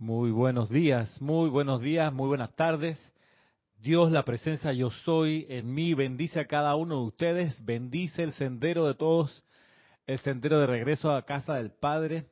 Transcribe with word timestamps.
Muy 0.00 0.30
buenos 0.30 0.70
días, 0.70 1.20
muy 1.20 1.50
buenos 1.50 1.80
días, 1.80 2.12
muy 2.12 2.28
buenas 2.28 2.54
tardes. 2.54 2.96
Dios, 3.80 4.12
la 4.12 4.24
presencia 4.24 4.72
yo 4.72 4.92
soy 4.92 5.44
en 5.48 5.74
mí, 5.74 5.92
bendice 5.92 6.38
a 6.38 6.46
cada 6.46 6.76
uno 6.76 7.00
de 7.00 7.06
ustedes, 7.08 7.64
bendice 7.64 8.22
el 8.22 8.30
sendero 8.34 8.86
de 8.86 8.94
todos, 8.94 9.44
el 10.06 10.20
sendero 10.20 10.60
de 10.60 10.68
regreso 10.68 11.10
a 11.10 11.24
casa 11.24 11.54
del 11.54 11.72
Padre. 11.72 12.26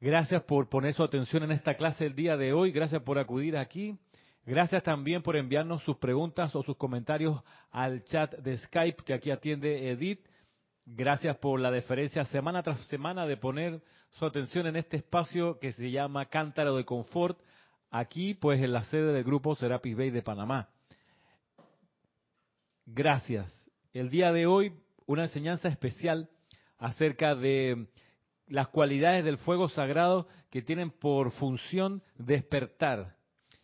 Gracias 0.00 0.42
por 0.44 0.70
poner 0.70 0.94
su 0.94 1.02
atención 1.02 1.42
en 1.42 1.52
esta 1.52 1.74
clase 1.74 2.06
el 2.06 2.14
día 2.14 2.38
de 2.38 2.54
hoy, 2.54 2.72
gracias 2.72 3.02
por 3.02 3.18
acudir 3.18 3.58
aquí. 3.58 3.98
Gracias 4.46 4.82
también 4.82 5.22
por 5.22 5.36
enviarnos 5.36 5.82
sus 5.82 5.98
preguntas 5.98 6.56
o 6.56 6.62
sus 6.62 6.78
comentarios 6.78 7.42
al 7.72 8.04
chat 8.04 8.36
de 8.36 8.56
Skype 8.56 9.04
que 9.04 9.12
aquí 9.12 9.30
atiende 9.30 9.90
Edith. 9.90 10.26
Gracias 10.86 11.38
por 11.38 11.60
la 11.60 11.70
deferencia 11.70 12.26
semana 12.26 12.62
tras 12.62 12.78
semana 12.88 13.26
de 13.26 13.38
poner 13.38 13.80
su 14.10 14.26
atención 14.26 14.66
en 14.66 14.76
este 14.76 14.98
espacio 14.98 15.58
que 15.58 15.72
se 15.72 15.90
llama 15.90 16.26
Cántaro 16.26 16.76
de 16.76 16.84
Confort, 16.84 17.38
aquí 17.90 18.34
pues 18.34 18.60
en 18.60 18.72
la 18.74 18.84
sede 18.84 19.14
del 19.14 19.24
grupo 19.24 19.54
Serapis 19.54 19.96
Bay 19.96 20.10
de 20.10 20.20
Panamá. 20.20 20.68
Gracias. 22.84 23.50
El 23.94 24.10
día 24.10 24.30
de 24.30 24.44
hoy 24.44 24.74
una 25.06 25.22
enseñanza 25.22 25.68
especial 25.68 26.28
acerca 26.76 27.34
de 27.34 27.86
las 28.46 28.68
cualidades 28.68 29.24
del 29.24 29.38
fuego 29.38 29.70
sagrado 29.70 30.28
que 30.50 30.60
tienen 30.60 30.90
por 30.90 31.30
función 31.30 32.02
despertar, 32.16 33.16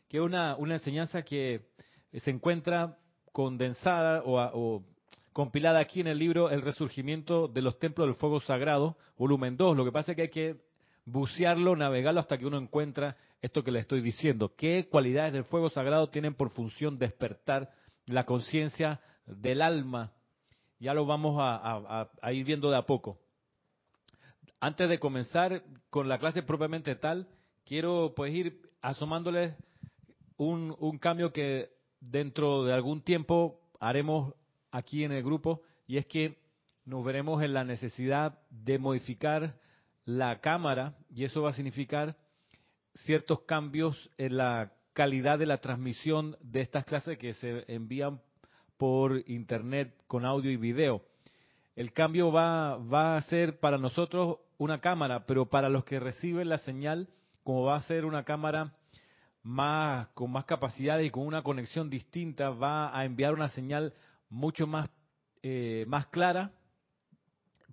que 0.09 0.16
es 0.16 0.23
una, 0.23 0.57
una 0.57 0.74
enseñanza 0.74 1.21
que 1.21 1.66
se 2.12 2.30
encuentra 2.30 2.96
condensada 3.30 4.23
o, 4.24 4.38
o 4.38 4.90
compilada 5.33 5.79
aquí 5.79 6.01
en 6.01 6.07
el 6.07 6.19
libro 6.19 6.51
El 6.51 6.62
resurgimiento 6.62 7.48
de 7.48 7.62
los 7.62 7.79
templos 7.79 8.07
del 8.09 8.16
fuego 8.16 8.41
sagrado, 8.41 8.97
volumen 9.16 9.57
2. 9.57 9.77
Lo 9.77 9.84
que 9.84 9.93
pasa 9.93 10.12
es 10.12 10.16
que 10.16 10.23
hay 10.23 10.30
que 10.30 10.57
bucearlo, 11.05 11.77
navegarlo 11.77 12.21
hasta 12.21 12.38
que 12.38 12.47
uno 12.47 12.59
encuentra 12.59 13.16
esto 13.41 13.65
que 13.65 13.71
le 13.71 13.80
estoy 13.80 14.01
diciendo. 14.01 14.55
¿Qué 14.57 14.88
cualidades 14.91 15.33
del 15.33 15.45
fuego 15.45 15.71
sagrado 15.71 16.09
tienen 16.09 16.35
por 16.35 16.51
función 16.51 16.99
despertar 16.99 17.71
la 18.07 18.24
conciencia 18.24 19.01
del 19.27 19.63
alma? 19.63 20.13
Ya 20.79 20.95
lo 20.95 21.07
vamos 21.07 21.37
a, 21.38 22.09
ir 22.32 22.45
viendo 22.45 22.71
de 22.71 22.76
a 22.76 22.87
poco. 22.87 23.19
Antes 24.60 24.88
de 24.88 24.99
comenzar 24.99 25.63
con 25.88 26.09
la 26.09 26.19
clase 26.19 26.43
propiamente 26.43 26.95
tal, 26.97 27.29
quiero 27.65 28.13
pues 28.15 28.35
ir 28.35 28.60
asomándoles 28.82 29.54
un 30.37 30.99
cambio 30.99 31.32
que 31.32 31.71
dentro 32.01 32.65
de 32.65 32.73
algún 32.73 33.02
tiempo 33.02 33.60
haremos 33.79 34.35
aquí 34.71 35.04
en 35.04 35.13
el 35.13 35.23
grupo 35.23 35.63
y 35.87 35.96
es 35.96 36.07
que 36.07 36.38
nos 36.85 37.04
veremos 37.04 37.43
en 37.43 37.54
la 37.54 37.65
necesidad 37.65 38.38
de 38.51 38.79
modificar 38.79 39.54
la 40.04 40.40
cámara 40.40 40.96
y 41.09 41.24
eso 41.24 41.43
va 41.43 41.51
a 41.51 41.54
significar 41.54 42.16
ciertos 42.95 43.43
cambios 43.43 44.10
en 44.18 44.37
la 44.37 44.73
calidad 44.93 45.38
de 45.38 45.46
la 45.46 45.59
transmisión 45.59 46.37
de 46.41 46.60
estas 46.60 46.85
clases 46.85 47.18
que 47.18 47.35
se 47.35 47.65
envían 47.73 48.21
por 48.76 49.23
internet 49.29 49.95
con 50.07 50.24
audio 50.24 50.51
y 50.51 50.57
video. 50.57 51.02
El 51.76 51.93
cambio 51.93 52.32
va, 52.32 52.76
va 52.76 53.16
a 53.16 53.23
ser 53.23 53.60
para 53.60 53.79
nosotros 53.79 54.38
una 54.59 54.80
cámara, 54.80 55.26
pero 55.26 55.46
para 55.46 55.68
los 55.68 55.85
que 55.85 56.01
reciben 56.01 56.48
la 56.48 56.59
señal, 56.59 57.09
como 57.45 57.65
va 57.65 57.76
a 57.76 57.82
ser 57.82 58.04
una 58.04 58.24
cámara 58.24 58.74
más 59.43 60.09
con 60.09 60.30
más 60.30 60.45
capacidad 60.45 60.98
y 60.98 61.10
con 61.10 61.26
una 61.26 61.43
conexión 61.43 61.88
distinta, 61.88 62.51
va 62.51 62.96
a 62.96 63.04
enviar 63.04 63.32
una 63.32 63.48
señal 63.48 63.95
mucho 64.31 64.66
más, 64.66 64.88
eh, 65.42 65.84
más 65.86 66.06
clara, 66.06 66.53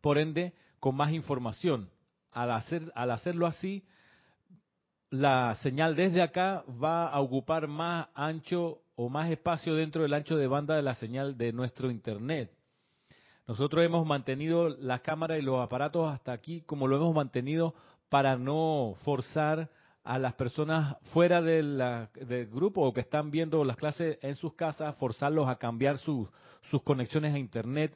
por 0.01 0.17
ende, 0.17 0.53
con 0.79 0.95
más 0.95 1.11
información. 1.11 1.89
Al, 2.31 2.51
hacer, 2.51 2.91
al 2.95 3.11
hacerlo 3.11 3.47
así, 3.47 3.85
la 5.09 5.55
señal 5.61 5.95
desde 5.95 6.21
acá 6.21 6.63
va 6.83 7.07
a 7.07 7.21
ocupar 7.21 7.67
más 7.67 8.07
ancho 8.13 8.81
o 8.95 9.09
más 9.09 9.31
espacio 9.31 9.75
dentro 9.75 10.01
del 10.01 10.13
ancho 10.13 10.35
de 10.35 10.47
banda 10.47 10.75
de 10.75 10.81
la 10.81 10.95
señal 10.95 11.37
de 11.37 11.53
nuestro 11.53 11.89
Internet. 11.89 12.51
Nosotros 13.47 13.85
hemos 13.85 14.05
mantenido 14.05 14.69
la 14.69 14.99
cámara 14.99 15.37
y 15.37 15.41
los 15.41 15.63
aparatos 15.63 16.11
hasta 16.11 16.33
aquí 16.33 16.61
como 16.61 16.87
lo 16.87 16.97
hemos 16.97 17.15
mantenido 17.15 17.73
para 18.09 18.35
no 18.35 18.95
forzar 19.03 19.69
a 20.07 20.17
las 20.19 20.35
personas 20.35 20.95
fuera 21.11 21.41
del 21.41 22.07
grupo 22.49 22.81
o 22.81 22.93
que 22.93 23.01
están 23.01 23.29
viendo 23.29 23.65
las 23.65 23.75
clases 23.75 24.17
en 24.21 24.35
sus 24.35 24.53
casas, 24.53 24.95
forzarlos 24.95 25.49
a 25.49 25.57
cambiar 25.57 25.97
sus 25.97 26.29
conexiones 26.85 27.33
a 27.33 27.37
Internet, 27.37 27.93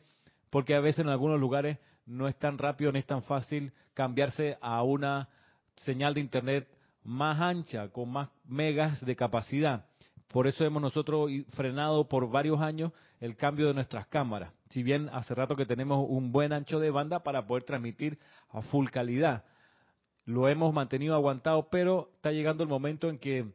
porque 0.50 0.75
a 0.75 0.81
veces 0.81 1.05
en 1.05 1.09
algunos 1.09 1.39
lugares 1.39 1.77
no 2.05 2.27
es 2.27 2.38
tan 2.38 2.57
rápido 2.57 2.91
ni 2.91 3.00
es 3.00 3.05
tan 3.05 3.23
fácil 3.23 3.71
cambiarse 3.94 4.57
a 4.59 4.83
una 4.83 5.29
señal 5.77 6.13
de 6.13 6.19
Internet 6.19 6.67
más 7.05 7.39
ancha, 7.39 7.88
con 7.88 8.11
más 8.11 8.27
megas 8.44 9.00
de 9.05 9.16
capacidad. 9.16 9.85
Por 10.27 10.47
eso 10.47 10.66
hemos 10.66 10.81
nosotros 10.81 11.31
frenado 11.51 12.09
por 12.09 12.29
varios 12.29 12.59
años 12.59 12.91
el 13.21 13.38
cambio 13.38 13.67
de 13.67 13.73
nuestras 13.73 14.05
cámaras. 14.07 14.51
Si 14.69 14.83
bien 14.83 15.09
hace 15.13 15.33
rato 15.33 15.55
que 15.55 15.66
tenemos 15.66 16.05
un 16.09 16.33
buen 16.33 16.51
ancho 16.51 16.77
de 16.81 16.91
banda 16.91 17.23
para 17.23 17.47
poder 17.47 17.63
transmitir 17.63 18.19
a 18.50 18.61
full 18.61 18.89
calidad 18.89 19.45
lo 20.25 20.47
hemos 20.47 20.73
mantenido 20.73 21.15
aguantado, 21.15 21.69
pero 21.69 22.11
está 22.15 22.31
llegando 22.31 22.63
el 22.63 22.69
momento 22.69 23.09
en 23.09 23.17
que 23.17 23.45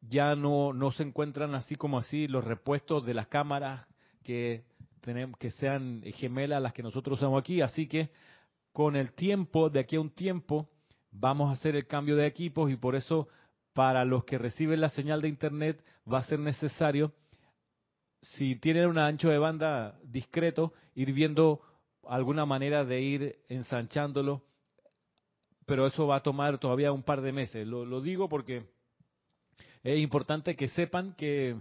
ya 0.00 0.34
no, 0.34 0.72
no 0.72 0.92
se 0.92 1.02
encuentran 1.02 1.54
así 1.54 1.76
como 1.76 1.98
así 1.98 2.28
los 2.28 2.44
repuestos 2.44 3.04
de 3.04 3.14
las 3.14 3.28
cámaras 3.28 3.86
que 4.22 4.64
tenemos 5.00 5.38
que 5.38 5.50
sean 5.50 6.02
gemelas 6.14 6.62
las 6.62 6.72
que 6.72 6.82
nosotros 6.82 7.18
usamos 7.18 7.40
aquí, 7.40 7.60
así 7.60 7.88
que 7.88 8.10
con 8.72 8.96
el 8.96 9.12
tiempo, 9.12 9.68
de 9.68 9.80
aquí 9.80 9.96
a 9.96 10.00
un 10.00 10.10
tiempo, 10.10 10.68
vamos 11.10 11.50
a 11.50 11.54
hacer 11.54 11.76
el 11.76 11.86
cambio 11.86 12.16
de 12.16 12.26
equipos 12.26 12.70
y 12.70 12.76
por 12.76 12.94
eso 12.94 13.28
para 13.74 14.04
los 14.04 14.24
que 14.24 14.38
reciben 14.38 14.80
la 14.80 14.88
señal 14.90 15.20
de 15.20 15.28
internet 15.28 15.84
va 16.10 16.18
a 16.18 16.24
ser 16.24 16.38
necesario, 16.38 17.12
si 18.22 18.56
tienen 18.56 18.86
un 18.86 18.98
ancho 18.98 19.28
de 19.28 19.38
banda 19.38 19.98
discreto, 20.04 20.72
ir 20.94 21.12
viendo 21.12 21.60
alguna 22.06 22.46
manera 22.46 22.84
de 22.84 23.00
ir 23.00 23.36
ensanchándolo 23.48 24.42
pero 25.66 25.86
eso 25.86 26.06
va 26.06 26.16
a 26.16 26.22
tomar 26.22 26.58
todavía 26.58 26.92
un 26.92 27.02
par 27.02 27.20
de 27.20 27.32
meses. 27.32 27.66
Lo, 27.66 28.00
digo 28.00 28.28
porque 28.28 28.66
es 29.82 29.98
importante 29.98 30.56
que 30.56 30.68
sepan 30.68 31.14
que, 31.14 31.60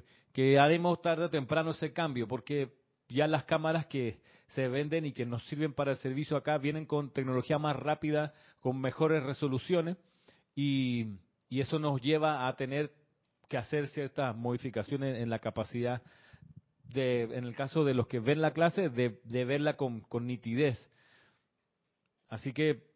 haremos 0.60 1.02
tarde 1.02 1.26
o 1.26 1.30
temprano 1.30 1.72
ese 1.72 1.94
cambio, 1.94 2.28
porque 2.28 2.74
ya 3.10 3.28
las 3.28 3.44
cámaras 3.44 3.86
que 3.88 4.20
se 4.48 4.68
venden 4.68 5.06
y 5.06 5.14
que 5.14 5.26
nos 5.26 5.44
sirven 5.48 5.74
para 5.74 5.92
el 5.92 5.98
servicio 5.98 6.36
acá 6.36 6.58
vienen 6.58 6.86
con 6.86 7.12
tecnología 7.12 7.58
más 7.58 7.76
rápida, 7.76 8.34
con 8.60 8.80
mejores 8.80 9.24
resoluciones, 9.24 9.98
y, 10.56 11.08
eso 11.50 11.80
nos 11.80 12.02
lleva 12.02 12.48
a 12.48 12.56
tener 12.56 12.94
que 13.50 13.58
hacer 13.58 13.88
ciertas 13.88 14.34
modificaciones 14.34 15.22
en 15.22 15.30
la 15.30 15.40
capacidad 15.40 16.02
de, 16.86 17.24
en 17.24 17.44
el 17.44 17.54
caso 17.56 17.84
de 17.84 17.94
los 17.94 18.08
que 18.08 18.22
ven 18.22 18.40
la 18.40 18.54
clase, 18.54 18.88
de, 18.88 19.20
verla 19.46 19.76
con 19.76 20.06
nitidez. 20.26 20.80
Así 22.30 22.54
que 22.54 22.91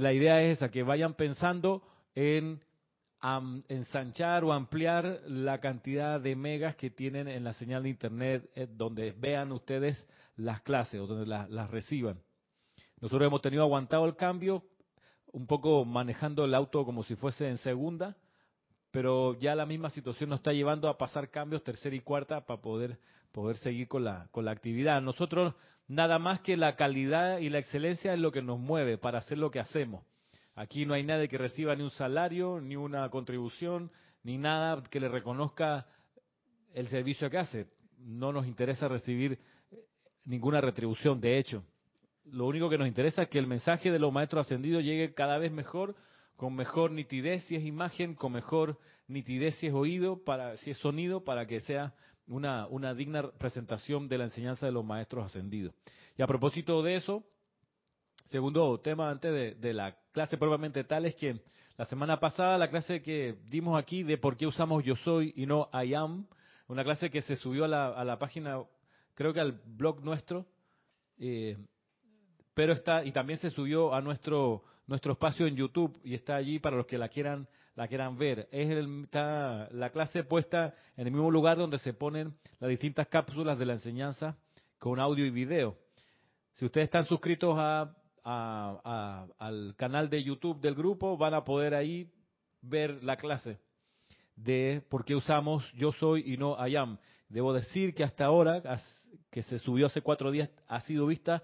la 0.00 0.12
idea 0.12 0.42
es 0.42 0.58
esa, 0.58 0.70
que 0.70 0.82
vayan 0.82 1.14
pensando 1.14 1.82
en 2.14 2.60
ensanchar 3.68 4.44
o 4.44 4.52
ampliar 4.52 5.20
la 5.26 5.60
cantidad 5.60 6.20
de 6.20 6.34
megas 6.34 6.74
que 6.76 6.90
tienen 6.90 7.28
en 7.28 7.44
la 7.44 7.52
señal 7.52 7.82
de 7.82 7.90
internet 7.90 8.50
eh, 8.54 8.66
donde 8.70 9.12
vean 9.12 9.52
ustedes 9.52 10.06
las 10.36 10.62
clases 10.62 11.00
o 11.00 11.06
donde 11.06 11.26
las 11.26 11.70
reciban. 11.70 12.18
Nosotros 13.00 13.26
hemos 13.26 13.42
tenido 13.42 13.62
aguantado 13.62 14.06
el 14.06 14.16
cambio, 14.16 14.62
un 15.32 15.46
poco 15.46 15.84
manejando 15.84 16.44
el 16.44 16.54
auto 16.54 16.84
como 16.84 17.04
si 17.04 17.14
fuese 17.14 17.48
en 17.48 17.58
segunda, 17.58 18.16
pero 18.90 19.38
ya 19.38 19.54
la 19.54 19.66
misma 19.66 19.90
situación 19.90 20.30
nos 20.30 20.40
está 20.40 20.52
llevando 20.52 20.88
a 20.88 20.98
pasar 20.98 21.30
cambios 21.30 21.62
tercera 21.62 21.94
y 21.94 22.00
cuarta 22.00 22.46
para 22.46 22.60
poder 22.60 22.98
poder 23.32 23.56
seguir 23.58 23.86
con 23.86 24.02
la 24.02 24.28
con 24.32 24.44
la 24.44 24.50
actividad. 24.50 25.00
Nosotros 25.00 25.54
Nada 25.90 26.20
más 26.20 26.38
que 26.42 26.56
la 26.56 26.76
calidad 26.76 27.38
y 27.38 27.48
la 27.48 27.58
excelencia 27.58 28.12
es 28.14 28.20
lo 28.20 28.30
que 28.30 28.42
nos 28.42 28.60
mueve 28.60 28.96
para 28.96 29.18
hacer 29.18 29.38
lo 29.38 29.50
que 29.50 29.58
hacemos. 29.58 30.04
Aquí 30.54 30.86
no 30.86 30.94
hay 30.94 31.02
nadie 31.02 31.26
que 31.26 31.36
reciba 31.36 31.74
ni 31.74 31.82
un 31.82 31.90
salario, 31.90 32.60
ni 32.60 32.76
una 32.76 33.08
contribución, 33.08 33.90
ni 34.22 34.38
nada 34.38 34.84
que 34.88 35.00
le 35.00 35.08
reconozca 35.08 35.88
el 36.74 36.86
servicio 36.86 37.28
que 37.28 37.38
hace. 37.38 37.66
No 37.98 38.32
nos 38.32 38.46
interesa 38.46 38.86
recibir 38.86 39.40
ninguna 40.24 40.60
retribución, 40.60 41.20
de 41.20 41.38
hecho. 41.38 41.64
Lo 42.24 42.46
único 42.46 42.70
que 42.70 42.78
nos 42.78 42.86
interesa 42.86 43.22
es 43.22 43.28
que 43.28 43.40
el 43.40 43.48
mensaje 43.48 43.90
de 43.90 43.98
los 43.98 44.12
maestros 44.12 44.46
ascendidos 44.46 44.84
llegue 44.84 45.12
cada 45.12 45.38
vez 45.38 45.50
mejor, 45.50 45.96
con 46.36 46.54
mejor 46.54 46.92
nitidez 46.92 47.42
si 47.46 47.56
es 47.56 47.64
imagen, 47.64 48.14
con 48.14 48.30
mejor 48.30 48.78
nitidez 49.08 49.56
si 49.56 49.66
es 49.66 49.74
oído, 49.74 50.22
para, 50.22 50.56
si 50.58 50.70
es 50.70 50.78
sonido, 50.78 51.24
para 51.24 51.48
que 51.48 51.58
sea 51.58 51.94
una, 52.26 52.66
una 52.68 52.94
digna 52.94 53.30
presentación 53.30 54.08
de 54.08 54.18
la 54.18 54.24
enseñanza 54.24 54.66
de 54.66 54.72
los 54.72 54.84
maestros 54.84 55.26
ascendidos. 55.26 55.74
Y 56.16 56.22
a 56.22 56.26
propósito 56.26 56.82
de 56.82 56.96
eso, 56.96 57.24
segundo 58.26 58.78
tema 58.80 59.10
antes 59.10 59.60
de, 59.60 59.74
la 59.74 59.96
clase 60.12 60.36
probablemente 60.36 60.84
tal 60.84 61.06
es 61.06 61.14
que 61.16 61.40
la 61.76 61.84
semana 61.86 62.20
pasada 62.20 62.58
la 62.58 62.68
clase 62.68 63.02
que 63.02 63.36
dimos 63.48 63.78
aquí 63.78 64.02
de 64.02 64.18
por 64.18 64.36
qué 64.36 64.46
usamos 64.46 64.84
yo 64.84 64.96
soy 64.96 65.32
y 65.36 65.46
no 65.46 65.68
I 65.72 65.94
am, 65.94 66.26
una 66.68 66.84
clase 66.84 67.10
que 67.10 67.22
se 67.22 67.36
subió 67.36 67.64
a 67.64 67.68
la, 67.68 67.88
a 67.88 68.04
la 68.04 68.18
página, 68.18 68.62
creo 69.14 69.32
que 69.32 69.40
al 69.40 69.60
blog 69.64 70.04
nuestro, 70.04 70.46
eh, 71.18 71.56
pero 72.54 72.72
está, 72.72 73.04
y 73.04 73.12
también 73.12 73.38
se 73.38 73.50
subió 73.50 73.94
a 73.94 74.00
nuestro, 74.00 74.62
nuestro 74.86 75.12
espacio 75.12 75.46
en 75.46 75.56
YouTube 75.56 75.98
y 76.04 76.14
está 76.14 76.36
allí 76.36 76.58
para 76.58 76.76
los 76.76 76.86
que 76.86 76.98
la 76.98 77.08
quieran 77.08 77.48
la 77.74 77.88
quieran 77.88 78.18
ver. 78.18 78.48
Es 78.50 78.70
está 78.70 79.68
la 79.72 79.90
clase 79.90 80.24
puesta 80.24 80.74
en 80.96 81.06
el 81.06 81.12
mismo 81.12 81.30
lugar 81.30 81.56
donde 81.56 81.78
se 81.78 81.92
ponen 81.92 82.34
las 82.58 82.70
distintas 82.70 83.08
cápsulas 83.08 83.58
de 83.58 83.66
la 83.66 83.74
enseñanza 83.74 84.36
con 84.78 85.00
audio 85.00 85.24
y 85.26 85.30
video. 85.30 85.76
Si 86.54 86.64
ustedes 86.64 86.86
están 86.86 87.06
suscritos 87.06 87.56
al 88.24 89.74
canal 89.76 90.10
de 90.10 90.22
YouTube 90.22 90.60
del 90.60 90.74
grupo, 90.74 91.16
van 91.16 91.34
a 91.34 91.44
poder 91.44 91.74
ahí 91.74 92.10
ver 92.62 93.02
la 93.02 93.16
clase 93.16 93.58
de 94.36 94.82
por 94.88 95.04
qué 95.04 95.14
usamos 95.14 95.70
yo 95.72 95.92
soy 95.92 96.32
y 96.32 96.36
no 96.36 96.56
I 96.66 96.76
am. 96.76 96.98
Debo 97.28 97.52
decir 97.52 97.94
que 97.94 98.02
hasta 98.02 98.24
ahora, 98.24 98.62
que 99.30 99.42
se 99.44 99.58
subió 99.58 99.86
hace 99.86 100.00
cuatro 100.00 100.30
días, 100.30 100.50
ha 100.66 100.80
sido 100.80 101.06
vista 101.06 101.42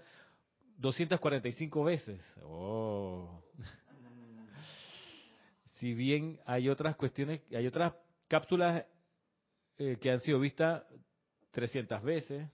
245 0.77 1.83
veces. 1.83 2.21
Oh. 2.43 3.41
Si 5.79 5.93
bien 5.93 6.39
hay 6.45 6.69
otras 6.69 6.95
cuestiones, 6.95 7.41
hay 7.51 7.67
otras 7.67 7.93
cápsulas 8.27 8.85
eh, 9.77 9.97
que 10.01 10.11
han 10.11 10.19
sido 10.19 10.39
vistas 10.39 10.83
300 11.51 12.01
veces, 12.03 12.49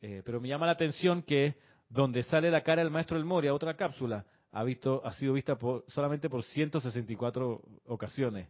eh, 0.00 0.22
pero 0.24 0.40
me 0.40 0.48
llama 0.48 0.66
la 0.66 0.72
atención 0.72 1.22
que 1.22 1.56
donde 1.88 2.22
sale 2.22 2.50
la 2.50 2.62
cara 2.62 2.82
del 2.82 2.90
maestro 2.90 3.16
El 3.16 3.24
Moria, 3.24 3.52
otra 3.52 3.76
cápsula, 3.76 4.24
ha 4.52 4.64
visto, 4.64 5.02
ha 5.04 5.12
sido 5.12 5.34
vista 5.34 5.56
por, 5.56 5.84
solamente 5.88 6.28
por 6.28 6.42
164 6.42 7.62
ocasiones. 7.86 8.48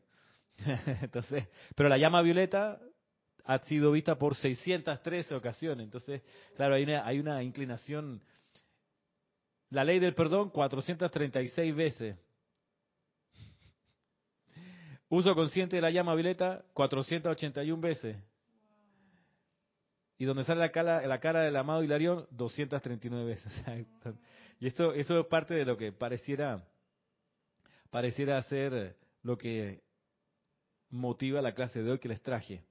Entonces, 1.02 1.48
pero 1.74 1.88
la 1.88 1.98
llama 1.98 2.22
violeta 2.22 2.80
ha 3.44 3.58
sido 3.60 3.92
vista 3.92 4.16
por 4.16 4.36
613 4.36 5.34
ocasiones. 5.34 5.84
Entonces, 5.84 6.22
claro, 6.54 6.74
hay 6.74 6.84
una, 6.84 7.06
hay 7.06 7.18
una 7.18 7.42
inclinación. 7.42 8.22
La 9.70 9.84
ley 9.84 9.98
del 9.98 10.14
perdón, 10.14 10.50
436 10.50 11.74
veces. 11.74 12.16
Uso 15.10 15.34
consciente 15.34 15.74
de 15.74 15.82
la 15.82 15.90
llama 15.90 16.14
violeta, 16.14 16.64
481 16.72 17.82
veces. 17.82 18.16
Y 20.18 20.24
donde 20.24 20.44
sale 20.44 20.60
la 20.60 20.70
cara, 20.70 21.04
la 21.04 21.18
cara 21.18 21.42
del 21.42 21.56
amado 21.56 21.82
Hilarión, 21.82 22.28
239 22.30 23.24
veces. 23.24 23.52
y 24.60 24.68
eso, 24.68 24.94
eso 24.94 25.18
es 25.18 25.26
parte 25.26 25.54
de 25.54 25.64
lo 25.64 25.76
que 25.76 25.90
pareciera, 25.90 26.64
pareciera 27.90 28.40
ser 28.42 28.96
lo 29.24 29.36
que 29.36 29.82
motiva 30.90 31.42
la 31.42 31.54
clase 31.54 31.82
de 31.82 31.90
hoy 31.90 31.98
que 31.98 32.08
les 32.08 32.22
traje. 32.22 32.62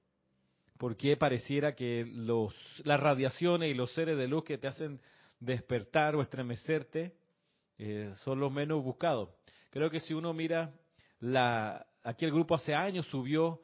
Porque 0.78 1.18
pareciera 1.18 1.74
que 1.74 2.06
los, 2.06 2.54
las 2.84 3.00
radiaciones 3.00 3.70
y 3.70 3.74
los 3.74 3.92
seres 3.92 4.16
de 4.16 4.28
luz 4.28 4.44
que 4.44 4.56
te 4.56 4.66
hacen 4.66 4.98
despertar 5.40 6.16
o 6.16 6.22
estremecerte 6.22 7.12
eh, 7.76 8.12
son 8.22 8.40
los 8.40 8.50
menos 8.50 8.82
buscados. 8.82 9.28
Creo 9.68 9.90
que 9.90 10.00
si 10.00 10.14
uno 10.14 10.32
mira, 10.32 10.72
la, 11.18 11.86
aquí 12.02 12.24
el 12.24 12.32
grupo 12.32 12.54
hace 12.54 12.74
años 12.74 13.06
subió 13.06 13.60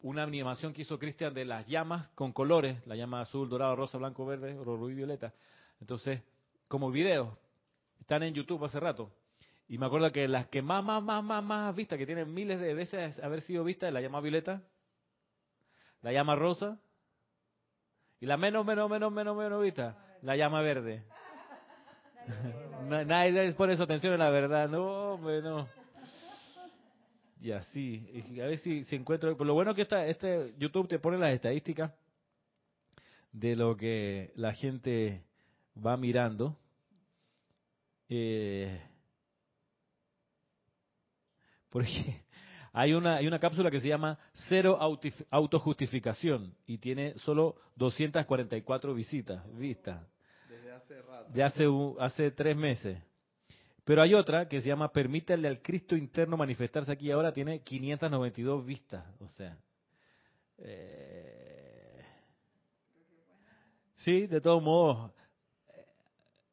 una 0.00 0.22
animación 0.22 0.72
que 0.72 0.82
hizo 0.82 0.98
Cristian 0.98 1.32
de 1.32 1.44
las 1.44 1.66
llamas 1.66 2.08
con 2.10 2.32
colores, 2.32 2.86
la 2.86 2.94
llama 2.94 3.22
azul, 3.22 3.48
dorado, 3.48 3.74
rosa, 3.74 3.96
blanco, 3.96 4.26
verde, 4.26 4.54
rubí, 4.54 4.94
violeta. 4.94 5.32
Entonces, 5.80 6.22
como 6.68 6.90
video, 6.90 7.38
están 8.00 8.22
en 8.22 8.34
YouTube 8.34 8.64
hace 8.64 8.78
rato. 8.78 9.10
Y 9.66 9.78
me 9.78 9.86
acuerdo 9.86 10.12
que 10.12 10.28
las 10.28 10.46
que 10.48 10.60
más, 10.60 10.84
más, 10.84 11.02
más, 11.02 11.24
más, 11.24 11.42
más 11.42 11.74
vistas, 11.74 11.98
que 11.98 12.04
tienen 12.04 12.32
miles 12.34 12.60
de 12.60 12.74
veces 12.74 13.18
haber 13.20 13.40
sido 13.40 13.64
vistas, 13.64 13.92
la 13.94 14.02
llama 14.02 14.20
violeta, 14.20 14.62
la 16.02 16.12
llama 16.12 16.36
rosa, 16.36 16.78
y 18.20 18.26
la 18.26 18.36
menos, 18.36 18.66
menos, 18.66 18.90
menos, 18.90 19.10
menos, 19.10 19.34
menos 19.34 19.62
vista, 19.62 19.96
la 20.20 20.36
llama 20.36 20.60
verde. 20.60 21.02
Nadie 22.88 23.52
pone 23.54 23.74
su 23.76 23.82
atención 23.82 24.12
en 24.12 24.18
la 24.18 24.28
verdad, 24.28 24.68
no, 24.68 25.16
bueno 25.16 25.66
y 27.44 27.52
así. 27.52 28.08
Y 28.30 28.40
a 28.40 28.46
ver 28.46 28.58
si, 28.58 28.84
si 28.84 28.96
encuentro. 28.96 29.36
Por 29.36 29.46
lo 29.46 29.52
bueno 29.52 29.74
que 29.74 29.82
está, 29.82 30.06
este 30.06 30.54
YouTube 30.56 30.88
te 30.88 30.98
pone 30.98 31.18
las 31.18 31.34
estadísticas 31.34 31.92
de 33.32 33.54
lo 33.54 33.76
que 33.76 34.32
la 34.34 34.54
gente 34.54 35.22
va 35.76 35.98
mirando. 35.98 36.56
Eh, 38.08 38.80
porque 41.68 42.22
hay 42.72 42.94
una, 42.94 43.16
hay 43.16 43.26
una 43.26 43.38
cápsula 43.38 43.70
que 43.70 43.80
se 43.80 43.88
llama 43.88 44.18
Cero 44.48 44.78
Autojustificación 45.30 46.54
y 46.66 46.78
tiene 46.78 47.12
solo 47.18 47.56
244 47.76 48.94
visitas, 48.94 49.44
vistas. 49.54 50.02
Desde 50.48 50.72
hace 50.72 51.02
rato. 51.02 51.30
De 51.30 51.42
hace, 51.42 51.66
hace 52.00 52.30
tres 52.30 52.56
meses. 52.56 52.98
Pero 53.84 54.00
hay 54.00 54.14
otra 54.14 54.48
que 54.48 54.60
se 54.60 54.68
llama 54.68 54.92
Permítale 54.92 55.46
al 55.46 55.60
Cristo 55.60 55.94
interno 55.94 56.36
manifestarse 56.36 56.90
aquí 56.90 57.10
ahora, 57.10 57.32
tiene 57.32 57.60
592 57.60 58.64
vistas. 58.64 59.04
O 59.20 59.28
sea. 59.28 59.58
Eh, 60.58 62.02
sí, 63.96 64.26
de 64.26 64.40
todos 64.40 64.62
modos. 64.62 65.12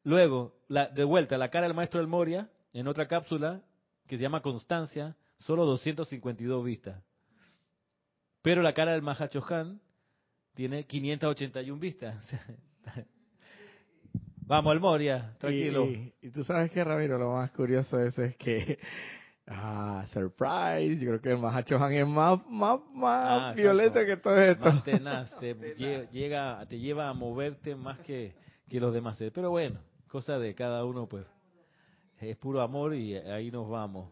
Luego, 0.04 0.56
la, 0.68 0.88
de 0.88 1.04
vuelta, 1.04 1.38
la 1.38 1.50
cara 1.50 1.66
del 1.66 1.76
maestro 1.76 2.00
del 2.00 2.08
Moria, 2.08 2.50
en 2.72 2.86
otra 2.86 3.08
cápsula 3.08 3.62
que 4.06 4.16
se 4.16 4.22
llama 4.22 4.42
Constancia, 4.42 5.16
solo 5.38 5.64
252 5.64 6.64
vistas. 6.64 7.02
Pero 8.42 8.60
la 8.60 8.74
cara 8.74 8.92
del 8.92 9.02
Mahachohan 9.02 9.80
tiene 10.54 10.84
581 10.84 11.80
vistas. 11.80 12.16
Vamos 14.46 14.72
al 14.72 14.80
Moria, 14.80 15.34
tranquilo. 15.38 15.86
Y, 16.20 16.30
tú 16.30 16.42
sabes 16.42 16.70
que, 16.70 16.82
Ramiro, 16.82 17.16
lo 17.16 17.32
más 17.32 17.50
curioso 17.52 17.96
de 17.96 18.08
eso 18.08 18.22
es 18.22 18.36
que, 18.36 18.78
ah, 19.46 20.04
surprise, 20.12 20.98
yo 20.98 21.08
creo 21.08 21.20
que 21.20 21.30
el 21.30 21.38
Mahachohan 21.38 21.92
es 21.92 22.06
más, 22.06 22.40
más, 22.48 22.80
más 22.92 23.40
ah, 23.42 23.52
violento 23.54 24.04
que 24.04 24.16
todo 24.16 24.36
esto. 24.36 24.64
Más 24.64 24.84
tenaz, 24.84 25.36
te, 25.40 25.54
Llega, 26.12 26.64
te 26.66 26.78
lleva 26.78 27.08
a 27.08 27.14
moverte 27.14 27.76
más 27.76 28.00
que, 28.00 28.34
que 28.68 28.80
los 28.80 28.92
demás. 28.92 29.16
Pero 29.32 29.50
bueno, 29.50 29.78
cosa 30.08 30.38
de 30.38 30.54
cada 30.54 30.84
uno, 30.84 31.08
pues, 31.08 31.24
es 32.20 32.36
puro 32.36 32.60
amor 32.60 32.94
y 32.94 33.16
ahí 33.16 33.50
nos 33.50 33.68
vamos. 33.68 34.10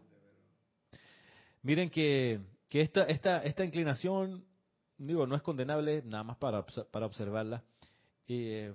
Miren 1.61 1.89
que, 1.89 2.39
que 2.69 2.81
esta, 2.81 3.03
esta, 3.03 3.43
esta 3.43 3.65
inclinación, 3.65 4.45
digo, 4.97 5.27
no 5.27 5.35
es 5.35 5.41
condenable, 5.41 6.01
nada 6.05 6.23
más 6.23 6.37
para, 6.37 6.65
para 6.91 7.05
observarla. 7.05 7.63
Eh, 8.27 8.73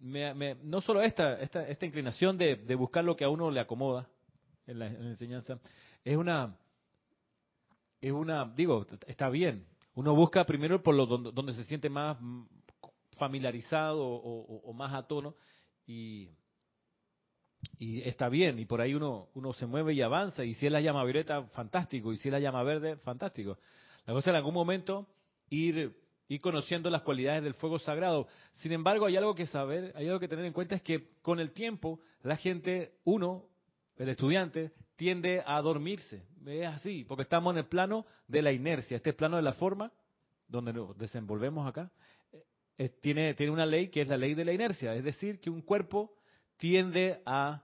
no 0.00 0.80
solo 0.80 1.02
esta, 1.02 1.40
esta, 1.40 1.66
esta 1.68 1.86
inclinación 1.86 2.38
de, 2.38 2.74
buscar 2.74 3.04
lo 3.04 3.16
que 3.16 3.24
a 3.24 3.28
uno 3.28 3.50
le 3.50 3.60
acomoda 3.60 4.08
en 4.66 4.78
la, 4.78 4.86
enseñanza, 4.86 5.58
es 6.04 6.16
una, 6.16 6.56
es 8.00 8.12
una, 8.12 8.44
digo, 8.54 8.86
está 9.06 9.28
bien. 9.28 9.66
Uno 9.94 10.14
busca 10.14 10.44
primero 10.44 10.82
por 10.82 10.94
lo 10.94 11.06
donde, 11.06 11.52
se 11.52 11.64
siente 11.64 11.90
más 11.90 12.16
familiarizado 13.16 14.04
o, 14.06 14.72
más 14.72 14.94
a 14.94 15.02
tono 15.08 15.34
y, 15.86 16.30
y 17.78 18.02
está 18.02 18.28
bien. 18.28 18.60
Y 18.60 18.64
por 18.64 18.80
ahí 18.80 18.94
uno, 18.94 19.28
uno 19.34 19.52
se 19.54 19.66
mueve 19.66 19.94
y 19.94 20.02
avanza. 20.02 20.44
Y 20.44 20.54
si 20.54 20.66
es 20.66 20.72
la 20.72 20.80
llama 20.80 21.02
violeta, 21.02 21.42
fantástico. 21.48 22.12
Y 22.12 22.16
si 22.18 22.28
es 22.28 22.32
la 22.32 22.38
llama 22.38 22.62
verde, 22.62 22.96
fantástico. 22.98 23.58
La 24.06 24.12
cosa 24.12 24.30
en 24.30 24.36
algún 24.36 24.54
momento 24.54 25.08
ir 25.50 25.96
y 26.28 26.38
conociendo 26.38 26.90
las 26.90 27.02
cualidades 27.02 27.42
del 27.42 27.54
fuego 27.54 27.78
sagrado. 27.78 28.28
Sin 28.52 28.72
embargo, 28.72 29.06
hay 29.06 29.16
algo 29.16 29.34
que 29.34 29.46
saber, 29.46 29.92
hay 29.96 30.06
algo 30.06 30.20
que 30.20 30.28
tener 30.28 30.44
en 30.44 30.52
cuenta, 30.52 30.74
es 30.74 30.82
que 30.82 31.08
con 31.22 31.40
el 31.40 31.52
tiempo 31.52 32.00
la 32.22 32.36
gente, 32.36 32.92
uno, 33.04 33.46
el 33.96 34.10
estudiante, 34.10 34.72
tiende 34.96 35.42
a 35.46 35.60
dormirse. 35.62 36.22
Es 36.46 36.66
así, 36.66 37.04
porque 37.04 37.22
estamos 37.22 37.52
en 37.54 37.58
el 37.58 37.66
plano 37.66 38.04
de 38.26 38.42
la 38.42 38.52
inercia, 38.52 38.98
este 38.98 39.14
plano 39.14 39.36
de 39.36 39.42
la 39.42 39.54
forma, 39.54 39.90
donde 40.46 40.72
nos 40.72 40.96
desenvolvemos 40.98 41.66
acá, 41.66 41.90
eh, 42.76 42.90
tiene, 43.00 43.34
tiene 43.34 43.52
una 43.52 43.66
ley 43.66 43.88
que 43.88 44.02
es 44.02 44.08
la 44.08 44.16
ley 44.16 44.34
de 44.34 44.44
la 44.44 44.52
inercia, 44.52 44.94
es 44.94 45.04
decir, 45.04 45.40
que 45.40 45.50
un 45.50 45.62
cuerpo 45.62 46.14
tiende 46.58 47.22
a 47.24 47.62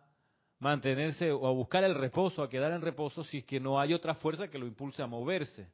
mantenerse 0.59 1.31
o 1.31 1.47
a 1.47 1.53
buscar 1.53 1.85
el 1.85 1.95
reposo, 1.95 2.43
a 2.43 2.49
quedar 2.49 2.73
en 2.73 2.81
reposo, 2.81 3.23
si 3.25 3.39
es 3.39 3.45
que 3.45 3.61
no 3.61 3.79
hay 3.79 3.93
otra 3.93 4.15
fuerza 4.15 4.49
que 4.49 4.59
lo 4.59 4.67
impulse 4.67 5.03
a 5.03 5.07
moverse. 5.07 5.69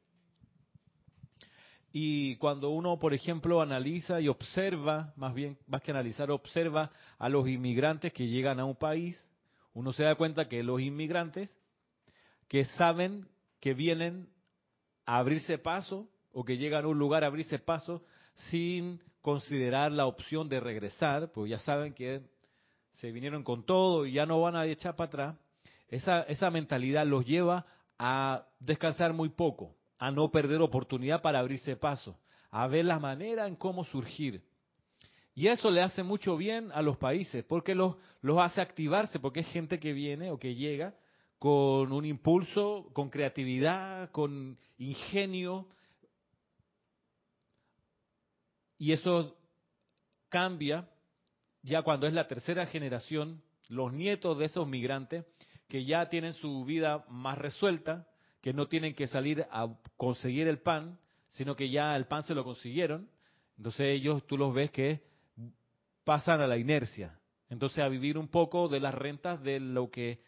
Y 1.91 2.37
cuando 2.37 2.69
uno, 2.69 2.97
por 2.99 3.13
ejemplo, 3.13 3.61
analiza 3.61 4.21
y 4.21 4.29
observa, 4.29 5.13
más 5.17 5.33
bien, 5.33 5.57
más 5.67 5.81
que 5.81 5.91
analizar, 5.91 6.31
observa 6.31 6.91
a 7.17 7.27
los 7.27 7.47
inmigrantes 7.47 8.13
que 8.13 8.27
llegan 8.27 8.59
a 8.59 8.65
un 8.65 8.75
país, 8.75 9.21
uno 9.73 9.91
se 9.91 10.03
da 10.03 10.15
cuenta 10.15 10.47
que 10.47 10.63
los 10.63 10.79
inmigrantes 10.79 11.49
que 12.47 12.65
saben 12.65 13.27
que 13.59 13.73
vienen 13.73 14.29
a 15.05 15.17
abrirse 15.17 15.57
paso 15.57 16.09
o 16.31 16.45
que 16.45 16.57
llegan 16.57 16.85
a 16.85 16.87
un 16.87 16.97
lugar 16.97 17.23
a 17.23 17.27
abrirse 17.27 17.59
paso 17.59 18.03
sin 18.49 19.01
considerar 19.21 19.91
la 19.91 20.05
opción 20.05 20.47
de 20.47 20.59
regresar, 20.61 21.31
pues 21.31 21.49
ya 21.49 21.59
saben 21.59 21.93
que 21.93 22.21
se 22.95 23.11
vinieron 23.11 23.43
con 23.43 23.65
todo 23.65 24.05
y 24.05 24.13
ya 24.13 24.25
no 24.25 24.39
van 24.39 24.55
a 24.55 24.65
echar 24.65 24.95
para 24.95 25.07
atrás, 25.07 25.35
esa, 25.89 26.21
esa 26.23 26.49
mentalidad 26.49 27.05
los 27.05 27.25
lleva 27.25 27.65
a 27.99 28.45
descansar 28.59 29.13
muy 29.13 29.29
poco 29.29 29.75
a 30.01 30.09
no 30.09 30.31
perder 30.31 30.63
oportunidad 30.63 31.21
para 31.21 31.37
abrirse 31.37 31.75
paso, 31.75 32.17
a 32.49 32.65
ver 32.65 32.85
la 32.85 32.97
manera 32.97 33.45
en 33.45 33.55
cómo 33.55 33.85
surgir. 33.85 34.41
Y 35.35 35.47
eso 35.47 35.69
le 35.69 35.83
hace 35.83 36.01
mucho 36.01 36.35
bien 36.37 36.71
a 36.73 36.81
los 36.81 36.97
países, 36.97 37.45
porque 37.45 37.75
los, 37.75 37.97
los 38.21 38.39
hace 38.39 38.61
activarse, 38.61 39.19
porque 39.19 39.41
es 39.41 39.47
gente 39.49 39.79
que 39.79 39.93
viene 39.93 40.31
o 40.31 40.39
que 40.39 40.55
llega 40.55 40.95
con 41.37 41.93
un 41.93 42.03
impulso, 42.03 42.89
con 42.93 43.11
creatividad, 43.11 44.09
con 44.09 44.57
ingenio. 44.79 45.67
Y 48.79 48.93
eso 48.93 49.37
cambia 50.29 50.89
ya 51.61 51.83
cuando 51.83 52.07
es 52.07 52.13
la 52.13 52.25
tercera 52.25 52.65
generación, 52.65 53.43
los 53.67 53.93
nietos 53.93 54.35
de 54.39 54.45
esos 54.45 54.67
migrantes 54.67 55.25
que 55.67 55.85
ya 55.85 56.09
tienen 56.09 56.33
su 56.33 56.65
vida 56.65 57.05
más 57.07 57.37
resuelta, 57.37 58.07
que 58.41 58.53
no 58.53 58.67
tienen 58.67 58.95
que 58.95 59.07
salir 59.07 59.45
a 59.51 59.67
conseguir 59.97 60.47
el 60.47 60.59
pan, 60.59 60.97
sino 61.29 61.55
que 61.55 61.69
ya 61.69 61.95
el 61.95 62.05
pan 62.05 62.23
se 62.23 62.35
lo 62.35 62.43
consiguieron. 62.43 63.07
Entonces 63.57 63.87
ellos, 63.87 64.25
tú 64.25 64.37
los 64.37 64.53
ves 64.53 64.71
que 64.71 65.01
pasan 66.03 66.41
a 66.41 66.47
la 66.47 66.57
inercia. 66.57 67.19
Entonces 67.49 67.83
a 67.83 67.87
vivir 67.87 68.17
un 68.17 68.27
poco 68.27 68.67
de 68.67 68.79
las 68.79 68.93
rentas 68.93 69.41
de 69.43 69.59
lo 69.59 69.91
que 69.91 70.19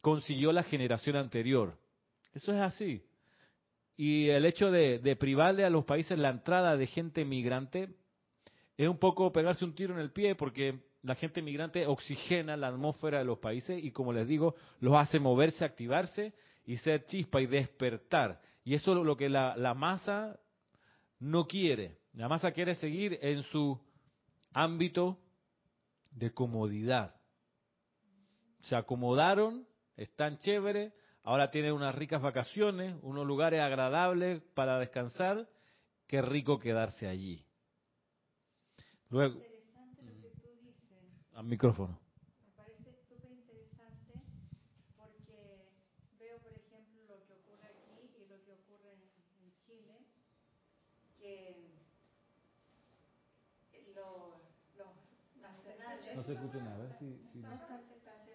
consiguió 0.00 0.52
la 0.52 0.64
generación 0.64 1.16
anterior. 1.16 1.78
Eso 2.34 2.52
es 2.52 2.60
así. 2.60 3.02
Y 3.96 4.28
el 4.28 4.44
hecho 4.44 4.70
de, 4.70 5.16
privarle 5.16 5.64
a 5.64 5.70
los 5.70 5.84
países 5.84 6.18
la 6.18 6.30
entrada 6.30 6.76
de 6.76 6.86
gente 6.86 7.24
migrante 7.24 7.90
es 8.76 8.88
un 8.88 8.98
poco 8.98 9.32
pegarse 9.32 9.64
un 9.64 9.74
tiro 9.74 9.94
en 9.94 10.00
el 10.00 10.10
pie 10.10 10.34
porque 10.34 10.80
la 11.02 11.14
gente 11.14 11.42
migrante 11.42 11.86
oxigena 11.86 12.56
la 12.56 12.68
atmósfera 12.68 13.18
de 13.18 13.24
los 13.24 13.38
países 13.38 13.82
y 13.82 13.90
como 13.92 14.12
les 14.12 14.26
digo, 14.26 14.56
los 14.80 14.94
hace 14.94 15.18
moverse, 15.20 15.64
activarse 15.64 16.32
y 16.64 16.76
ser 16.76 17.04
chispa 17.06 17.40
y 17.40 17.46
despertar. 17.46 18.40
Y 18.64 18.74
eso 18.74 18.92
es 18.92 19.04
lo 19.04 19.16
que 19.16 19.28
la, 19.28 19.56
la 19.56 19.74
masa 19.74 20.38
no 21.18 21.46
quiere. 21.46 21.98
La 22.14 22.28
masa 22.28 22.52
quiere 22.52 22.74
seguir 22.74 23.18
en 23.22 23.42
su 23.44 23.80
ámbito 24.52 25.18
de 26.10 26.32
comodidad. 26.32 27.14
Se 28.62 28.76
acomodaron 28.76 29.66
están 29.96 30.38
chéveres, 30.38 30.92
ahora 31.22 31.50
tienen 31.50 31.72
unas 31.72 31.94
ricas 31.94 32.22
vacaciones, 32.22 32.96
unos 33.02 33.26
lugares 33.26 33.60
agradables 33.60 34.42
para 34.54 34.78
descansar, 34.78 35.48
qué 36.06 36.22
rico 36.22 36.58
quedarse 36.58 37.06
allí. 37.06 37.44
Luego, 39.10 39.40
al 41.34 41.44
micrófono. 41.44 41.98
Me 42.40 42.52
parece 42.52 42.92
súper 43.08 43.30
interesante 43.30 44.12
porque 44.96 45.66
veo, 46.18 46.38
por 46.38 46.52
ejemplo, 46.52 47.02
lo 47.08 47.26
que 47.26 47.32
ocurre 47.34 47.68
aquí 47.68 48.10
y 48.16 48.28
lo 48.28 48.42
que 48.44 48.52
ocurre 48.52 48.92
en, 48.92 49.52
Chile, 49.66 49.98
que 51.18 51.76
los 54.76 54.94
nacionales... 55.40 56.11
No 56.22 56.28
se 56.28 56.34
escucha 56.34 56.58
nada, 56.58 56.76
a 56.76 56.78
ver 56.78 56.96
si... 57.00 57.04
No 57.34 57.52
está, 57.52 57.80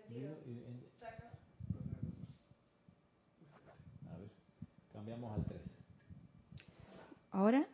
encendido. 0.09 0.35
Cambiamos 4.91 5.33
al 5.33 5.45
3. 5.45 5.61
¿Ahora? 7.31 7.65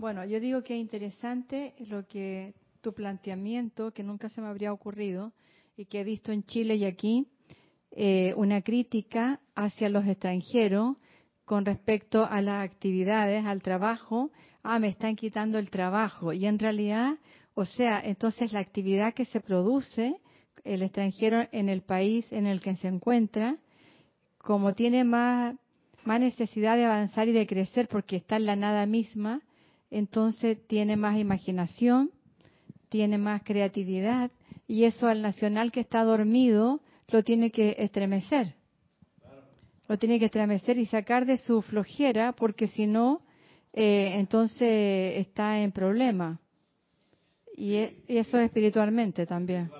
Bueno, 0.00 0.24
yo 0.24 0.40
digo 0.40 0.64
que 0.64 0.74
es 0.74 0.80
interesante 0.80 1.74
lo 1.88 2.08
que 2.08 2.54
tu 2.80 2.92
planteamiento, 2.92 3.92
que 3.92 4.02
nunca 4.02 4.28
se 4.30 4.40
me 4.40 4.48
habría 4.48 4.72
ocurrido 4.72 5.32
y 5.76 5.84
que 5.84 6.00
he 6.00 6.04
visto 6.04 6.32
en 6.32 6.42
Chile 6.42 6.74
y 6.74 6.84
aquí, 6.84 7.28
eh, 7.92 8.34
una 8.36 8.62
crítica 8.62 9.38
hacia 9.54 9.88
los 9.90 10.06
extranjeros 10.06 10.96
con 11.44 11.64
respecto 11.64 12.24
a 12.24 12.42
las 12.42 12.64
actividades, 12.64 13.44
al 13.44 13.62
trabajo. 13.62 14.32
Ah, 14.64 14.80
me 14.80 14.88
están 14.88 15.14
quitando 15.14 15.56
el 15.60 15.70
trabajo. 15.70 16.32
Y 16.32 16.46
en 16.46 16.58
realidad, 16.58 17.16
o 17.58 17.64
sea, 17.64 18.00
entonces 18.04 18.52
la 18.52 18.60
actividad 18.60 19.14
que 19.14 19.24
se 19.24 19.40
produce, 19.40 20.14
el 20.62 20.80
extranjero 20.80 21.44
en 21.50 21.68
el 21.68 21.82
país 21.82 22.24
en 22.30 22.46
el 22.46 22.60
que 22.60 22.76
se 22.76 22.86
encuentra, 22.86 23.56
como 24.38 24.74
tiene 24.74 25.02
más 25.02 25.56
más 26.04 26.20
necesidad 26.20 26.76
de 26.76 26.84
avanzar 26.84 27.26
y 27.26 27.32
de 27.32 27.48
crecer 27.48 27.88
porque 27.88 28.14
está 28.14 28.36
en 28.36 28.46
la 28.46 28.54
nada 28.54 28.86
misma, 28.86 29.42
entonces 29.90 30.64
tiene 30.68 30.96
más 30.96 31.18
imaginación, 31.18 32.12
tiene 32.90 33.18
más 33.18 33.42
creatividad 33.42 34.30
y 34.68 34.84
eso 34.84 35.08
al 35.08 35.20
nacional 35.20 35.72
que 35.72 35.80
está 35.80 36.04
dormido 36.04 36.80
lo 37.08 37.24
tiene 37.24 37.50
que 37.50 37.74
estremecer. 37.80 38.54
Lo 39.88 39.98
tiene 39.98 40.20
que 40.20 40.26
estremecer 40.26 40.78
y 40.78 40.86
sacar 40.86 41.26
de 41.26 41.38
su 41.38 41.60
flojera 41.62 42.34
porque 42.34 42.68
si 42.68 42.86
no, 42.86 43.22
eh, 43.72 44.12
entonces 44.14 45.18
está 45.18 45.58
en 45.58 45.72
problema. 45.72 46.38
Y, 47.58 47.74
e, 47.76 47.96
y 48.06 48.18
eso 48.18 48.38
espiritualmente 48.38 49.26
también. 49.26 49.72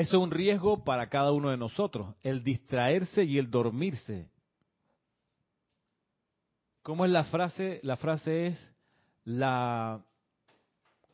Eso 0.00 0.16
es 0.16 0.22
un 0.22 0.30
riesgo 0.30 0.82
para 0.82 1.10
cada 1.10 1.30
uno 1.30 1.50
de 1.50 1.58
nosotros, 1.58 2.14
el 2.22 2.42
distraerse 2.42 3.22
y 3.22 3.36
el 3.36 3.50
dormirse. 3.50 4.30
¿Cómo 6.82 7.04
es 7.04 7.10
la 7.10 7.24
frase? 7.24 7.80
La 7.82 7.98
frase 7.98 8.46
es 8.46 8.72
la 9.24 10.02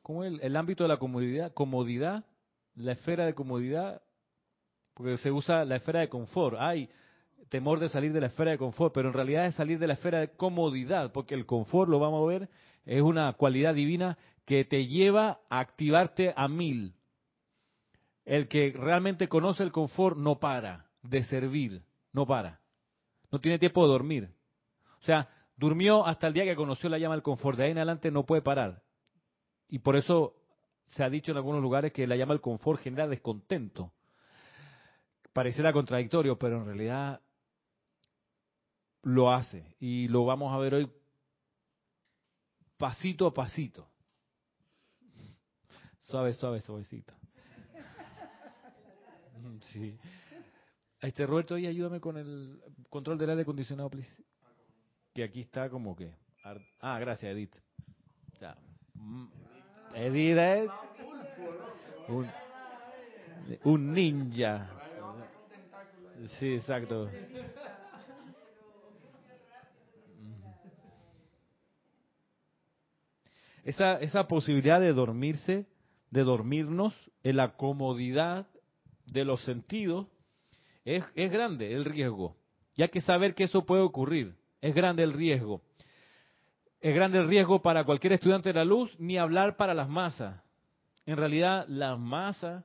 ¿cómo 0.02 0.22
es 0.22 0.40
el, 0.40 0.54
ámbito 0.54 0.84
de 0.84 0.88
la 0.88 0.98
comodidad, 0.98 1.52
comodidad, 1.52 2.26
la 2.76 2.92
esfera 2.92 3.26
de 3.26 3.34
comodidad, 3.34 4.02
porque 4.94 5.16
se 5.16 5.32
usa 5.32 5.64
la 5.64 5.74
esfera 5.74 5.98
de 5.98 6.08
confort. 6.08 6.56
Hay 6.60 6.88
temor 7.48 7.80
de 7.80 7.88
salir 7.88 8.12
de 8.12 8.20
la 8.20 8.28
esfera 8.28 8.52
de 8.52 8.58
confort, 8.58 8.94
pero 8.94 9.08
en 9.08 9.14
realidad 9.14 9.46
es 9.46 9.56
salir 9.56 9.80
de 9.80 9.88
la 9.88 9.94
esfera 9.94 10.20
de 10.20 10.28
comodidad, 10.36 11.10
porque 11.10 11.34
el 11.34 11.44
confort, 11.44 11.90
lo 11.90 11.98
vamos 11.98 12.22
a 12.22 12.38
ver, 12.38 12.48
es 12.84 13.02
una 13.02 13.32
cualidad 13.32 13.74
divina 13.74 14.16
que 14.44 14.64
te 14.64 14.86
lleva 14.86 15.40
a 15.50 15.58
activarte 15.58 16.32
a 16.36 16.46
mil. 16.46 16.94
El 18.26 18.48
que 18.48 18.74
realmente 18.76 19.28
conoce 19.28 19.62
el 19.62 19.72
confort 19.72 20.18
no 20.18 20.40
para 20.40 20.90
de 21.02 21.22
servir, 21.22 21.82
no 22.12 22.26
para. 22.26 22.60
No 23.30 23.40
tiene 23.40 23.58
tiempo 23.58 23.82
de 23.86 23.92
dormir. 23.92 24.34
O 25.00 25.04
sea, 25.04 25.30
durmió 25.56 26.04
hasta 26.04 26.26
el 26.26 26.34
día 26.34 26.44
que 26.44 26.56
conoció 26.56 26.90
la 26.90 26.98
llama 26.98 27.14
del 27.14 27.22
confort. 27.22 27.56
De 27.56 27.64
ahí 27.64 27.70
en 27.70 27.78
adelante 27.78 28.10
no 28.10 28.26
puede 28.26 28.42
parar. 28.42 28.82
Y 29.68 29.78
por 29.78 29.96
eso 29.96 30.34
se 30.90 31.04
ha 31.04 31.08
dicho 31.08 31.30
en 31.30 31.36
algunos 31.36 31.62
lugares 31.62 31.92
que 31.92 32.06
la 32.06 32.16
llama 32.16 32.34
del 32.34 32.40
confort 32.40 32.80
genera 32.80 33.06
descontento. 33.06 33.92
Pareciera 35.32 35.72
contradictorio, 35.72 36.36
pero 36.36 36.58
en 36.58 36.66
realidad 36.66 37.20
lo 39.02 39.32
hace. 39.32 39.76
Y 39.78 40.08
lo 40.08 40.24
vamos 40.24 40.52
a 40.52 40.58
ver 40.58 40.74
hoy 40.74 40.90
pasito 42.76 43.28
a 43.28 43.34
pasito. 43.34 43.88
Suave, 46.00 46.32
suave, 46.32 46.60
suavecito. 46.60 47.14
Sí. 49.60 49.98
Este 51.00 51.26
Roberto, 51.26 51.58
y 51.58 51.66
ayúdame 51.66 52.00
con 52.00 52.16
el 52.16 52.60
control 52.88 53.18
del 53.18 53.30
aire 53.30 53.42
acondicionado, 53.42 53.90
please. 53.90 54.10
Que 55.14 55.24
aquí 55.24 55.42
está 55.42 55.68
como 55.68 55.94
que. 55.94 56.14
Ah, 56.80 56.98
gracias, 56.98 57.32
Edith. 57.32 57.54
Mm, 58.94 59.26
Edith 59.94 60.38
es 60.38 60.70
un, 62.08 62.26
un 63.64 63.92
ninja. 63.92 64.70
Sí, 66.38 66.54
exacto. 66.54 67.10
Esa, 73.64 74.00
esa 74.00 74.28
posibilidad 74.28 74.80
de 74.80 74.92
dormirse 74.92 75.66
de 76.10 76.22
dormirnos 76.22 76.94
en 77.22 77.36
la 77.36 77.56
comodidad 77.56 78.46
de 79.06 79.24
los 79.24 79.40
sentidos, 79.44 80.06
es, 80.84 81.04
es 81.14 81.30
grande 81.30 81.72
el 81.72 81.84
riesgo. 81.84 82.36
Y 82.74 82.82
hay 82.82 82.88
que 82.88 83.00
saber 83.00 83.34
que 83.34 83.44
eso 83.44 83.64
puede 83.64 83.82
ocurrir. 83.82 84.36
Es 84.60 84.74
grande 84.74 85.02
el 85.02 85.12
riesgo. 85.12 85.62
Es 86.80 86.94
grande 86.94 87.18
el 87.18 87.28
riesgo 87.28 87.62
para 87.62 87.84
cualquier 87.84 88.12
estudiante 88.12 88.50
de 88.50 88.54
la 88.54 88.64
luz, 88.64 88.94
ni 88.98 89.16
hablar 89.16 89.56
para 89.56 89.74
las 89.74 89.88
masas. 89.88 90.42
En 91.06 91.16
realidad, 91.16 91.66
las 91.68 91.98
masas, 91.98 92.64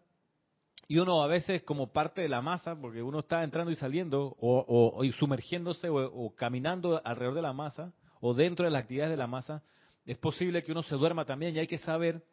y 0.88 0.98
uno 0.98 1.24
a 1.24 1.28
veces 1.28 1.64
como 1.64 1.94
parte 1.94 2.22
de 2.22 2.30
la 2.30 2.42
masa, 2.42 2.76
porque 2.76 3.02
uno 3.02 3.20
está 3.20 3.44
entrando 3.44 3.72
y 3.72 3.76
saliendo, 3.76 4.36
o, 4.40 5.02
sumergiéndose 5.18 5.88
o, 5.90 6.36
caminando 6.36 7.02
alrededor 7.06 7.36
de 7.36 7.42
la 7.42 7.54
masa, 7.54 7.94
o 8.20 8.34
dentro 8.34 8.66
de 8.66 8.72
las 8.72 8.82
actividades 8.82 9.12
de 9.12 9.18
la 9.18 9.28
masa, 9.28 9.64
es 10.06 10.18
posible 10.18 10.64
que 10.64 10.72
uno 10.72 10.84
se 10.84 10.96
duerma 10.96 11.24
también 11.26 11.56
y 11.56 11.60
hay 11.60 11.68
que 11.68 11.78
saber 11.78 12.24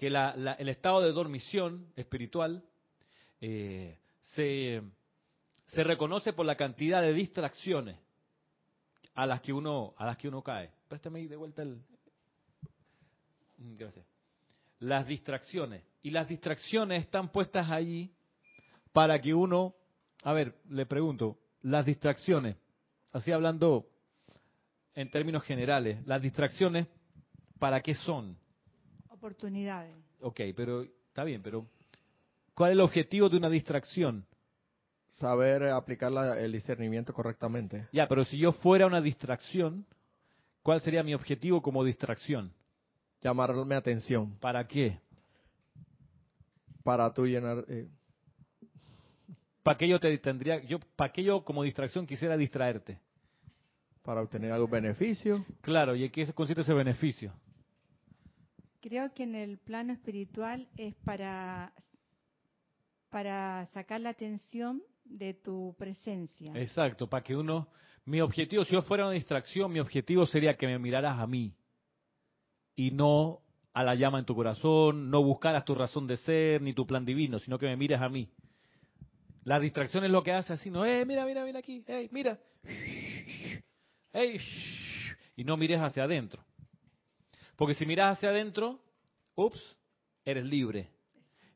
que 0.00 0.06
el 0.06 0.68
estado 0.70 1.02
de 1.02 1.12
dormición 1.12 1.92
espiritual 1.94 2.64
eh, 3.38 3.98
se, 4.32 4.80
se 5.66 5.84
reconoce 5.84 6.32
por 6.32 6.46
la 6.46 6.56
cantidad 6.56 7.02
de 7.02 7.12
distracciones 7.12 7.98
a 9.14 9.26
las 9.26 9.42
que 9.42 9.52
uno 9.52 9.92
a 9.98 10.06
las 10.06 10.16
que 10.16 10.28
uno 10.28 10.40
cae. 10.42 10.70
Préstame 10.88 11.18
ahí 11.18 11.28
de 11.28 11.36
vuelta 11.36 11.60
el 11.60 11.82
mm, 13.58 13.76
Gracias. 13.76 14.06
Las 14.78 15.06
distracciones 15.06 15.84
y 16.02 16.08
las 16.08 16.26
distracciones 16.26 17.00
están 17.00 17.30
puestas 17.30 17.70
allí 17.70 18.10
para 18.94 19.20
que 19.20 19.34
uno, 19.34 19.74
a 20.22 20.32
ver, 20.32 20.54
le 20.70 20.86
pregunto, 20.86 21.38
las 21.60 21.84
distracciones, 21.84 22.56
así 23.12 23.32
hablando 23.32 23.86
en 24.94 25.10
términos 25.10 25.42
generales, 25.42 25.98
las 26.06 26.22
distracciones 26.22 26.86
¿para 27.58 27.82
qué 27.82 27.92
son? 27.92 28.39
Oportunidades. 29.20 29.94
Ok, 30.20 30.40
pero 30.56 30.82
está 30.82 31.24
bien, 31.24 31.42
pero 31.42 31.66
¿cuál 32.54 32.70
es 32.70 32.74
el 32.74 32.80
objetivo 32.80 33.28
de 33.28 33.36
una 33.36 33.48
distracción? 33.48 34.26
saber 35.10 35.64
aplicar 35.64 36.12
el 36.38 36.52
discernimiento 36.52 37.12
correctamente. 37.12 37.88
Ya, 37.92 38.06
pero 38.06 38.24
si 38.24 38.38
yo 38.38 38.52
fuera 38.52 38.86
una 38.86 39.00
distracción, 39.00 39.84
¿cuál 40.62 40.80
sería 40.80 41.02
mi 41.02 41.14
objetivo 41.14 41.60
como 41.60 41.84
distracción? 41.84 42.52
Llamarme 43.20 43.74
atención. 43.74 44.36
¿Para 44.38 44.66
qué? 44.66 44.98
Para 46.82 47.12
tú 47.12 47.26
llenar... 47.26 47.64
Eh, 47.68 47.88
¿Para 49.62 49.76
qué 49.76 49.86
yo 49.86 50.00
te 50.00 50.16
tendría, 50.18 50.62
yo, 50.64 50.78
para 50.96 51.12
qué 51.12 51.22
yo 51.22 51.44
como 51.44 51.62
distracción 51.62 52.06
quisiera 52.06 52.36
distraerte? 52.36 52.98
Para 54.02 54.22
obtener 54.22 54.52
algún 54.52 54.70
beneficio. 54.70 55.44
Claro, 55.60 55.94
¿y 55.94 56.04
en 56.04 56.10
qué 56.10 56.32
consiste 56.32 56.62
ese 56.62 56.72
beneficio? 56.72 57.32
Creo 58.80 59.12
que 59.12 59.24
en 59.24 59.34
el 59.34 59.58
plano 59.58 59.92
espiritual 59.92 60.66
es 60.76 60.94
para, 61.04 61.72
para 63.10 63.66
sacar 63.74 64.00
la 64.00 64.10
atención 64.10 64.82
de 65.04 65.34
tu 65.34 65.74
presencia. 65.78 66.52
Exacto, 66.54 67.08
para 67.08 67.22
que 67.22 67.36
uno, 67.36 67.68
mi 68.06 68.20
objetivo, 68.20 68.64
si 68.64 68.72
yo 68.72 68.82
fuera 68.82 69.04
una 69.04 69.12
distracción, 69.12 69.70
mi 69.70 69.80
objetivo 69.80 70.24
sería 70.24 70.56
que 70.56 70.66
me 70.66 70.78
miraras 70.78 71.18
a 71.18 71.26
mí 71.26 71.54
y 72.74 72.90
no 72.90 73.42
a 73.74 73.84
la 73.84 73.94
llama 73.94 74.18
en 74.18 74.24
tu 74.24 74.34
corazón, 74.34 75.10
no 75.10 75.22
buscaras 75.22 75.64
tu 75.64 75.74
razón 75.74 76.06
de 76.06 76.16
ser 76.16 76.62
ni 76.62 76.72
tu 76.72 76.86
plan 76.86 77.04
divino, 77.04 77.38
sino 77.38 77.58
que 77.58 77.66
me 77.66 77.76
mires 77.76 78.00
a 78.00 78.08
mí. 78.08 78.30
La 79.44 79.60
distracción 79.60 80.04
es 80.04 80.10
lo 80.10 80.22
que 80.22 80.32
hace 80.32 80.54
así, 80.54 80.70
no, 80.70 80.84
eh, 80.86 81.04
mira, 81.04 81.26
mira, 81.26 81.44
mira 81.44 81.58
aquí, 81.58 81.84
hey, 81.86 82.08
mira, 82.12 82.38
hey, 84.12 84.40
y 85.36 85.44
no 85.44 85.56
mires 85.56 85.80
hacia 85.80 86.04
adentro. 86.04 86.44
Porque 87.60 87.74
si 87.74 87.84
miras 87.84 88.16
hacia 88.16 88.30
adentro, 88.30 88.80
ups, 89.34 89.60
eres 90.24 90.46
libre. 90.46 90.88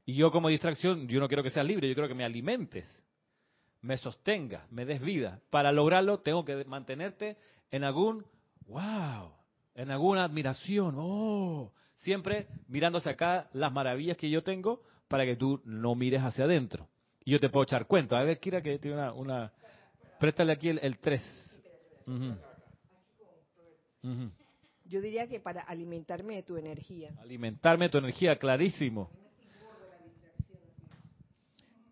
Y 0.05 0.15
yo 0.15 0.31
como 0.31 0.51
distracción, 0.51 1.09
yo 1.09 1.19
no 1.19 1.29
quiero 1.29 1.43
que 1.43 1.49
seas 1.49 1.65
libre, 1.65 1.89
yo 1.89 1.95
quiero 1.95 2.09
que 2.09 2.15
me 2.15 2.25
alimentes 2.25 2.87
me 3.85 3.99
sostenga, 3.99 4.67
me 4.71 4.87
des 4.87 5.01
vida. 5.01 5.41
Para 5.51 5.71
lograrlo 5.71 6.21
tengo 6.21 6.45
que 6.45 6.65
mantenerte 6.65 7.37
en 7.71 7.85
algún 7.85 8.25
wow, 8.67 9.31
en 9.75 9.91
alguna 9.91 10.25
admiración, 10.25 10.95
oh, 10.97 11.71
siempre 11.97 12.49
mirándose 12.67 13.11
acá 13.11 13.51
las 13.53 13.71
maravillas 13.73 14.17
que 14.17 14.31
yo 14.31 14.43
tengo 14.43 14.83
para 15.07 15.27
que 15.27 15.37
tú 15.37 15.61
no 15.67 15.95
mires 15.95 16.23
hacia 16.23 16.47
adentro. 16.47 16.89
Y 17.27 17.33
yo 17.33 17.41
te 17.41 17.51
puedo 17.51 17.65
echar 17.65 17.87
cuenta. 17.87 18.19
A 18.19 18.25
ver, 18.25 18.41
Kira, 18.41 18.63
que 18.63 18.79
tiene 18.79 18.97
una... 18.97 19.13
una... 19.13 19.53
Préstale 20.19 20.53
aquí 20.53 20.71
el 20.71 20.99
3. 20.99 21.23
Yo 24.85 25.01
diría 25.01 25.29
que 25.29 25.41
para 25.41 25.63
alimentarme 25.63 26.37
de 26.37 26.43
tu 26.43 26.57
energía. 26.57 27.11
Alimentarme 27.21 27.87
de 27.87 27.91
tu 27.91 27.99
energía, 27.99 28.37
clarísimo. 28.37 29.11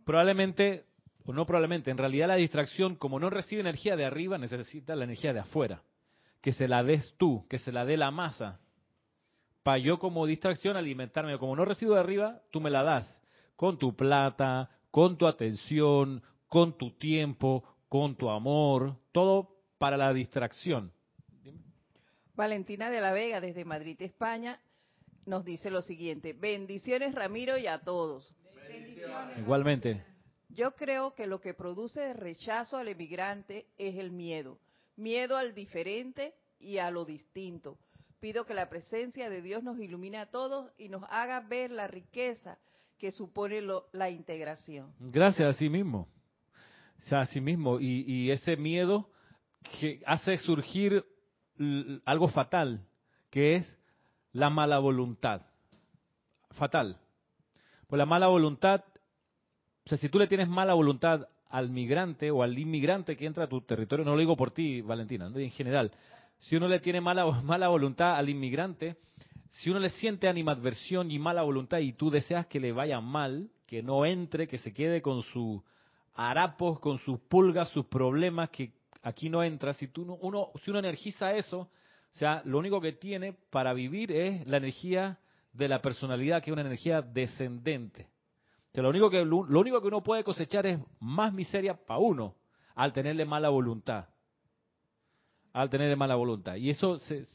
Probablemente 0.04 0.84
o 1.24 1.32
no 1.32 1.46
probablemente, 1.46 1.90
en 1.90 1.98
realidad 1.98 2.28
la 2.28 2.36
distracción, 2.36 2.96
como 2.96 3.20
no 3.20 3.30
recibe 3.30 3.60
energía 3.60 3.96
de 3.96 4.04
arriba, 4.04 4.38
necesita 4.38 4.96
la 4.96 5.04
energía 5.04 5.32
de 5.32 5.40
afuera. 5.40 5.82
Que 6.40 6.52
se 6.52 6.66
la 6.66 6.82
des 6.82 7.14
tú, 7.16 7.46
que 7.48 7.58
se 7.58 7.70
la 7.70 7.84
dé 7.84 7.96
la 7.96 8.10
masa. 8.10 8.58
Para 9.62 9.78
yo 9.78 9.98
como 9.98 10.26
distracción 10.26 10.76
alimentarme, 10.76 11.38
como 11.38 11.54
no 11.54 11.64
recibo 11.64 11.94
de 11.94 12.00
arriba, 12.00 12.40
tú 12.50 12.60
me 12.60 12.70
la 12.70 12.82
das. 12.82 13.22
Con 13.54 13.78
tu 13.78 13.94
plata, 13.94 14.70
con 14.90 15.16
tu 15.16 15.28
atención, 15.28 16.22
con 16.48 16.76
tu 16.76 16.90
tiempo, 16.96 17.62
con 17.88 18.16
tu 18.16 18.28
amor, 18.28 18.96
todo 19.12 19.56
para 19.78 19.96
la 19.96 20.12
distracción. 20.12 20.92
Valentina 22.42 22.90
de 22.90 23.00
la 23.00 23.12
Vega, 23.12 23.40
desde 23.40 23.64
Madrid, 23.64 24.02
España, 24.02 24.58
nos 25.26 25.44
dice 25.44 25.70
lo 25.70 25.80
siguiente. 25.80 26.32
Bendiciones, 26.32 27.14
Ramiro, 27.14 27.56
y 27.56 27.68
a 27.68 27.78
todos. 27.78 28.36
Igualmente. 29.38 30.04
Yo 30.48 30.72
creo 30.72 31.14
que 31.14 31.28
lo 31.28 31.40
que 31.40 31.54
produce 31.54 32.12
rechazo 32.14 32.78
al 32.78 32.88
emigrante 32.88 33.66
es 33.78 33.96
el 33.96 34.10
miedo, 34.10 34.58
miedo 34.96 35.36
al 35.36 35.54
diferente 35.54 36.34
y 36.58 36.78
a 36.78 36.90
lo 36.90 37.04
distinto. 37.04 37.78
Pido 38.18 38.44
que 38.44 38.54
la 38.54 38.68
presencia 38.68 39.30
de 39.30 39.40
Dios 39.40 39.62
nos 39.62 39.78
ilumine 39.78 40.18
a 40.18 40.26
todos 40.26 40.72
y 40.76 40.88
nos 40.88 41.04
haga 41.10 41.42
ver 41.42 41.70
la 41.70 41.86
riqueza 41.86 42.58
que 42.98 43.12
supone 43.12 43.62
la 43.92 44.10
integración. 44.10 44.92
Gracias 44.98 45.48
a 45.48 45.56
sí 45.56 45.68
mismo. 45.68 46.08
O 46.98 47.02
sea, 47.02 47.20
a 47.20 47.26
sí 47.26 47.40
mismo. 47.40 47.78
Y, 47.78 48.02
y 48.04 48.32
ese 48.32 48.56
miedo 48.56 49.08
que 49.80 50.02
hace 50.06 50.38
surgir 50.38 51.04
algo 52.04 52.28
fatal, 52.28 52.86
que 53.30 53.56
es 53.56 53.78
la 54.32 54.50
mala 54.50 54.78
voluntad. 54.78 55.42
Fatal. 56.52 56.98
Pues 57.86 57.98
la 57.98 58.06
mala 58.06 58.26
voluntad 58.26 58.84
o 59.84 59.88
sea, 59.88 59.98
si 59.98 60.08
tú 60.08 60.18
le 60.18 60.26
tienes 60.26 60.48
mala 60.48 60.74
voluntad 60.74 61.26
al 61.50 61.70
migrante 61.70 62.30
o 62.30 62.42
al 62.42 62.58
inmigrante 62.58 63.16
que 63.16 63.26
entra 63.26 63.44
a 63.44 63.48
tu 63.48 63.60
territorio, 63.62 64.04
no 64.04 64.12
lo 64.12 64.20
digo 64.20 64.36
por 64.36 64.52
ti, 64.52 64.80
Valentina, 64.80 65.30
en 65.34 65.50
general, 65.50 65.90
si 66.38 66.56
uno 66.56 66.68
le 66.68 66.80
tiene 66.80 67.00
mala, 67.00 67.26
mala 67.42 67.68
voluntad 67.68 68.16
al 68.16 68.28
inmigrante, 68.28 68.96
si 69.48 69.70
uno 69.70 69.80
le 69.80 69.90
siente 69.90 70.28
animadversión 70.28 71.10
y 71.10 71.18
mala 71.18 71.42
voluntad 71.42 71.78
y 71.78 71.92
tú 71.92 72.10
deseas 72.10 72.46
que 72.46 72.60
le 72.60 72.72
vaya 72.72 73.00
mal, 73.00 73.50
que 73.66 73.82
no 73.82 74.06
entre, 74.06 74.46
que 74.46 74.58
se 74.58 74.72
quede 74.72 75.02
con 75.02 75.22
sus 75.24 75.60
harapos, 76.14 76.78
con 76.78 76.98
sus 77.00 77.18
pulgas, 77.20 77.68
sus 77.70 77.86
problemas, 77.86 78.50
que 78.50 78.72
aquí 79.02 79.28
no 79.28 79.42
entra, 79.42 79.74
si, 79.74 79.88
tú 79.88 80.18
uno, 80.20 80.50
si 80.64 80.70
uno 80.70 80.78
energiza 80.78 81.34
eso, 81.34 81.60
o 81.60 82.14
sea, 82.14 82.42
lo 82.44 82.58
único 82.58 82.80
que 82.80 82.92
tiene 82.92 83.32
para 83.50 83.72
vivir 83.72 84.12
es 84.12 84.46
la 84.46 84.58
energía 84.58 85.18
de 85.52 85.68
la 85.68 85.80
personalidad, 85.80 86.42
que 86.42 86.50
es 86.50 86.52
una 86.52 86.62
energía 86.62 87.02
descendente. 87.02 88.08
Que 88.72 88.80
lo 88.80 88.88
único 88.88 89.10
que 89.10 89.24
lo 89.24 89.60
único 89.60 89.80
que 89.80 89.88
uno 89.88 90.02
puede 90.02 90.24
cosechar 90.24 90.66
es 90.66 90.78
más 90.98 91.32
miseria 91.32 91.74
para 91.74 92.00
uno 92.00 92.36
al 92.74 92.92
tenerle 92.92 93.24
mala 93.24 93.50
voluntad. 93.50 94.06
Al 95.52 95.68
tenerle 95.68 95.96
mala 95.96 96.14
voluntad. 96.14 96.56
Y 96.56 96.70
eso 96.70 96.98
se, 96.98 97.26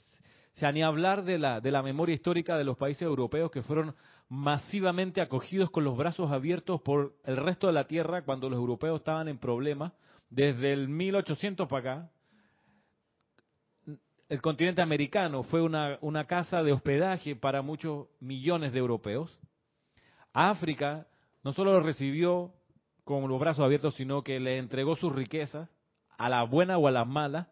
se 0.54 0.74
ni 0.74 0.82
hablar 0.82 1.24
de 1.24 1.38
la, 1.38 1.62
de 1.62 1.70
la 1.70 1.84
memoria 1.84 2.16
histórica 2.16 2.58
de 2.58 2.64
los 2.64 2.78
países 2.78 3.04
europeos 3.04 3.52
que 3.52 3.62
fueron 3.62 3.94
masivamente 4.30 5.22
acogidos 5.22 5.70
con 5.70 5.84
los 5.84 5.96
brazos 5.96 6.32
abiertos 6.32 6.82
por 6.82 7.16
el 7.24 7.38
resto 7.38 7.68
de 7.68 7.74
la 7.74 7.86
tierra 7.86 8.24
cuando 8.24 8.50
los 8.50 8.58
europeos 8.58 9.00
estaban 9.00 9.28
en 9.28 9.38
problemas. 9.38 9.94
Desde 10.30 10.74
el 10.74 10.90
1800 10.90 11.68
para 11.68 11.80
acá, 11.80 12.12
el 14.30 14.42
continente 14.42 14.82
americano 14.82 15.44
fue 15.44 15.62
una, 15.62 16.26
casa 16.28 16.62
de 16.62 16.74
hospedaje 16.74 17.36
para 17.36 17.62
muchos 17.62 18.08
millones 18.20 18.74
de 18.74 18.80
europeos. 18.80 19.38
África 20.34 21.08
no 21.44 21.54
solo 21.54 21.72
lo 21.74 21.80
recibió 21.80 22.54
con 23.06 23.28
los 23.30 23.40
brazos 23.40 23.64
abiertos, 23.64 23.96
sino 23.96 24.24
que 24.24 24.40
le 24.40 24.58
entregó 24.58 24.98
sus 24.98 25.16
riquezas 25.16 25.70
a 26.18 26.28
la 26.28 26.44
buena 26.44 26.78
o 26.78 26.88
a 26.88 26.92
la 26.92 27.06
mala. 27.06 27.48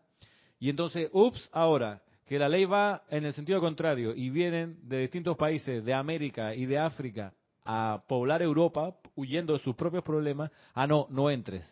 Y 0.60 0.70
entonces, 0.70 1.10
ups, 1.14 1.50
ahora 1.54 2.02
que 2.26 2.40
la 2.40 2.50
ley 2.50 2.66
va 2.66 3.04
en 3.10 3.24
el 3.24 3.34
sentido 3.34 3.62
contrario 3.62 4.14
y 4.14 4.30
vienen 4.30 4.78
de 4.82 5.00
distintos 5.00 5.38
países 5.38 5.86
de 5.86 5.94
América 5.94 6.56
y 6.56 6.66
de 6.66 6.78
África 6.78 7.34
a 7.64 8.04
poblar 8.08 8.42
Europa 8.42 8.96
huyendo 9.16 9.54
de 9.54 9.60
sus 9.60 9.76
propios 9.76 10.04
problemas, 10.04 10.52
ah, 10.74 10.88
no, 10.88 11.08
no 11.10 11.30
entres. 11.30 11.66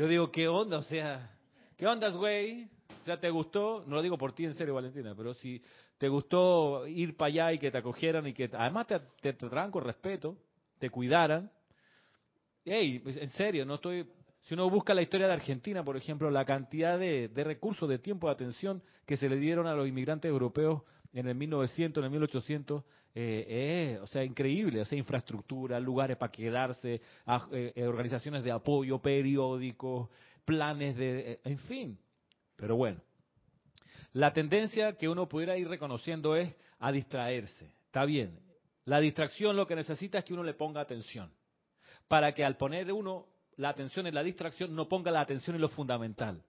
Yo 0.00 0.08
digo, 0.08 0.32
¿qué 0.32 0.48
onda? 0.48 0.78
O 0.78 0.82
sea, 0.82 1.30
¿qué 1.76 1.86
onda, 1.86 2.08
güey? 2.08 2.70
O 3.02 3.04
sea, 3.04 3.20
te 3.20 3.28
gustó, 3.28 3.84
no 3.86 3.96
lo 3.96 4.00
digo 4.00 4.16
por 4.16 4.32
ti 4.32 4.46
en 4.46 4.54
serio, 4.54 4.72
Valentina, 4.72 5.14
pero 5.14 5.34
si 5.34 5.62
te 5.98 6.08
gustó 6.08 6.86
ir 6.86 7.18
para 7.18 7.26
allá 7.26 7.52
y 7.52 7.58
que 7.58 7.70
te 7.70 7.76
acogieran 7.76 8.26
y 8.26 8.32
que 8.32 8.48
además 8.50 8.86
te, 8.86 8.98
te, 9.20 9.34
trataran 9.34 9.70
con 9.70 9.84
respeto, 9.84 10.38
te 10.78 10.88
cuidaran. 10.88 11.52
Hey, 12.64 13.02
en 13.04 13.28
serio, 13.28 13.66
no 13.66 13.74
estoy. 13.74 14.06
Si 14.44 14.54
uno 14.54 14.70
busca 14.70 14.94
la 14.94 15.02
historia 15.02 15.26
de 15.26 15.34
Argentina, 15.34 15.84
por 15.84 15.98
ejemplo, 15.98 16.30
la 16.30 16.46
cantidad 16.46 16.98
de 16.98 17.44
recursos, 17.44 17.86
de 17.86 17.98
tiempo, 17.98 18.28
de 18.28 18.32
atención 18.32 18.82
que 19.04 19.18
se 19.18 19.28
le 19.28 19.36
dieron 19.36 19.66
a 19.66 19.74
los 19.74 19.86
inmigrantes 19.86 20.30
europeos 20.30 20.80
en 21.12 21.28
el 21.28 21.34
1900, 21.34 22.00
en 22.00 22.04
el 22.04 22.10
1800, 22.10 22.84
eh, 23.14 23.98
o 24.00 24.06
sea, 24.06 24.22
increíble, 24.24 24.80
o 24.80 24.84
sea, 24.84 24.96
infraestructura, 24.96 25.80
lugares 25.80 26.16
para 26.16 26.30
quedarse, 26.30 26.94
eh, 26.94 27.72
eh, 27.74 27.86
organizaciones 27.86 28.44
de 28.44 28.52
apoyo, 28.52 29.00
periódicos, 29.00 30.08
planes 30.44 30.96
de, 30.96 31.40
en 31.44 31.58
fin. 31.58 31.98
Pero 32.56 32.76
bueno, 32.76 33.00
la 34.12 34.32
tendencia 34.32 34.96
que 34.96 35.08
uno 35.08 35.28
pudiera 35.28 35.56
ir 35.56 35.68
reconociendo 35.68 36.36
es 36.36 36.54
a 36.78 36.92
distraerse. 36.92 37.72
Está 37.86 38.04
bien. 38.04 38.38
La 38.84 39.00
distracción 39.00 39.56
lo 39.56 39.66
que 39.66 39.76
necesita 39.76 40.18
es 40.18 40.24
que 40.24 40.34
uno 40.34 40.42
le 40.42 40.54
ponga 40.54 40.80
atención. 40.80 41.32
Para 42.08 42.32
que 42.32 42.44
al 42.44 42.56
poner 42.56 42.92
uno 42.92 43.26
la 43.56 43.68
atención 43.68 44.06
en 44.06 44.14
la 44.14 44.22
distracción 44.22 44.74
no 44.74 44.88
ponga 44.88 45.10
la 45.10 45.20
atención 45.20 45.54
en 45.56 45.62
lo 45.62 45.68
fundamental. 45.68 46.42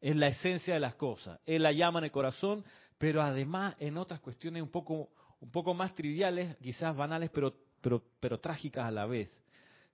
Es 0.00 0.16
la 0.16 0.28
esencia 0.28 0.74
de 0.74 0.80
las 0.80 0.94
cosas. 0.94 1.40
Es 1.44 1.60
la 1.60 1.72
llama 1.72 1.98
en 1.98 2.06
el 2.06 2.10
corazón, 2.10 2.64
pero 2.98 3.22
además 3.22 3.76
en 3.78 3.96
otras 3.96 4.20
cuestiones 4.20 4.62
un 4.62 4.70
poco, 4.70 5.08
un 5.40 5.50
poco 5.50 5.72
más 5.72 5.94
triviales, 5.94 6.56
quizás 6.56 6.94
banales, 6.96 7.30
pero, 7.30 7.54
pero, 7.80 8.02
pero 8.20 8.40
trágicas 8.40 8.84
a 8.84 8.90
la 8.90 9.06
vez. 9.06 9.30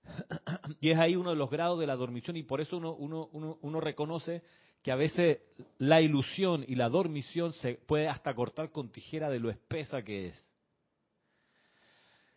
y 0.81 0.89
es 0.89 0.97
ahí 0.97 1.15
uno 1.15 1.29
de 1.29 1.35
los 1.35 1.49
grados 1.49 1.79
de 1.79 1.87
la 1.87 1.95
dormición 1.95 2.35
y 2.35 2.43
por 2.43 2.61
eso 2.61 2.77
uno, 2.77 2.95
uno, 2.95 3.57
uno, 3.61 3.79
reconoce 3.79 4.43
que 4.81 4.91
a 4.91 4.95
veces 4.95 5.39
la 5.77 6.01
ilusión 6.01 6.65
y 6.67 6.75
la 6.75 6.89
dormición 6.89 7.53
se 7.53 7.75
puede 7.75 8.07
hasta 8.07 8.33
cortar 8.35 8.71
con 8.71 8.91
tijera 8.91 9.29
de 9.29 9.39
lo 9.39 9.49
espesa 9.49 10.03
que 10.03 10.27
es. 10.27 10.47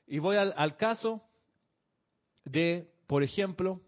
Y 0.06 0.18
voy 0.18 0.36
al 0.36 0.76
caso 0.76 1.22
de, 2.44 2.90
por 3.06 3.22
ejemplo, 3.22 3.82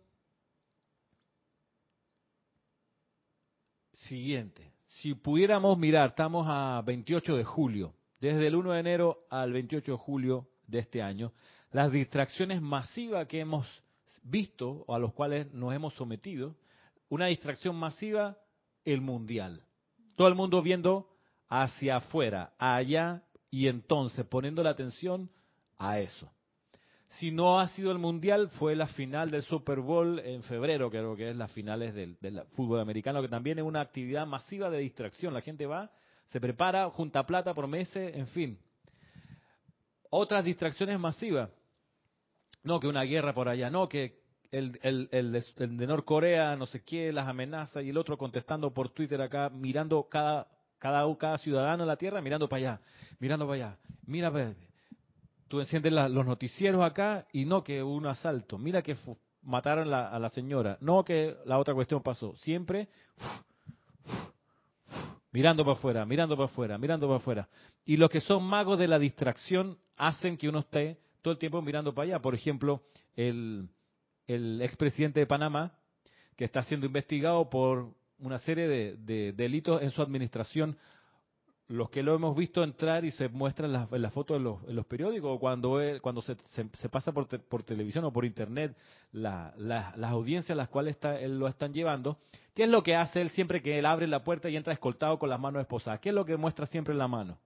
siguiente. 3.92 4.69
Si 5.00 5.14
pudiéramos 5.14 5.78
mirar, 5.78 6.10
estamos 6.10 6.44
a 6.46 6.82
28 6.84 7.38
de 7.38 7.44
julio, 7.44 7.94
desde 8.20 8.48
el 8.48 8.54
1 8.54 8.72
de 8.72 8.80
enero 8.80 9.24
al 9.30 9.50
28 9.50 9.92
de 9.92 9.96
julio 9.96 10.48
de 10.66 10.80
este 10.80 11.00
año, 11.00 11.32
las 11.72 11.90
distracciones 11.90 12.60
masivas 12.60 13.26
que 13.26 13.40
hemos 13.40 13.66
visto 14.22 14.84
o 14.86 14.94
a 14.94 14.98
los 14.98 15.14
cuales 15.14 15.50
nos 15.54 15.72
hemos 15.72 15.94
sometido, 15.94 16.54
una 17.08 17.26
distracción 17.26 17.76
masiva 17.76 18.36
el 18.84 19.00
mundial. 19.00 19.64
Todo 20.16 20.28
el 20.28 20.34
mundo 20.34 20.60
viendo 20.60 21.08
hacia 21.48 21.96
afuera, 21.96 22.52
allá 22.58 23.22
y 23.50 23.68
entonces 23.68 24.26
poniendo 24.26 24.62
la 24.62 24.70
atención 24.70 25.30
a 25.78 25.98
eso. 25.98 26.30
Si 27.18 27.32
no 27.32 27.58
ha 27.58 27.66
sido 27.68 27.90
el 27.90 27.98
mundial, 27.98 28.48
fue 28.50 28.76
la 28.76 28.86
final 28.86 29.30
del 29.30 29.42
Super 29.42 29.80
Bowl 29.80 30.20
en 30.20 30.44
febrero, 30.44 30.90
creo 30.90 31.16
que 31.16 31.30
es 31.30 31.36
las 31.36 31.50
finales 31.50 31.92
del, 31.92 32.16
fútbol 32.54 32.78
americano, 32.78 33.20
que 33.20 33.28
también 33.28 33.58
es 33.58 33.64
una 33.64 33.80
actividad 33.80 34.26
masiva 34.26 34.70
de 34.70 34.78
distracción. 34.78 35.34
La 35.34 35.40
gente 35.40 35.66
va, 35.66 35.90
se 36.28 36.40
prepara, 36.40 36.88
junta 36.90 37.26
plata 37.26 37.52
por 37.52 37.66
meses, 37.66 38.14
en 38.14 38.28
fin. 38.28 38.58
Otras 40.08 40.44
distracciones 40.44 41.00
masivas. 41.00 41.50
No, 42.62 42.78
que 42.78 42.86
una 42.86 43.02
guerra 43.02 43.34
por 43.34 43.48
allá, 43.48 43.70
no, 43.70 43.88
que 43.88 44.20
el, 44.52 44.78
el, 44.82 45.08
el, 45.10 45.76
de 45.76 45.86
Norcorea, 45.86 46.54
no 46.54 46.66
sé 46.66 46.84
qué, 46.84 47.12
las 47.12 47.26
amenazas, 47.26 47.82
y 47.82 47.90
el 47.90 47.98
otro 47.98 48.18
contestando 48.18 48.72
por 48.72 48.90
Twitter 48.90 49.20
acá, 49.20 49.50
mirando 49.50 50.08
cada, 50.08 50.46
cada, 50.78 51.16
cada 51.16 51.38
ciudadano 51.38 51.82
en 51.82 51.88
la 51.88 51.96
Tierra, 51.96 52.20
mirando 52.20 52.48
para 52.48 52.58
allá, 52.58 52.80
mirando 53.18 53.46
para 53.46 53.54
allá. 53.66 53.78
Mira, 54.06 54.30
tú 55.50 55.60
enciendes 55.60 55.92
los 55.92 56.24
noticieros 56.24 56.82
acá 56.82 57.26
y 57.32 57.44
no 57.44 57.62
que 57.62 57.82
hubo 57.82 57.94
un 57.94 58.06
asalto. 58.06 58.56
Mira 58.56 58.80
que 58.80 58.96
mataron 59.42 59.92
a 59.92 60.18
la 60.18 60.28
señora. 60.30 60.78
No 60.80 61.04
que 61.04 61.36
la 61.44 61.58
otra 61.58 61.74
cuestión 61.74 62.02
pasó. 62.02 62.36
Siempre 62.36 62.88
mirando 65.32 65.64
para 65.64 65.76
afuera, 65.76 66.06
mirando 66.06 66.36
para 66.36 66.46
afuera, 66.46 66.78
mirando 66.78 67.06
para 67.06 67.18
afuera. 67.18 67.48
Y 67.84 67.96
los 67.96 68.08
que 68.08 68.20
son 68.20 68.44
magos 68.44 68.78
de 68.78 68.88
la 68.88 68.98
distracción 68.98 69.76
hacen 69.96 70.36
que 70.36 70.48
uno 70.48 70.60
esté 70.60 70.98
todo 71.20 71.32
el 71.32 71.38
tiempo 71.38 71.60
mirando 71.60 71.92
para 71.92 72.06
allá. 72.06 72.22
Por 72.22 72.34
ejemplo, 72.34 72.82
el 73.14 73.68
el 74.34 74.62
expresidente 74.62 75.18
de 75.18 75.26
Panamá, 75.26 75.72
que 76.36 76.44
está 76.44 76.62
siendo 76.62 76.86
investigado 76.86 77.50
por 77.50 77.92
una 78.20 78.38
serie 78.38 78.68
de, 78.68 79.32
delitos 79.32 79.82
en 79.82 79.90
su 79.90 80.02
administración, 80.02 80.76
los 81.70 81.88
que 81.88 82.02
lo 82.02 82.16
hemos 82.16 82.36
visto 82.36 82.64
entrar 82.64 83.04
y 83.04 83.12
se 83.12 83.28
muestran 83.28 83.72
las, 83.72 83.90
en 83.92 84.02
las 84.02 84.12
fotos 84.12 84.38
en 84.38 84.74
los, 84.74 84.86
periódicos, 84.86 85.36
o 85.36 85.38
cuando, 85.38 85.80
cuando 86.02 86.20
se, 86.20 86.34
pasa 86.90 87.12
por, 87.12 87.28
televisión 87.62 88.04
o 88.04 88.12
por 88.12 88.24
internet, 88.24 88.76
las 89.12 90.02
audiencias 90.02 90.50
a 90.50 90.56
las 90.56 90.68
cuales 90.68 90.96
está, 90.96 91.20
él 91.20 91.38
lo 91.38 91.46
están 91.46 91.72
llevando, 91.72 92.18
¿qué 92.54 92.64
es 92.64 92.68
lo 92.68 92.82
que 92.82 92.96
hace 92.96 93.20
él 93.20 93.30
siempre 93.30 93.62
que 93.62 93.78
él 93.78 93.86
abre 93.86 94.08
la 94.08 94.24
puerta 94.24 94.48
y 94.48 94.56
entra 94.56 94.72
escoltado 94.72 95.20
con 95.20 95.30
las 95.30 95.38
manos 95.38 95.60
esposadas? 95.60 96.00
¿Qué 96.00 96.08
es 96.08 96.14
lo 96.14 96.24
que 96.24 96.36
muestra 96.36 96.66
siempre 96.66 96.92
en 96.92 96.98
la 96.98 97.06
mano? 97.06 97.38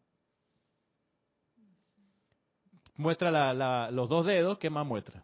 Muestra 2.97 3.91
los 3.91 4.09
dos 4.09 4.25
dedos, 4.25 4.57
¿qué 4.57 4.71
más 4.71 4.87
muestra? 4.87 5.23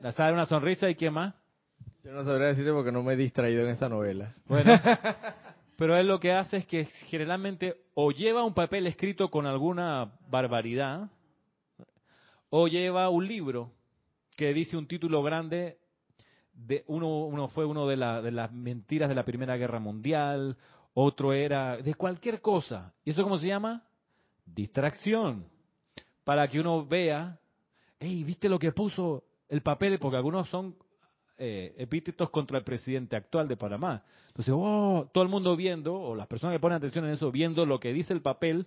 La 0.00 0.12
sale 0.12 0.32
una 0.32 0.46
sonrisa 0.46 0.88
y 0.88 0.94
qué 0.94 1.10
más. 1.10 1.34
Yo 2.04 2.12
no 2.12 2.22
sabría 2.22 2.46
decirte 2.46 2.70
porque 2.70 2.92
no 2.92 3.02
me 3.02 3.14
he 3.14 3.16
distraído 3.16 3.62
en 3.62 3.70
esa 3.70 3.88
novela. 3.88 4.32
Bueno, 4.46 4.78
pero 5.76 5.96
él 5.96 6.08
lo 6.08 6.18
que 6.18 6.32
hace 6.32 6.58
es 6.58 6.66
que 6.66 6.84
generalmente 6.84 7.76
o 7.94 8.10
lleva 8.10 8.44
un 8.44 8.54
papel 8.54 8.86
escrito 8.86 9.30
con 9.30 9.46
alguna 9.46 10.12
barbaridad, 10.28 11.10
o 12.50 12.68
lleva 12.68 13.10
un 13.10 13.26
libro 13.26 13.72
que 14.36 14.54
dice 14.54 14.76
un 14.76 14.86
título 14.86 15.22
grande 15.22 15.78
de 16.52 16.84
uno, 16.86 17.24
uno 17.26 17.48
fue 17.48 17.66
uno 17.66 17.86
de, 17.86 17.96
la, 17.96 18.22
de 18.22 18.30
las 18.30 18.52
mentiras 18.52 19.08
de 19.08 19.14
la 19.14 19.24
Primera 19.24 19.56
Guerra 19.56 19.78
Mundial, 19.78 20.56
otro 20.94 21.32
era 21.32 21.76
de 21.76 21.94
cualquier 21.94 22.40
cosa. 22.40 22.94
¿Y 23.04 23.10
eso 23.10 23.22
cómo 23.22 23.38
se 23.38 23.48
llama? 23.48 23.84
Distracción. 24.46 25.46
Para 26.24 26.48
que 26.48 26.58
uno 26.58 26.86
vea, 26.86 27.38
hey, 28.00 28.24
¿viste 28.24 28.48
lo 28.48 28.58
que 28.58 28.72
puso 28.72 29.24
el 29.48 29.60
papel, 29.60 29.98
porque 29.98 30.16
algunos 30.16 30.48
son 30.48 30.76
eh, 31.38 31.74
epítetos 31.78 32.30
contra 32.30 32.58
el 32.58 32.64
presidente 32.64 33.16
actual 33.16 33.48
de 33.48 33.56
Panamá. 33.56 34.02
Entonces, 34.28 34.54
oh, 34.56 35.08
todo 35.12 35.22
el 35.22 35.30
mundo 35.30 35.56
viendo, 35.56 35.94
o 35.94 36.14
las 36.14 36.26
personas 36.26 36.54
que 36.54 36.60
ponen 36.60 36.76
atención 36.76 37.04
en 37.04 37.12
eso, 37.12 37.30
viendo 37.30 37.66
lo 37.66 37.78
que 37.78 37.92
dice 37.92 38.12
el 38.12 38.22
papel, 38.22 38.66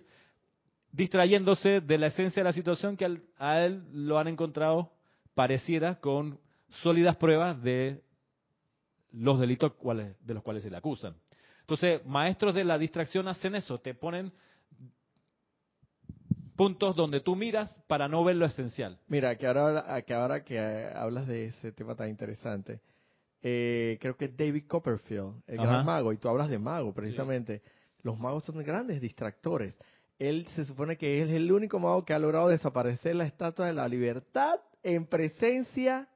distrayéndose 0.92 1.80
de 1.80 1.98
la 1.98 2.06
esencia 2.06 2.42
de 2.42 2.48
la 2.48 2.52
situación 2.52 2.96
que 2.96 3.20
a 3.38 3.60
él 3.60 3.84
lo 3.92 4.18
han 4.18 4.28
encontrado, 4.28 4.92
pareciera, 5.34 5.96
con 5.96 6.38
sólidas 6.82 7.16
pruebas 7.16 7.62
de 7.62 8.02
los 9.12 9.38
delitos 9.40 9.72
de 10.20 10.34
los 10.34 10.42
cuales 10.42 10.62
se 10.62 10.70
le 10.70 10.76
acusan. 10.76 11.14
Entonces, 11.62 12.04
maestros 12.06 12.54
de 12.54 12.64
la 12.64 12.78
distracción 12.78 13.28
hacen 13.28 13.54
eso, 13.54 13.78
te 13.78 13.94
ponen 13.94 14.32
puntos 16.60 16.94
donde 16.94 17.20
tú 17.22 17.36
miras 17.36 17.70
para 17.86 18.06
no 18.06 18.22
ver 18.22 18.36
lo 18.36 18.44
esencial. 18.44 18.98
Mira, 19.08 19.34
que 19.36 19.46
ahora 19.46 20.02
que, 20.02 20.12
ahora 20.12 20.44
que 20.44 20.90
hablas 20.94 21.26
de 21.26 21.46
ese 21.46 21.72
tema 21.72 21.94
tan 21.94 22.10
interesante, 22.10 22.82
eh, 23.40 23.96
creo 23.98 24.14
que 24.14 24.28
David 24.28 24.66
Copperfield, 24.68 25.42
el 25.46 25.56
gran 25.56 25.86
mago, 25.86 26.12
y 26.12 26.18
tú 26.18 26.28
hablas 26.28 26.50
de 26.50 26.58
mago 26.58 26.92
precisamente, 26.92 27.62
los 28.02 28.18
magos 28.18 28.44
son 28.44 28.62
grandes 28.62 29.00
distractores. 29.00 29.74
Él 30.18 30.46
se 30.54 30.66
supone 30.66 30.98
que 30.98 31.22
es 31.22 31.30
el 31.30 31.50
único 31.50 31.78
mago 31.78 32.04
que 32.04 32.12
ha 32.12 32.18
logrado 32.18 32.48
desaparecer 32.48 33.16
la 33.16 33.24
estatua 33.24 33.66
de 33.66 33.72
la 33.72 33.88
libertad 33.88 34.60
en 34.82 35.06
presencia 35.06 36.10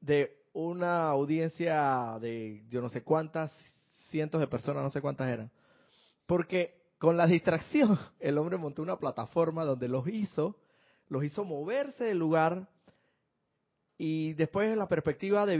de 0.00 0.34
una 0.54 1.10
audiencia 1.10 2.16
de 2.22 2.64
yo 2.70 2.80
no 2.80 2.88
sé 2.88 3.02
cuántas 3.02 3.52
cientos 4.08 4.40
de 4.40 4.46
personas, 4.46 4.82
no 4.82 4.88
sé 4.88 5.02
cuántas 5.02 5.28
eran. 5.28 5.50
Porque 6.24 6.78
con 6.98 7.16
la 7.16 7.26
distracción, 7.26 7.98
el 8.20 8.38
hombre 8.38 8.56
montó 8.56 8.82
una 8.82 8.96
plataforma 8.96 9.64
donde 9.64 9.88
los 9.88 10.06
hizo, 10.08 10.56
los 11.08 11.24
hizo 11.24 11.44
moverse 11.44 12.04
del 12.04 12.18
lugar 12.18 12.68
y 14.00 14.34
después 14.34 14.76
la 14.76 14.86
perspectiva 14.86 15.44
de, 15.44 15.56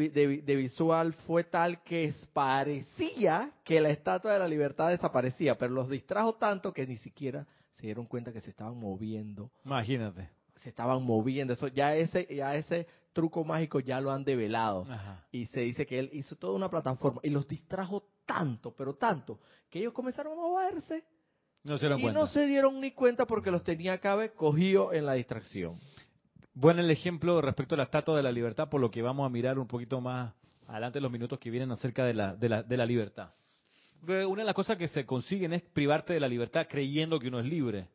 visual 0.56 1.12
fue 1.26 1.42
tal 1.42 1.82
que 1.82 2.14
parecía 2.32 3.50
que 3.64 3.80
la 3.80 3.90
estatua 3.90 4.32
de 4.32 4.38
la 4.38 4.46
libertad 4.46 4.90
desaparecía, 4.90 5.58
pero 5.58 5.74
los 5.74 5.88
distrajo 5.88 6.34
tanto 6.34 6.72
que 6.72 6.86
ni 6.86 6.98
siquiera 6.98 7.48
se 7.72 7.86
dieron 7.86 8.06
cuenta 8.06 8.32
que 8.32 8.40
se 8.40 8.50
estaban 8.50 8.78
moviendo. 8.78 9.50
Imagínate. 9.64 10.30
Se 10.62 10.68
estaban 10.68 11.02
moviendo. 11.02 11.52
Eso 11.52 11.66
ya 11.66 11.96
ese 11.96 12.28
ya 12.32 12.54
ese 12.54 12.86
truco 13.12 13.44
mágico 13.44 13.80
ya 13.80 14.00
lo 14.00 14.12
han 14.12 14.22
develado. 14.22 14.86
Y 15.32 15.46
se 15.46 15.60
dice 15.60 15.84
que 15.84 15.98
él 15.98 16.10
hizo 16.12 16.36
toda 16.36 16.54
una 16.54 16.70
plataforma 16.70 17.20
y 17.24 17.30
los 17.30 17.48
distrajo 17.48 18.04
tanto, 18.24 18.72
pero 18.76 18.94
tanto, 18.94 19.40
que 19.68 19.80
ellos 19.80 19.92
comenzaron 19.92 20.34
a 20.34 20.36
moverse 20.36 21.04
y 21.76 22.06
no 22.06 22.26
se 22.26 22.46
dieron 22.46 22.80
ni 22.80 22.92
cuenta 22.92 23.26
porque 23.26 23.50
los 23.50 23.62
tenía 23.62 23.98
Cabe 23.98 24.30
cogido 24.30 24.92
en 24.92 25.06
la 25.06 25.14
distracción. 25.14 25.78
Bueno 26.54 26.80
el 26.80 26.90
ejemplo 26.90 27.40
respecto 27.40 27.74
a 27.74 27.78
la 27.78 27.84
Estatua 27.84 28.16
de 28.16 28.22
la 28.22 28.32
Libertad, 28.32 28.68
por 28.68 28.80
lo 28.80 28.90
que 28.90 29.02
vamos 29.02 29.26
a 29.26 29.28
mirar 29.28 29.58
un 29.58 29.66
poquito 29.66 30.00
más 30.00 30.34
adelante 30.66 31.00
los 31.00 31.10
minutos 31.10 31.38
que 31.38 31.50
vienen 31.50 31.70
acerca 31.70 32.04
de 32.04 32.14
la, 32.14 32.34
de 32.34 32.48
la, 32.48 32.62
de 32.62 32.76
la 32.76 32.86
libertad. 32.86 33.30
Una 34.02 34.42
de 34.42 34.44
las 34.44 34.54
cosas 34.54 34.76
que 34.76 34.88
se 34.88 35.04
consiguen 35.04 35.52
es 35.52 35.62
privarte 35.62 36.12
de 36.12 36.20
la 36.20 36.28
libertad 36.28 36.66
creyendo 36.68 37.18
que 37.18 37.28
uno 37.28 37.40
es 37.40 37.46
libre. 37.46 37.88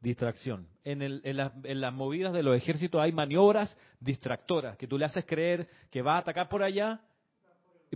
Distracción. 0.00 0.66
En, 0.82 1.00
el, 1.02 1.20
en, 1.24 1.80
las 1.80 1.92
movidas 1.92 2.32
de 2.32 2.42
los 2.42 2.56
ejércitos 2.56 3.00
hay 3.00 3.12
maniobras 3.12 3.76
distractoras 4.00 4.76
que 4.76 4.88
tú 4.88 4.98
le 4.98 5.04
haces 5.04 5.24
creer 5.24 5.68
que 5.90 6.02
va 6.02 6.16
a 6.16 6.18
atacar 6.18 6.48
por 6.48 6.62
allá, 6.62 7.00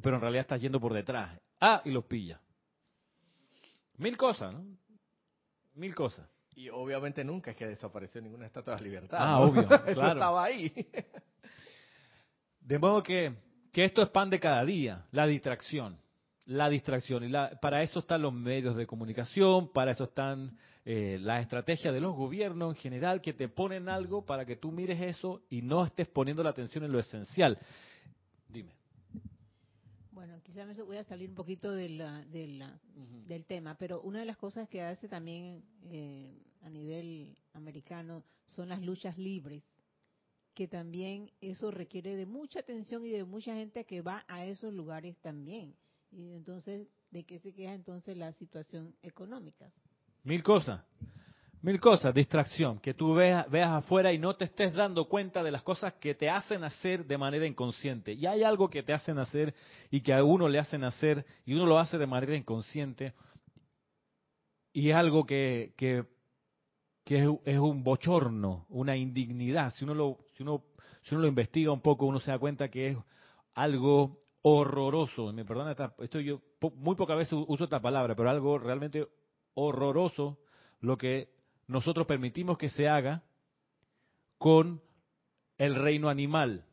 pero 0.00 0.16
en 0.16 0.22
realidad 0.22 0.42
estás 0.42 0.60
yendo 0.60 0.78
por 0.78 0.92
detrás. 0.92 1.40
Ah, 1.60 1.82
y 1.84 1.90
los 1.90 2.04
pilla. 2.04 2.40
Mil 3.98 4.16
cosas, 4.16 4.52
¿no? 4.52 4.64
Mil 5.74 5.94
cosas. 5.94 6.28
Y 6.54 6.70
obviamente 6.70 7.22
nunca 7.22 7.50
es 7.50 7.56
que 7.56 7.66
desapareció 7.66 8.20
ninguna 8.20 8.46
estatua 8.46 8.76
de 8.76 8.82
libertad. 8.82 9.18
Ah, 9.20 9.40
obvio, 9.40 9.66
claro. 9.94 10.12
estaba 10.12 10.44
ahí. 10.44 10.72
De 12.60 12.78
modo 12.78 13.02
que, 13.02 13.34
que 13.72 13.84
esto 13.84 14.02
es 14.02 14.08
pan 14.08 14.30
de 14.30 14.40
cada 14.40 14.64
día, 14.64 15.04
la 15.12 15.26
distracción. 15.26 15.98
La 16.46 16.68
distracción. 16.68 17.24
Y 17.24 17.28
la, 17.28 17.58
para 17.60 17.82
eso 17.82 17.98
están 17.98 18.22
los 18.22 18.32
medios 18.32 18.76
de 18.76 18.86
comunicación, 18.86 19.70
para 19.72 19.90
eso 19.90 20.04
están 20.04 20.56
eh, 20.84 21.18
las 21.20 21.42
estrategias 21.42 21.92
de 21.92 22.00
los 22.00 22.14
gobiernos 22.14 22.74
en 22.74 22.80
general, 22.80 23.20
que 23.20 23.32
te 23.32 23.48
ponen 23.48 23.88
algo 23.88 24.24
para 24.24 24.46
que 24.46 24.56
tú 24.56 24.70
mires 24.70 25.00
eso 25.00 25.42
y 25.50 25.60
no 25.60 25.84
estés 25.84 26.08
poniendo 26.08 26.42
la 26.42 26.50
atención 26.50 26.84
en 26.84 26.92
lo 26.92 27.00
esencial. 27.00 27.58
Dime. 28.48 28.75
Bueno, 30.16 30.40
quizás 30.42 30.66
me 30.66 30.82
voy 30.82 30.96
a 30.96 31.04
salir 31.04 31.28
un 31.28 31.34
poquito 31.34 31.70
de 31.72 31.90
la, 31.90 32.24
del 32.24 33.44
tema, 33.44 33.76
pero 33.76 34.00
una 34.00 34.20
de 34.20 34.24
las 34.24 34.38
cosas 34.38 34.66
que 34.66 34.80
hace 34.80 35.08
también 35.08 35.62
eh, 35.82 36.42
a 36.62 36.70
nivel 36.70 37.36
americano 37.52 38.24
son 38.46 38.70
las 38.70 38.80
luchas 38.80 39.18
libres, 39.18 39.62
que 40.54 40.68
también 40.68 41.30
eso 41.42 41.70
requiere 41.70 42.16
de 42.16 42.24
mucha 42.24 42.60
atención 42.60 43.04
y 43.04 43.10
de 43.10 43.24
mucha 43.24 43.54
gente 43.56 43.84
que 43.84 44.00
va 44.00 44.24
a 44.26 44.46
esos 44.46 44.72
lugares 44.72 45.18
también. 45.18 45.76
Y 46.10 46.32
entonces, 46.32 46.88
¿de 47.10 47.24
qué 47.24 47.38
se 47.38 47.52
queja 47.52 47.74
entonces 47.74 48.16
la 48.16 48.32
situación 48.32 48.96
económica? 49.02 49.70
Mil 50.24 50.42
cosas. 50.42 50.82
Mil 51.62 51.80
cosas, 51.80 52.14
distracción, 52.14 52.78
que 52.78 52.94
tú 52.94 53.14
veas, 53.14 53.50
veas 53.50 53.70
afuera 53.70 54.12
y 54.12 54.18
no 54.18 54.36
te 54.36 54.44
estés 54.44 54.74
dando 54.74 55.08
cuenta 55.08 55.42
de 55.42 55.50
las 55.50 55.62
cosas 55.62 55.94
que 55.94 56.14
te 56.14 56.28
hacen 56.28 56.62
hacer 56.64 57.06
de 57.06 57.18
manera 57.18 57.46
inconsciente. 57.46 58.12
Y 58.12 58.26
hay 58.26 58.42
algo 58.42 58.68
que 58.68 58.82
te 58.82 58.92
hacen 58.92 59.18
hacer 59.18 59.54
y 59.90 60.02
que 60.02 60.12
a 60.12 60.22
uno 60.22 60.48
le 60.48 60.58
hacen 60.58 60.84
hacer 60.84 61.24
y 61.44 61.54
uno 61.54 61.66
lo 61.66 61.78
hace 61.78 61.98
de 61.98 62.06
manera 62.06 62.36
inconsciente. 62.36 63.14
Y 64.72 64.90
es 64.90 64.96
algo 64.96 65.24
que, 65.24 65.72
que, 65.76 66.04
es, 67.06 67.58
un 67.58 67.82
bochorno, 67.82 68.66
una 68.68 68.96
indignidad. 68.96 69.70
Si 69.70 69.84
uno, 69.84 69.94
lo, 69.94 70.18
si, 70.36 70.42
uno, 70.42 70.64
si 71.02 71.14
uno 71.14 71.22
lo 71.22 71.28
investiga 71.28 71.72
un 71.72 71.80
poco, 71.80 72.04
uno 72.04 72.20
se 72.20 72.30
da 72.30 72.38
cuenta 72.38 72.68
que 72.68 72.88
es 72.88 72.98
algo 73.54 74.20
horroroso. 74.42 75.32
Me 75.32 75.44
perdona, 75.44 75.74
esto 75.98 76.20
yo 76.20 76.42
muy 76.74 76.94
pocas 76.94 77.16
veces 77.16 77.38
uso 77.48 77.64
esta 77.64 77.80
palabra, 77.80 78.14
pero 78.14 78.28
algo 78.28 78.58
realmente 78.58 79.08
horroroso 79.54 80.38
lo 80.80 80.98
que 80.98 81.35
nosotros 81.66 82.06
permitimos 82.06 82.58
que 82.58 82.68
se 82.68 82.88
haga 82.88 83.22
con 84.38 84.80
el 85.58 85.74
reino 85.74 86.08
animal. 86.08 86.64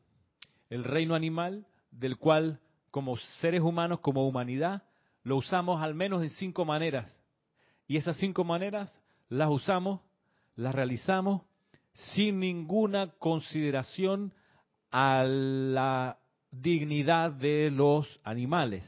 El 0.70 0.84
reino 0.84 1.16
animal 1.16 1.66
del 1.92 2.18
cual 2.18 2.60
como 2.92 3.18
seres 3.42 3.62
humanos, 3.62 4.00
como 4.02 4.28
humanidad, 4.28 4.84
lo 5.24 5.38
usamos 5.38 5.82
al 5.82 5.96
menos 5.96 6.22
en 6.22 6.30
cinco 6.30 6.66
maneras. 6.66 7.12
Y 7.88 7.98
esas 7.98 8.18
cinco 8.18 8.44
maneras 8.44 8.94
las 9.30 9.50
usamos, 9.50 10.02
las 10.56 10.76
realizamos 10.76 11.42
sin 11.94 12.40
ninguna 12.40 13.12
consideración 13.20 14.34
a 14.92 15.24
la 15.24 16.20
dignidad 16.52 17.32
de 17.32 17.72
los 17.72 18.20
animales. 18.24 18.88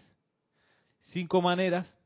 Cinco 1.02 1.42
maneras 1.42 1.98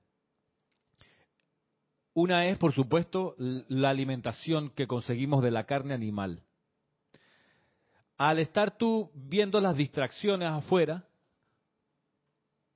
una 2.14 2.48
es, 2.48 2.58
por 2.58 2.74
supuesto, 2.74 3.36
la 3.38 3.90
alimentación 3.90 4.72
que 4.72 4.88
conseguimos 4.88 5.44
de 5.44 5.52
la 5.52 5.66
carne 5.66 5.94
animal. 5.94 6.44
Al 8.18 8.40
estar 8.40 8.78
tú 8.78 9.12
viendo 9.14 9.62
las 9.62 9.76
distracciones 9.78 10.50
afuera, 10.50 11.06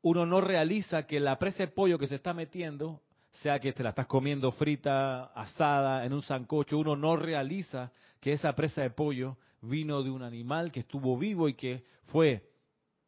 uno 0.02 0.26
no 0.26 0.42
realiza 0.42 1.06
que 1.06 1.20
la 1.20 1.38
presa 1.40 1.64
de 1.64 1.68
pollo 1.68 1.98
que 1.98 2.08
se 2.08 2.16
está 2.16 2.34
metiendo, 2.34 3.02
sea 3.42 3.60
que 3.60 3.74
te 3.74 3.84
la 3.84 3.90
estás 3.90 4.08
comiendo 4.08 4.52
frita, 4.52 5.26
asada, 5.34 6.06
en 6.06 6.14
un 6.14 6.22
sancocho, 6.22 6.78
uno 6.78 6.96
no 6.96 7.16
realiza 7.16 7.92
que 8.20 8.34
esa 8.34 8.54
presa 8.54 8.82
de 8.82 8.92
pollo 8.92 9.38
vino 9.62 10.04
de 10.04 10.12
un 10.12 10.24
animal 10.24 10.72
que 10.72 10.82
estuvo 10.82 11.18
vivo 11.18 11.50
y 11.50 11.56
que 11.56 11.84
fue 12.08 12.50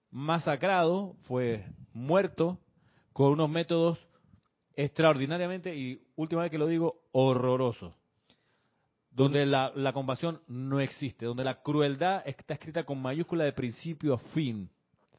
masacrado, 0.10 1.16
fue 1.24 1.66
muerto 1.94 2.60
con 3.14 3.34
unos 3.34 3.50
métodos 3.50 4.05
extraordinariamente, 4.76 5.76
y 5.76 6.02
última 6.16 6.44
vez 6.44 6.52
que 6.52 6.58
lo 6.58 6.68
digo, 6.68 7.02
horroroso. 7.12 7.96
Donde 9.12 9.46
la, 9.46 9.72
compasión 9.94 10.42
no 10.48 10.82
existe, 10.82 11.26
donde 11.26 11.46
la 11.46 11.62
crueldad 11.62 12.24
está 12.26 12.54
escrita 12.54 12.84
con 12.84 13.02
mayúscula 13.02 13.46
de 13.46 13.54
principio 13.54 14.16
a 14.16 14.18
fin. 14.18 14.70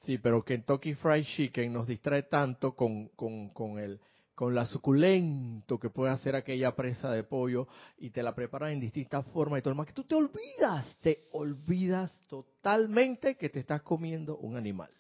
Sí, 0.05 0.19
pero 0.19 0.45
Kentucky 0.45 0.95
Fried 0.95 1.25
Chicken 1.25 1.73
nos 1.73 1.87
distrae 1.87 2.25
tanto 2.25 2.77
con, 2.77 3.09
con, 3.09 3.49
con 3.51 3.79
el 3.79 3.99
con 4.37 4.55
la 4.55 4.67
suculento 4.67 5.79
que 5.79 5.89
puede 5.89 6.13
hacer 6.13 6.37
aquella 6.37 6.77
presa 6.77 7.11
de 7.11 7.25
pollo 7.25 7.69
y 7.97 8.11
te 8.11 8.23
la 8.23 8.35
preparan 8.35 8.73
en 8.73 8.81
distintas 8.81 9.25
formas 9.29 9.59
y 9.59 9.63
todo 9.63 9.73
lo 9.73 9.79
más, 9.79 9.87
que 9.87 9.95
tú 9.95 10.05
te 10.05 10.15
olvidas, 10.15 10.99
te 11.01 11.23
olvidas 11.33 12.13
totalmente 12.29 13.37
que 13.37 13.49
te 13.49 13.61
estás 13.61 13.81
comiendo 13.81 14.37
un 14.37 14.57
animal. 14.57 14.91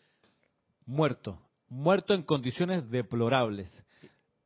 Muerto, 0.86 1.38
muerto 1.68 2.14
en 2.14 2.22
condiciones 2.22 2.88
deplorables. 2.88 3.70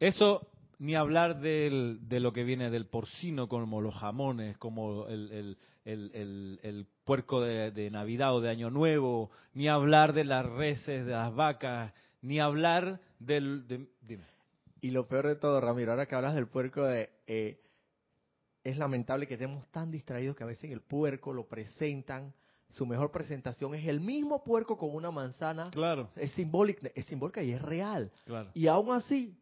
Eso 0.01 0.49
ni 0.79 0.95
hablar 0.95 1.41
del, 1.41 2.09
de 2.09 2.21
lo 2.21 2.33
que 2.33 2.43
viene 2.43 2.71
del 2.71 2.87
porcino, 2.87 3.49
como 3.49 3.83
los 3.83 3.95
jamones, 3.95 4.57
como 4.57 5.07
el, 5.09 5.59
el, 5.85 6.87
puerco 7.05 7.43
de, 7.43 7.91
Navidad 7.91 8.35
o 8.35 8.41
de 8.41 8.49
Año 8.49 8.71
Nuevo, 8.71 9.31
ni 9.53 9.69
hablar 9.69 10.15
de 10.15 10.25
las 10.25 10.47
reses, 10.47 11.05
de 11.05 11.13
las 11.13 11.35
vacas, 11.35 11.93
ni 12.23 12.41
hablar 12.41 13.01
del... 13.19 13.67
dime. 14.01 14.25
Y 14.81 14.93
lo 14.93 15.07
peor 15.07 15.27
de 15.27 15.37
todo, 15.37 15.61
Ramiro, 15.61 15.93
ahora 15.93 16.07
que 16.07 16.15
hablas 16.15 16.35
del 16.35 16.49
puerco, 16.49 16.85
de, 16.85 17.11
eh, 17.27 17.61
es 18.65 18.79
lamentable 18.79 19.27
que 19.27 19.35
estemos 19.35 19.67
tan 19.69 19.91
distraídos 19.91 20.35
que 20.35 20.45
a 20.45 20.47
veces 20.47 20.71
el 20.71 20.81
puerco 20.81 21.35
lo 21.35 21.47
presentan, 21.47 22.33
su 22.71 22.87
mejor 22.87 23.11
presentación 23.11 23.75
es 23.75 23.87
el 23.87 24.01
mismo 24.01 24.45
puerco 24.45 24.79
con 24.79 24.95
una 24.95 25.11
manzana. 25.11 25.71
Claro. 25.71 26.09
Es 26.17 26.31
simbólica, 26.33 26.89
es 26.95 27.05
simbólica 27.05 27.43
y 27.43 27.53
es 27.53 27.61
real. 27.61 28.11
Claro. 28.25 28.51
Y 28.55 28.69
aún 28.69 28.93
así, 28.93 29.37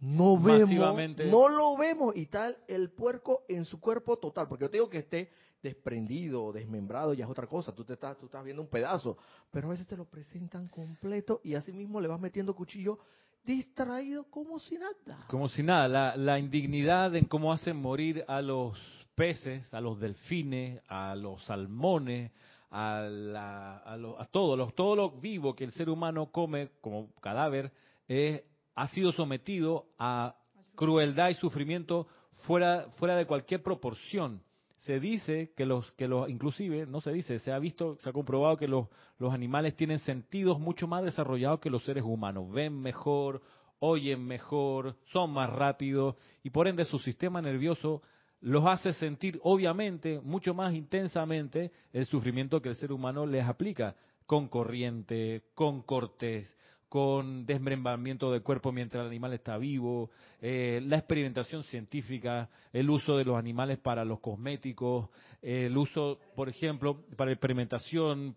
no 0.00 0.38
vemos, 0.38 0.70
no 1.16 1.48
lo 1.48 1.76
vemos. 1.76 2.16
Y 2.16 2.26
tal 2.26 2.56
el 2.68 2.90
puerco 2.90 3.42
en 3.48 3.64
su 3.64 3.80
cuerpo 3.80 4.16
total, 4.18 4.48
porque 4.48 4.64
yo 4.64 4.70
te 4.70 4.76
digo 4.76 4.88
que 4.88 4.98
esté 4.98 5.30
desprendido 5.62 6.52
desmembrado 6.52 7.14
ya 7.14 7.24
es 7.24 7.30
otra 7.30 7.46
cosa, 7.46 7.74
tú 7.74 7.84
te 7.84 7.94
estás 7.94 8.16
tú 8.16 8.26
estás 8.26 8.44
viendo 8.44 8.62
un 8.62 8.68
pedazo, 8.68 9.18
pero 9.50 9.66
a 9.66 9.70
veces 9.70 9.88
te 9.88 9.96
lo 9.96 10.04
presentan 10.04 10.68
completo 10.68 11.40
y 11.42 11.54
así 11.54 11.72
mismo 11.72 12.00
le 12.00 12.06
vas 12.06 12.20
metiendo 12.20 12.54
cuchillo 12.54 12.98
distraído 13.44 14.24
como 14.30 14.58
si 14.58 14.76
nada. 14.76 15.24
Como 15.28 15.48
si 15.48 15.62
nada, 15.62 15.88
la, 15.88 16.16
la 16.16 16.38
indignidad 16.38 17.16
en 17.16 17.24
cómo 17.24 17.52
hacen 17.52 17.76
morir 17.76 18.24
a 18.28 18.40
los 18.42 18.78
peces, 19.14 19.72
a 19.72 19.80
los 19.80 19.98
delfines, 19.98 20.80
a 20.86 21.16
los 21.16 21.42
salmones, 21.44 22.30
a, 22.70 23.00
la, 23.00 23.78
a, 23.78 23.94
a 23.94 24.24
todo, 24.26 24.56
los, 24.56 24.74
todo 24.74 24.94
lo 24.94 25.10
vivo 25.12 25.56
que 25.56 25.64
el 25.64 25.72
ser 25.72 25.88
humano 25.88 26.30
come 26.30 26.70
como 26.80 27.12
cadáver, 27.20 27.72
es 28.06 28.42
ha 28.78 28.86
sido 28.86 29.10
sometido 29.10 29.86
a 29.98 30.36
crueldad 30.76 31.30
y 31.30 31.34
sufrimiento 31.34 32.06
fuera, 32.46 32.86
fuera 32.98 33.16
de 33.16 33.26
cualquier 33.26 33.60
proporción. 33.60 34.40
Se 34.76 35.00
dice 35.00 35.52
que 35.56 35.66
los, 35.66 35.90
que 35.92 36.06
los, 36.06 36.30
inclusive, 36.30 36.86
no 36.86 37.00
se 37.00 37.12
dice, 37.12 37.40
se 37.40 37.50
ha 37.50 37.58
visto, 37.58 37.98
se 38.00 38.08
ha 38.08 38.12
comprobado 38.12 38.56
que 38.56 38.68
los, 38.68 38.86
los 39.18 39.34
animales 39.34 39.74
tienen 39.74 39.98
sentidos 39.98 40.60
mucho 40.60 40.86
más 40.86 41.02
desarrollados 41.02 41.58
que 41.58 41.70
los 41.70 41.82
seres 41.82 42.04
humanos. 42.04 42.52
Ven 42.52 42.80
mejor, 42.80 43.42
oyen 43.80 44.24
mejor, 44.24 44.94
son 45.06 45.32
más 45.32 45.50
rápidos 45.50 46.14
y 46.44 46.50
por 46.50 46.68
ende 46.68 46.84
su 46.84 47.00
sistema 47.00 47.42
nervioso 47.42 48.02
los 48.40 48.64
hace 48.64 48.92
sentir 48.92 49.40
obviamente 49.42 50.20
mucho 50.20 50.54
más 50.54 50.72
intensamente 50.72 51.72
el 51.92 52.06
sufrimiento 52.06 52.62
que 52.62 52.68
el 52.68 52.76
ser 52.76 52.92
humano 52.92 53.26
les 53.26 53.44
aplica 53.44 53.96
con 54.24 54.46
corriente, 54.46 55.42
con 55.54 55.82
cortes, 55.82 56.48
con 56.88 57.44
desmembramiento 57.44 58.32
del 58.32 58.42
cuerpo 58.42 58.72
mientras 58.72 59.02
el 59.02 59.08
animal 59.08 59.34
está 59.34 59.58
vivo, 59.58 60.10
eh, 60.40 60.80
la 60.84 60.96
experimentación 60.96 61.62
científica, 61.64 62.48
el 62.72 62.88
uso 62.88 63.16
de 63.16 63.24
los 63.24 63.36
animales 63.36 63.78
para 63.78 64.04
los 64.04 64.20
cosméticos, 64.20 65.10
el 65.42 65.76
uso, 65.76 66.18
por 66.34 66.48
ejemplo, 66.48 67.04
para 67.16 67.30
experimentación, 67.30 68.34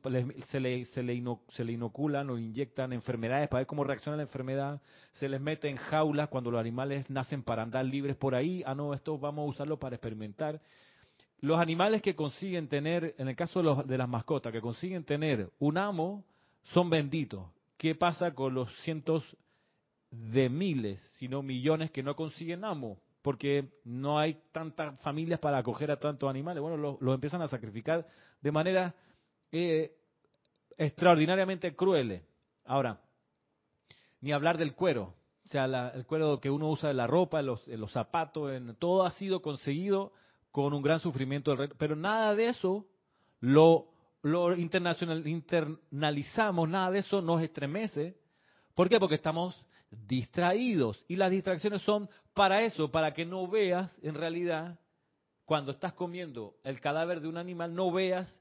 se 0.48 0.60
le, 0.60 1.72
inoculan 1.72 2.30
o 2.30 2.38
inyectan 2.38 2.92
enfermedades 2.92 3.48
para 3.48 3.62
ver 3.62 3.68
cómo 3.68 3.86
reacciona 3.86 4.18
la 4.18 4.24
enfermedad, 4.24 4.82
se 5.14 5.30
les 5.30 5.40
mete 5.40 5.70
en 5.70 5.78
jaulas 5.78 6.28
cuando 6.28 6.52
los 6.52 6.60
animales 6.60 7.10
nacen 7.10 7.44
para 7.44 7.64
andar 7.64 7.86
libres 7.86 8.18
por 8.18 8.36
ahí, 8.36 8.64
ah 8.66 8.76
no, 8.76 8.94
esto 8.94 9.18
vamos 9.18 9.44
a 9.48 9.50
usarlo 9.50 9.80
para 9.80 9.96
experimentar. 9.96 10.62
Los 11.40 11.60
animales 11.60 12.02
que 12.02 12.16
consiguen 12.16 12.68
tener, 12.68 13.16
en 13.18 13.30
el 13.30 13.36
caso 13.36 13.60
de, 13.60 13.66
los, 13.66 13.88
de 13.88 13.98
las 13.98 14.10
mascotas, 14.10 14.52
que 14.52 14.62
consiguen 14.62 15.06
tener 15.06 15.50
un 15.58 15.78
amo, 15.78 16.24
son 16.66 16.90
benditos 16.90 17.46
¿qué 17.82 17.96
pasa 17.96 18.36
con 18.36 18.54
los 18.54 18.72
cientos 18.84 19.24
de 20.12 20.50
miles, 20.50 21.00
sino 21.14 21.42
millones 21.42 21.90
que 21.90 22.04
no 22.04 22.16
consiguen 22.16 22.64
amo? 22.64 23.00
Porque 23.24 23.72
no 23.86 24.20
hay 24.20 24.40
tantas 24.52 25.00
familias 25.02 25.40
para 25.40 25.58
acoger 25.58 25.90
a 25.90 25.98
tantos 25.98 26.30
animales. 26.30 26.62
Bueno, 26.62 26.78
los 26.78 27.02
lo 27.02 27.12
empiezan 27.12 27.42
a 27.42 27.48
sacrificar 27.48 28.06
de 28.40 28.52
manera 28.52 28.94
eh, 29.52 29.96
extraordinariamente 30.78 31.76
crueles. 31.76 32.22
Ahora, 32.66 33.02
ni 34.20 34.32
hablar 34.32 34.60
del 34.60 34.76
cuero. 34.76 35.16
O 35.46 35.48
sea, 35.48 35.66
el 35.96 36.06
cuero 36.06 36.40
que 36.40 36.52
uno 36.52 36.70
usa 36.70 36.90
de 36.90 36.94
la 36.94 37.08
ropa, 37.08 37.40
en 37.40 37.48
los, 37.48 37.68
los 37.68 37.92
zapatos, 37.92 38.52
en, 38.52 38.76
todo 38.76 39.08
ha 39.08 39.10
sido 39.10 39.42
conseguido 39.42 40.14
con 40.52 40.76
un 40.76 40.84
gran 40.84 41.00
sufrimiento 41.00 41.50
del 41.50 41.58
rey. 41.58 41.70
Pero 41.80 41.96
nada 41.96 42.36
de 42.36 42.50
eso 42.50 42.86
lo, 43.40 43.91
lo 44.22 44.56
internacional, 44.56 45.24
nada 45.92 46.92
de 46.92 47.00
eso 47.00 47.22
nos 47.22 47.42
estremece. 47.42 48.16
¿Por 48.76 48.90
qué? 48.90 49.00
Porque 49.00 49.16
estamos 49.16 49.66
distraídos. 49.90 51.04
Y 51.08 51.16
las 51.16 51.32
distracciones 51.32 51.82
son 51.82 52.10
para 52.34 52.62
eso, 52.62 52.92
para 52.92 53.14
que 53.14 53.26
no 53.26 53.48
veas 53.48 53.96
en 54.02 54.16
realidad, 54.16 54.80
cuando 55.46 55.72
estás 55.72 55.94
comiendo 55.94 56.56
el 56.64 56.80
cadáver 56.80 57.20
de 57.20 57.28
un 57.28 57.38
animal, 57.38 57.74
no 57.74 57.92
veas 57.92 58.34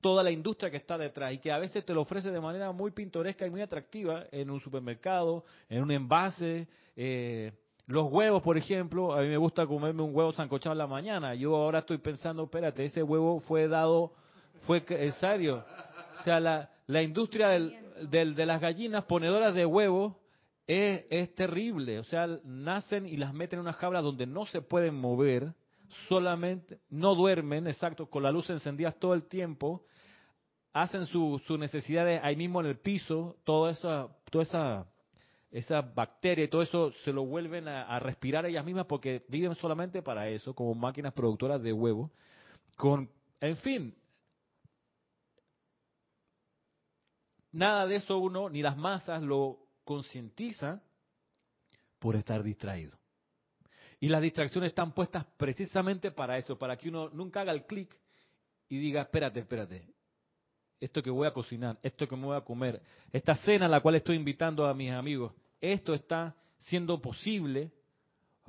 toda 0.00 0.22
la 0.22 0.30
industria 0.30 0.70
que 0.70 0.76
está 0.76 0.96
detrás 0.96 1.32
y 1.32 1.38
que 1.38 1.50
a 1.50 1.58
veces 1.58 1.84
te 1.84 1.92
lo 1.92 2.02
ofrece 2.02 2.30
de 2.30 2.40
manera 2.40 2.70
muy 2.72 2.90
pintoresca 2.90 3.46
y 3.46 3.50
muy 3.50 3.62
atractiva 3.62 4.26
en 4.30 4.50
un 4.50 4.60
supermercado, 4.60 5.44
en 5.68 5.82
un 5.82 5.90
envase. 5.90 6.68
Eh, 6.94 7.52
los 7.86 8.10
huevos, 8.12 8.42
por 8.42 8.58
ejemplo, 8.58 9.14
a 9.14 9.22
mí 9.22 9.28
me 9.28 9.36
gusta 9.38 9.66
comerme 9.66 10.02
un 10.02 10.14
huevo 10.14 10.32
sancochado 10.32 10.72
en 10.72 10.78
la 10.78 10.86
mañana. 10.86 11.34
Yo 11.34 11.56
ahora 11.56 11.80
estoy 11.80 11.98
pensando, 11.98 12.44
espérate, 12.44 12.84
ese 12.84 13.02
huevo 13.02 13.40
fue 13.40 13.66
dado, 13.66 14.12
fue 14.62 14.84
en 14.88 15.12
serio. 15.12 15.64
O 16.20 16.22
sea, 16.22 16.40
la, 16.40 16.70
la 16.86 17.02
industria 17.02 17.48
del, 17.48 17.76
del, 18.10 18.34
de 18.34 18.46
las 18.46 18.60
gallinas 18.60 19.04
ponedoras 19.04 19.54
de 19.54 19.66
huevos 19.66 20.14
es, 20.66 21.04
es 21.10 21.34
terrible. 21.34 21.98
O 21.98 22.04
sea, 22.04 22.26
nacen 22.44 23.06
y 23.06 23.16
las 23.16 23.34
meten 23.34 23.58
en 23.58 23.62
una 23.62 23.72
jaula 23.72 24.00
donde 24.00 24.26
no 24.26 24.46
se 24.46 24.60
pueden 24.60 24.94
mover 24.94 25.54
solamente, 26.08 26.80
no 26.90 27.14
duermen, 27.14 27.66
exacto, 27.66 28.06
con 28.08 28.22
la 28.22 28.30
luz 28.30 28.50
encendida 28.50 28.92
todo 28.92 29.14
el 29.14 29.24
tiempo, 29.24 29.84
hacen 30.72 31.06
sus 31.06 31.42
su 31.42 31.58
necesidades 31.58 32.20
ahí 32.22 32.36
mismo 32.36 32.60
en 32.60 32.66
el 32.66 32.78
piso, 32.78 33.36
toda 33.44 33.72
esa, 33.72 34.08
toda 34.30 34.42
esa, 34.42 34.86
esa 35.50 35.80
bacteria 35.80 36.44
y 36.44 36.48
todo 36.48 36.62
eso 36.62 36.92
se 37.04 37.12
lo 37.12 37.24
vuelven 37.24 37.68
a, 37.68 37.98
respirar 38.00 38.46
ellas 38.46 38.64
mismas 38.64 38.86
porque 38.86 39.24
viven 39.28 39.54
solamente 39.54 40.02
para 40.02 40.28
eso, 40.28 40.54
como 40.54 40.74
máquinas 40.74 41.12
productoras 41.14 41.62
de 41.62 41.72
huevos. 41.72 42.10
Con, 42.76 43.10
en 43.40 43.56
fin, 43.56 43.94
nada 47.58 47.86
de 47.86 47.96
eso 47.96 48.18
uno, 48.18 48.48
ni 48.48 48.62
las 48.62 48.76
masas 48.76 49.22
lo 49.22 49.58
concientiza 49.84 50.80
por 51.98 52.16
estar 52.16 52.42
distraído. 52.42 52.96
Y 54.00 54.08
las 54.08 54.22
distracciones 54.22 54.70
están 54.70 54.92
puestas 54.92 55.26
precisamente 55.36 56.12
para 56.12 56.38
eso, 56.38 56.56
para 56.56 56.76
que 56.76 56.88
uno 56.88 57.10
nunca 57.10 57.40
haga 57.40 57.52
el 57.52 57.66
clic 57.66 57.98
y 58.68 58.78
diga, 58.78 59.02
espérate, 59.02 59.40
espérate, 59.40 59.88
esto 60.78 61.02
que 61.02 61.10
voy 61.10 61.26
a 61.26 61.32
cocinar, 61.32 61.78
esto 61.82 62.06
que 62.06 62.16
me 62.16 62.26
voy 62.26 62.36
a 62.36 62.42
comer, 62.42 62.80
esta 63.12 63.34
cena 63.34 63.66
a 63.66 63.68
la 63.68 63.80
cual 63.80 63.96
estoy 63.96 64.16
invitando 64.16 64.66
a 64.66 64.74
mis 64.74 64.92
amigos, 64.92 65.32
esto 65.60 65.94
está 65.94 66.36
siendo 66.60 67.00
posible 67.00 67.72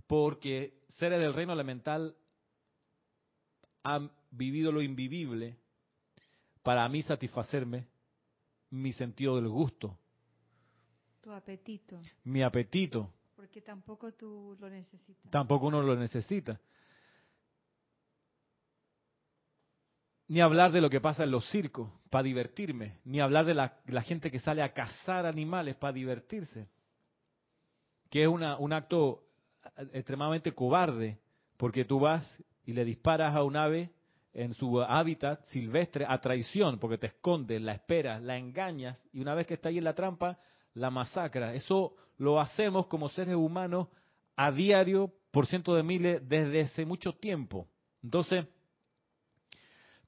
porque 0.06 0.80
seres 0.98 1.20
del 1.20 1.34
reino 1.34 1.54
elemental 1.54 2.16
han 3.82 4.12
vivido 4.30 4.72
lo 4.72 4.84
invivible 4.84 5.58
para 6.62 6.88
mí 6.90 7.02
satisfacerme 7.02 7.88
mi 8.72 8.94
sentido 8.94 9.36
del 9.36 9.50
gusto. 9.50 9.98
Tu 11.22 11.32
apetito. 11.32 12.02
Mi 12.24 12.44
apetito. 12.44 13.12
Porque 13.36 13.62
tampoco 13.62 14.12
tú 14.14 14.58
lo 14.60 14.70
necesitas. 14.70 15.32
Tampoco 15.32 15.68
uno 15.68 15.82
lo 15.82 15.96
necesita. 15.96 16.60
Ni 20.28 20.42
hablar 20.42 20.72
de 20.72 20.82
lo 20.82 20.90
que 20.90 21.02
pasa 21.02 21.24
en 21.24 21.32
los 21.32 21.50
circos 21.50 21.90
para 22.10 22.24
divertirme, 22.24 23.00
ni 23.04 23.20
hablar 23.20 23.46
de 23.46 23.56
la, 23.56 24.02
gente 24.04 24.30
que 24.30 24.40
sale 24.40 24.62
a 24.62 24.74
cazar 24.74 25.26
animales 25.26 25.76
para 25.76 25.94
divertirse, 25.94 26.68
que 28.12 28.24
es 28.24 28.28
una, 28.28 28.58
un 28.58 28.74
acto 28.74 29.24
extremadamente 29.92 30.54
cobarde, 30.54 31.20
porque 31.58 31.84
tú 31.84 32.00
vas 32.00 32.44
y 32.64 32.74
le 32.74 32.86
disparas 32.86 33.36
a 33.36 33.44
un 33.44 33.56
ave 33.56 33.92
en 34.34 34.54
su 34.54 34.82
hábitat 34.82 35.44
silvestre 35.48 36.06
a 36.08 36.20
traición, 36.20 36.80
porque 36.80 36.98
te 36.98 37.08
escondes, 37.08 37.62
la 37.62 37.74
esperas, 37.74 38.22
la 38.22 38.38
engañas, 38.38 39.02
y 39.12 39.20
una 39.22 39.34
vez 39.34 39.48
que 39.48 39.56
está 39.56 39.70
ahí 39.70 39.78
en 39.78 39.84
la 39.84 39.94
trampa, 39.94 40.40
la 40.74 40.90
masacra. 40.90 41.54
Eso 41.54 41.96
lo 42.18 42.40
hacemos 42.40 42.88
como 42.88 43.10
seres 43.10 43.36
humanos 43.36 43.88
a 44.36 44.52
diario 44.52 45.12
por 45.32 45.48
cientos 45.48 45.76
de 45.76 45.84
miles 45.84 46.28
desde 46.28 46.62
hace 46.62 46.86
mucho 46.86 47.14
tiempo. 47.14 47.68
Entonces, 48.04 48.46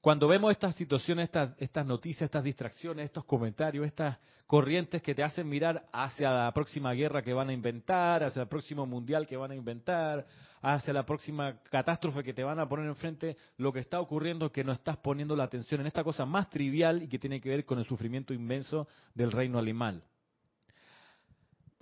cuando 0.02 0.26
vemos 0.26 0.50
estas 0.50 0.74
situaciones, 0.74 1.30
estas, 1.58 1.86
noticias, 1.86 2.22
estas 2.22 2.42
distracciones, 2.42 3.04
estos 3.04 3.24
comentarios, 3.24 3.86
estas 3.86 4.18
corrientes 4.48 5.00
que 5.00 5.14
te 5.14 5.22
hacen 5.22 5.48
mirar 5.48 5.86
hacia 5.92 6.28
la 6.28 6.52
próxima 6.52 6.92
guerra 6.92 7.22
que 7.22 7.32
van 7.32 7.50
a 7.50 7.52
inventar, 7.52 8.24
hacia 8.24 8.42
el 8.42 8.48
próximo 8.48 8.84
mundial 8.84 9.28
que 9.28 9.36
van 9.36 9.52
a 9.52 9.54
inventar, 9.54 10.26
hacia 10.60 10.92
la 10.92 11.06
próxima 11.06 11.56
catástrofe 11.70 12.24
que 12.24 12.34
te 12.34 12.42
van 12.42 12.58
a 12.58 12.68
poner 12.68 12.86
enfrente, 12.86 13.36
lo 13.58 13.72
que 13.72 13.78
está 13.78 14.00
ocurriendo 14.00 14.46
es 14.46 14.52
que 14.52 14.64
no 14.64 14.72
estás 14.72 14.96
poniendo 14.96 15.36
la 15.36 15.44
atención 15.44 15.80
en 15.82 15.86
esta 15.86 16.02
cosa 16.02 16.26
más 16.26 16.50
trivial 16.50 17.00
y 17.04 17.08
que 17.08 17.20
tiene 17.20 17.40
que 17.40 17.50
ver 17.50 17.64
con 17.64 17.78
el 17.78 17.86
sufrimiento 17.86 18.34
inmenso 18.34 18.88
del 19.14 19.30
reino 19.30 19.60
animal. 19.60 20.02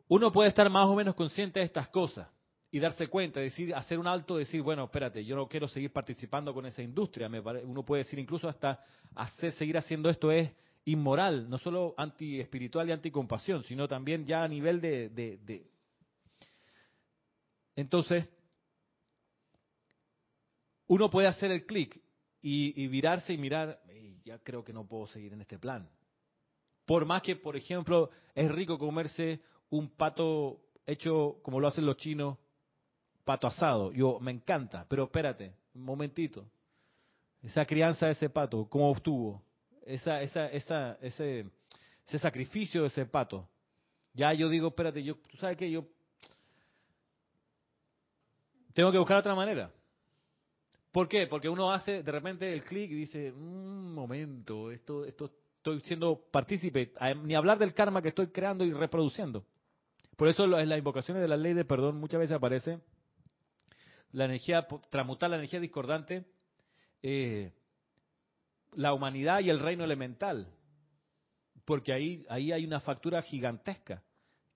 Uno 0.09 0.31
puede 0.31 0.51
estar 0.51 0.69
más 0.69 0.87
o 0.89 0.95
menos 0.95 1.15
consciente 1.15 1.61
de 1.61 1.65
estas 1.65 1.89
cosas 1.89 2.29
y 2.73 2.79
darse 2.79 3.09
cuenta, 3.09 3.41
decir, 3.41 3.75
hacer 3.75 3.99
un 3.99 4.07
alto, 4.07 4.37
decir, 4.37 4.63
bueno, 4.63 4.85
espérate, 4.85 5.25
yo 5.25 5.35
no 5.35 5.49
quiero 5.49 5.67
seguir 5.67 5.93
participando 5.93 6.55
con 6.55 6.67
esa 6.67 6.83
industria. 6.83 7.29
uno 7.65 7.85
puede 7.85 8.05
decir 8.05 8.19
incluso 8.19 8.49
hasta 8.49 8.85
hacer, 9.17 9.53
seguir 9.53 9.77
haciendo 9.77 10.09
esto 10.09 10.31
es 10.31 10.53
inmoral, 10.85 11.51
no 11.51 11.59
solo 11.59 11.95
anti 11.97 12.41
espiritual 12.41 12.89
y 12.89 12.93
anti 12.93 13.11
compasión, 13.11 13.65
sino 13.65 13.89
también 13.89 14.25
ya 14.25 14.45
a 14.45 14.49
nivel 14.49 14.81
de, 14.81 15.09
de... 15.09 15.67
entonces 17.75 18.29
uno 20.87 21.11
puede 21.11 21.29
hacer 21.29 21.51
el 21.51 21.67
clic 21.67 22.01
y, 22.43 22.87
virarse 22.89 23.33
y 23.33 23.39
mirar, 23.39 23.81
ya 24.25 24.39
creo 24.39 24.65
que 24.65 24.73
no 24.73 24.87
puedo 24.87 25.07
seguir 25.09 25.33
en 25.33 25.41
este 25.41 25.59
plan. 25.59 25.89
Por 26.87 27.05
más 27.05 27.23
que, 27.23 27.37
por 27.37 27.57
ejemplo, 27.57 28.11
es 28.35 28.51
rico 28.51 28.79
comerse 28.79 29.41
un 29.71 29.91
pato 29.91 30.63
hecho 30.87 31.39
como 31.43 31.61
lo 31.61 31.69
hacen 31.69 31.87
los 31.87 31.97
chinos, 31.97 32.39
pato 33.31 33.47
asado. 33.47 33.93
Yo, 33.93 34.19
me 34.19 34.33
encanta, 34.33 34.85
pero 34.89 35.05
espérate, 35.05 35.55
un 35.73 35.85
momentito. 35.85 36.51
Esa 37.45 37.65
crianza 37.65 38.07
de 38.07 38.13
ese 38.13 38.29
pato, 38.29 38.69
¿cómo 38.69 38.91
obtuvo? 38.91 39.41
Esa, 39.87 40.21
esa, 40.21 40.49
esa, 40.49 40.99
ese, 41.01 41.47
ese 42.09 42.19
sacrificio 42.19 42.81
de 42.81 42.89
ese 42.89 43.07
pato. 43.07 43.49
Ya 44.15 44.33
yo 44.33 44.49
digo, 44.49 44.69
espérate, 44.69 45.05
yo, 45.05 45.15
tú 45.15 45.37
sabes 45.37 45.57
que 45.57 45.71
yo 45.71 45.87
tengo 48.75 48.91
que 48.91 48.99
buscar 48.99 49.19
otra 49.19 49.37
manera. 49.37 49.71
¿Por 50.91 51.07
qué? 51.09 51.29
Porque 51.29 51.49
uno 51.49 51.73
hace 51.73 52.03
de 52.03 52.11
repente 52.11 52.53
el 52.53 52.65
clic 52.65 52.91
y 52.91 52.95
dice, 52.95 53.31
un 53.31 53.95
momento, 53.95 54.73
esto, 54.73 55.05
esto 55.05 55.31
estoy 55.59 55.81
siendo 55.83 56.21
partícipe, 56.33 56.93
ni 57.23 57.37
hablar 57.37 57.61
del 57.61 57.75
karma 57.75 58.03
que 58.03 58.09
estoy 58.09 58.27
creando 58.33 58.65
y 58.65 58.73
reproduciendo. 58.73 59.45
Por 60.17 60.27
eso 60.27 60.43
en 60.59 60.69
las 60.69 60.79
invocaciones 60.79 61.23
de 61.23 61.29
la 61.29 61.37
ley 61.37 61.55
de 61.55 61.65
perdón 61.65 62.01
muchas 62.01 62.19
veces 62.19 62.37
aparece 62.37 62.81
la 64.13 64.25
energía, 64.25 64.67
transmutar 64.91 65.31
la 65.31 65.37
energía 65.37 65.61
discordante, 65.61 66.25
eh, 67.03 67.53
la 68.73 68.93
humanidad 68.93 69.41
y 69.41 69.51
el 69.51 69.59
reino 69.59 69.85
elemental. 69.85 70.49
Porque 71.65 71.93
ahí, 71.93 72.25
ahí 72.29 72.53
hay 72.53 72.65
una 72.65 72.81
factura 72.81 73.23
gigantesca 73.23 74.03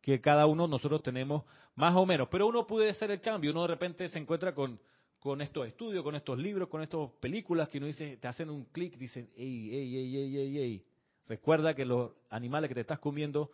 que 0.01 0.21
cada 0.21 0.47
uno 0.47 0.67
nosotros 0.67 1.03
tenemos 1.03 1.45
más 1.75 1.95
o 1.97 2.05
menos. 2.05 2.29
Pero 2.31 2.47
uno 2.47 2.67
puede 2.67 2.91
hacer 2.91 3.11
el 3.11 3.21
cambio, 3.21 3.53
uno 3.53 3.63
de 3.63 3.69
repente 3.69 4.09
se 4.09 4.19
encuentra 4.19 4.55
con, 4.55 4.79
con 5.19 5.41
estos 5.41 5.67
estudios, 5.67 6.03
con 6.03 6.15
estos 6.15 6.39
libros, 6.39 6.69
con 6.69 6.83
estas 6.83 7.11
películas 7.21 7.69
que 7.69 7.79
uno 7.79 7.87
dice, 7.87 8.19
te 8.19 8.29
hacen 8.29 8.51
un 8.51 8.65
clic, 8.67 8.97
dicen, 8.99 9.31
ey, 9.37 9.75
ey, 9.75 9.97
ey, 9.97 10.17
ey, 10.17 10.37
ey, 10.37 10.59
ey. 10.59 10.85
Recuerda 11.27 11.75
que 11.75 11.87
los 11.87 12.13
animales 12.29 12.69
que 12.69 12.75
te 12.75 12.83
estás 12.83 12.99
comiendo 12.99 13.51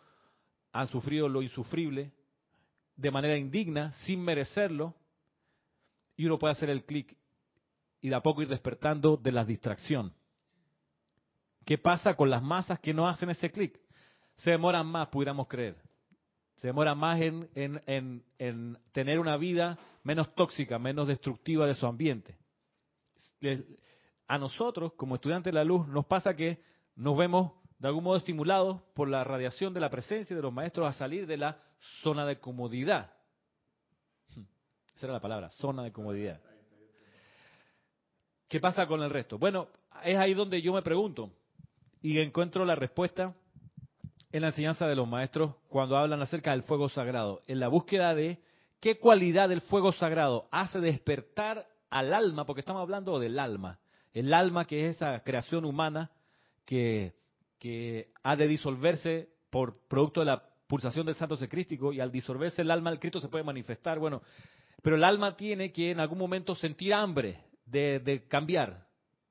han 0.73 0.87
sufrido 0.87 1.29
lo 1.29 1.41
insufrible 1.41 2.11
de 2.97 3.11
manera 3.11 3.37
indigna, 3.37 3.93
sin 4.03 4.21
merecerlo, 4.21 4.93
y 6.21 6.25
uno 6.27 6.37
puede 6.37 6.51
hacer 6.51 6.69
el 6.69 6.85
clic 6.85 7.17
y 7.99 8.09
de 8.09 8.15
a 8.15 8.21
poco 8.21 8.43
ir 8.43 8.47
despertando 8.47 9.17
de 9.17 9.31
la 9.31 9.43
distracción. 9.43 10.13
¿Qué 11.65 11.79
pasa 11.79 12.15
con 12.15 12.29
las 12.29 12.43
masas 12.43 12.79
que 12.79 12.93
no 12.93 13.07
hacen 13.07 13.31
ese 13.31 13.51
clic? 13.51 13.79
Se 14.35 14.51
demoran 14.51 14.85
más, 14.85 15.07
pudiéramos 15.07 15.47
creer. 15.47 15.77
Se 16.57 16.67
demoran 16.67 16.95
más 16.99 17.19
en, 17.19 17.49
en, 17.55 18.23
en, 18.37 18.77
tener 18.91 19.17
una 19.17 19.35
vida 19.35 19.79
menos 20.03 20.35
tóxica, 20.35 20.77
menos 20.77 21.07
destructiva 21.07 21.65
de 21.65 21.73
su 21.73 21.87
ambiente. 21.87 22.37
A 24.27 24.37
nosotros, 24.37 24.93
como 24.93 25.15
estudiantes 25.15 25.51
de 25.51 25.57
la 25.57 25.63
luz, 25.63 25.87
nos 25.87 26.05
pasa 26.05 26.35
que 26.35 26.61
nos 26.95 27.17
vemos 27.17 27.53
de 27.79 27.87
algún 27.87 28.03
modo 28.03 28.17
estimulados 28.17 28.79
por 28.93 29.09
la 29.09 29.23
radiación 29.23 29.73
de 29.73 29.79
la 29.79 29.89
presencia 29.89 30.35
de 30.35 30.41
los 30.43 30.53
maestros 30.53 30.87
a 30.87 30.93
salir 30.93 31.25
de 31.25 31.37
la 31.37 31.63
zona 32.03 32.27
de 32.27 32.39
comodidad. 32.39 33.11
Esa 35.01 35.07
era 35.07 35.13
la 35.13 35.19
palabra, 35.19 35.49
zona 35.49 35.81
de 35.81 35.91
comodidad. 35.91 36.39
¿Qué 38.47 38.59
pasa 38.59 38.85
con 38.85 39.01
el 39.01 39.09
resto? 39.09 39.39
Bueno, 39.39 39.69
es 40.03 40.15
ahí 40.15 40.35
donde 40.35 40.61
yo 40.61 40.73
me 40.73 40.83
pregunto 40.83 41.31
y 42.03 42.19
encuentro 42.19 42.65
la 42.65 42.75
respuesta 42.75 43.33
en 44.31 44.41
la 44.43 44.49
enseñanza 44.49 44.85
de 44.85 44.95
los 44.95 45.07
maestros 45.07 45.55
cuando 45.69 45.97
hablan 45.97 46.21
acerca 46.21 46.51
del 46.51 46.61
fuego 46.61 46.87
sagrado, 46.87 47.41
en 47.47 47.59
la 47.59 47.67
búsqueda 47.67 48.13
de 48.13 48.43
qué 48.79 48.99
cualidad 48.99 49.49
del 49.49 49.61
fuego 49.61 49.91
sagrado 49.91 50.47
hace 50.51 50.79
despertar 50.79 51.67
al 51.89 52.13
alma, 52.13 52.45
porque 52.45 52.59
estamos 52.59 52.83
hablando 52.83 53.17
del 53.17 53.39
alma, 53.39 53.79
el 54.13 54.31
alma 54.31 54.65
que 54.65 54.85
es 54.85 54.97
esa 54.97 55.23
creación 55.23 55.65
humana 55.65 56.11
que, 56.63 57.15
que 57.57 58.11
ha 58.21 58.35
de 58.35 58.47
disolverse 58.47 59.29
por 59.49 59.79
producto 59.87 60.19
de 60.19 60.27
la 60.27 60.43
pulsación 60.67 61.07
del 61.07 61.15
santo 61.15 61.37
secrístico 61.37 61.91
y 61.91 61.99
al 62.01 62.11
disolverse 62.11 62.61
el 62.61 62.69
alma 62.69 62.91
el 62.91 62.99
Cristo 62.99 63.19
se 63.19 63.29
puede 63.29 63.43
manifestar, 63.43 63.97
bueno, 63.97 64.21
pero 64.81 64.95
el 64.95 65.03
alma 65.03 65.35
tiene 65.35 65.71
que 65.71 65.91
en 65.91 65.99
algún 65.99 66.17
momento 66.17 66.55
sentir 66.55 66.93
hambre 66.93 67.43
de, 67.65 68.25
cambiar, 68.27 68.87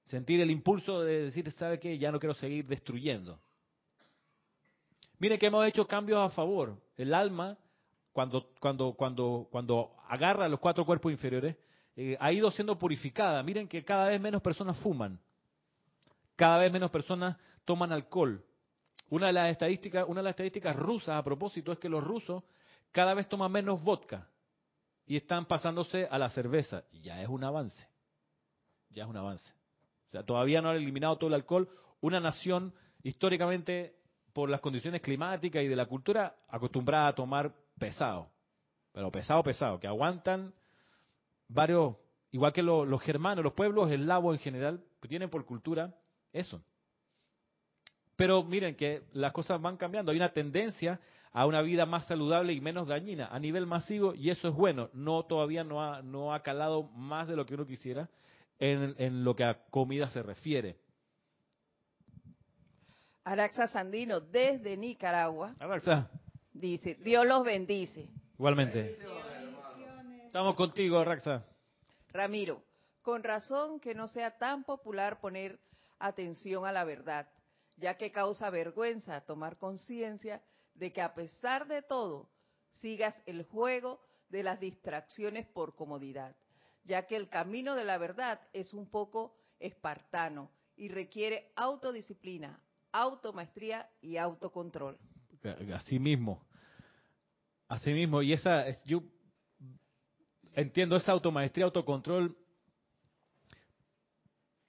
sentir 0.07 0.41
el 0.41 0.51
impulso 0.51 1.01
de 1.03 1.25
decir, 1.25 1.51
¿sabe 1.53 1.81
qué? 1.81 1.99
Ya 1.99 2.13
no 2.13 2.21
quiero 2.21 2.35
seguir 2.35 2.67
destruyendo. 2.67 3.41
Mire 5.19 5.39
que 5.39 5.47
hemos 5.47 5.67
hecho 5.67 5.87
cambios 5.87 6.21
a 6.21 6.35
favor. 6.35 6.81
El 6.97 7.13
alma, 7.13 7.59
cuando, 8.13 8.51
cuando, 8.61 8.95
cuando, 8.95 9.49
cuando 9.51 9.97
agarra 10.09 10.49
los 10.49 10.61
cuatro 10.61 10.87
cuerpos 10.87 11.13
inferiores, 11.13 11.57
eh, 11.97 12.17
ha 12.19 12.33
ido 12.33 12.51
siendo 12.53 12.79
purificada. 12.79 13.43
Miren 13.43 13.69
que 13.69 13.85
cada 13.85 14.07
vez 14.07 14.21
menos 14.21 14.41
personas 14.41 14.79
fuman. 14.79 15.21
Cada 16.37 16.59
vez 16.59 16.73
menos 16.73 16.91
personas 16.91 17.37
toman 17.65 17.93
alcohol. 17.93 18.43
Una 19.11 19.27
de 19.27 19.33
las 19.33 19.51
estadísticas, 19.51 20.07
una 20.09 20.21
de 20.21 20.25
las 20.25 20.31
estadísticas 20.31 20.77
rusas 20.77 21.17
a 21.17 21.25
propósito 21.25 21.73
es 21.73 21.79
que 21.79 21.89
los 21.89 22.03
rusos 22.03 22.45
cada 22.93 23.13
vez 23.13 23.29
toman 23.29 23.53
menos 23.53 23.83
vodka 23.83 24.30
y 25.11 25.17
están 25.17 25.45
pasándose 25.47 26.07
a 26.09 26.19
la 26.19 26.31
cerveza. 26.31 26.85
Y 26.93 27.01
ya 27.01 27.21
es 27.21 27.27
un 27.29 27.43
avance. 27.43 27.85
Ya 28.91 29.03
es 29.03 29.09
un 29.09 29.17
avance. 29.17 29.45
O 30.07 30.11
sea, 30.13 30.23
todavía 30.23 30.63
no 30.63 30.71
han 30.71 30.77
eliminado 30.77 31.17
todo 31.19 31.27
el 31.27 31.35
alcohol. 31.35 31.69
Una 32.01 32.21
nación 32.21 32.73
históricamente 33.03 33.97
por 34.33 34.49
las 34.49 34.61
condiciones 34.61 35.01
climáticas 35.01 35.65
y 35.65 35.67
de 35.67 35.75
la 35.75 35.87
cultura 35.87 36.37
acostumbrada 36.49 37.09
a 37.09 37.15
tomar 37.17 37.53
pesado, 37.77 38.31
pero 38.93 39.11
pesado, 39.11 39.43
pesado, 39.43 39.81
que 39.81 39.89
aguantan 39.89 40.55
varios, 41.49 41.97
igual 42.31 42.53
que 42.53 42.63
los 42.63 43.03
germanos, 43.03 43.43
los 43.43 43.55
pueblos 43.55 43.91
eslavos 43.91 44.37
en 44.37 44.41
general, 44.41 44.85
que 45.03 45.09
tienen 45.09 45.29
por 45.29 45.45
cultura 45.45 45.93
eso. 46.33 46.63
Pero 48.15 48.45
miren 48.45 48.77
que 48.77 49.03
las 49.15 49.33
cosas 49.33 49.61
van 49.61 49.77
cambiando, 49.77 50.13
hay 50.13 50.19
una 50.19 50.33
tendencia 50.33 51.01
a 51.33 51.47
una 51.47 51.63
vida 51.63 51.87
más 51.87 52.07
saludable 52.07 52.53
y 52.53 52.61
menos 52.61 52.89
dañina 52.89 53.27
a 53.27 53.39
nivel 53.39 53.67
masivo 53.67 54.15
y 54.15 54.31
eso 54.31 54.49
es 54.49 54.55
bueno. 54.55 54.91
No 54.93 55.25
todavía 55.25 55.65
no 55.65 55.83
ha, 55.83 56.03
no 56.03 56.35
ha 56.35 56.43
calado 56.43 56.85
más 56.95 57.29
de 57.29 57.37
lo 57.37 57.47
que 57.47 57.55
uno 57.55 57.67
quisiera 57.67 58.09
en, 58.59 58.95
en 58.99 59.25
lo 59.25 59.35
que 59.37 59.45
a 59.45 59.65
comida 59.71 60.09
se 60.09 60.23
refiere. 60.23 60.77
Araxa 63.25 63.69
Sandino, 63.69 64.21
desde 64.21 64.77
Nicaragua. 64.77 65.55
Araxa. 65.61 66.11
Dice, 66.53 66.97
Dios 66.97 67.27
los 67.27 67.45
bendice. 67.45 68.09
Igualmente. 68.35 68.99
Estamos 70.27 70.57
contigo, 70.57 70.99
Araxa. 70.99 71.45
Ramiro, 72.13 72.63
con 73.03 73.23
razón 73.23 73.79
que 73.79 73.95
no 73.95 74.09
sea 74.09 74.37
tan 74.37 74.65
popular 74.65 75.21
poner 75.21 75.61
atención 75.99 76.67
a 76.67 76.73
la 76.73 76.85
verdad, 76.85 77.29
ya 77.77 77.97
que 77.97 78.11
causa 78.11 78.51
vergüenza 78.51 79.21
tomar 79.21 79.59
conciencia 79.59 80.43
de 80.81 80.93
que 80.93 81.03
a 81.03 81.15
pesar 81.15 81.69
de 81.69 81.83
todo, 81.83 82.31
sigas 82.81 83.15
el 83.27 83.45
juego 83.45 84.01
de 84.31 84.43
las 84.43 84.59
distracciones 84.59 85.47
por 85.47 85.77
comodidad, 85.77 86.35
ya 86.85 87.07
que 87.07 87.17
el 87.17 87.29
camino 87.29 87.75
de 87.75 87.85
la 87.85 87.99
verdad 87.99 88.41
es 88.55 88.73
un 88.73 88.89
poco 88.89 89.37
espartano 89.59 90.51
y 90.77 90.89
requiere 90.89 91.53
autodisciplina, 91.55 92.59
automaestría 92.93 93.91
y 94.01 94.17
autocontrol. 94.17 94.99
Así 95.75 95.99
mismo. 95.99 96.43
Así 97.69 97.93
mismo. 97.93 98.23
Y 98.23 98.33
esa, 98.33 98.65
yo 98.85 99.03
entiendo 100.55 100.97
esa 100.97 101.13
automaestría, 101.13 101.67
autocontrol 101.67 102.35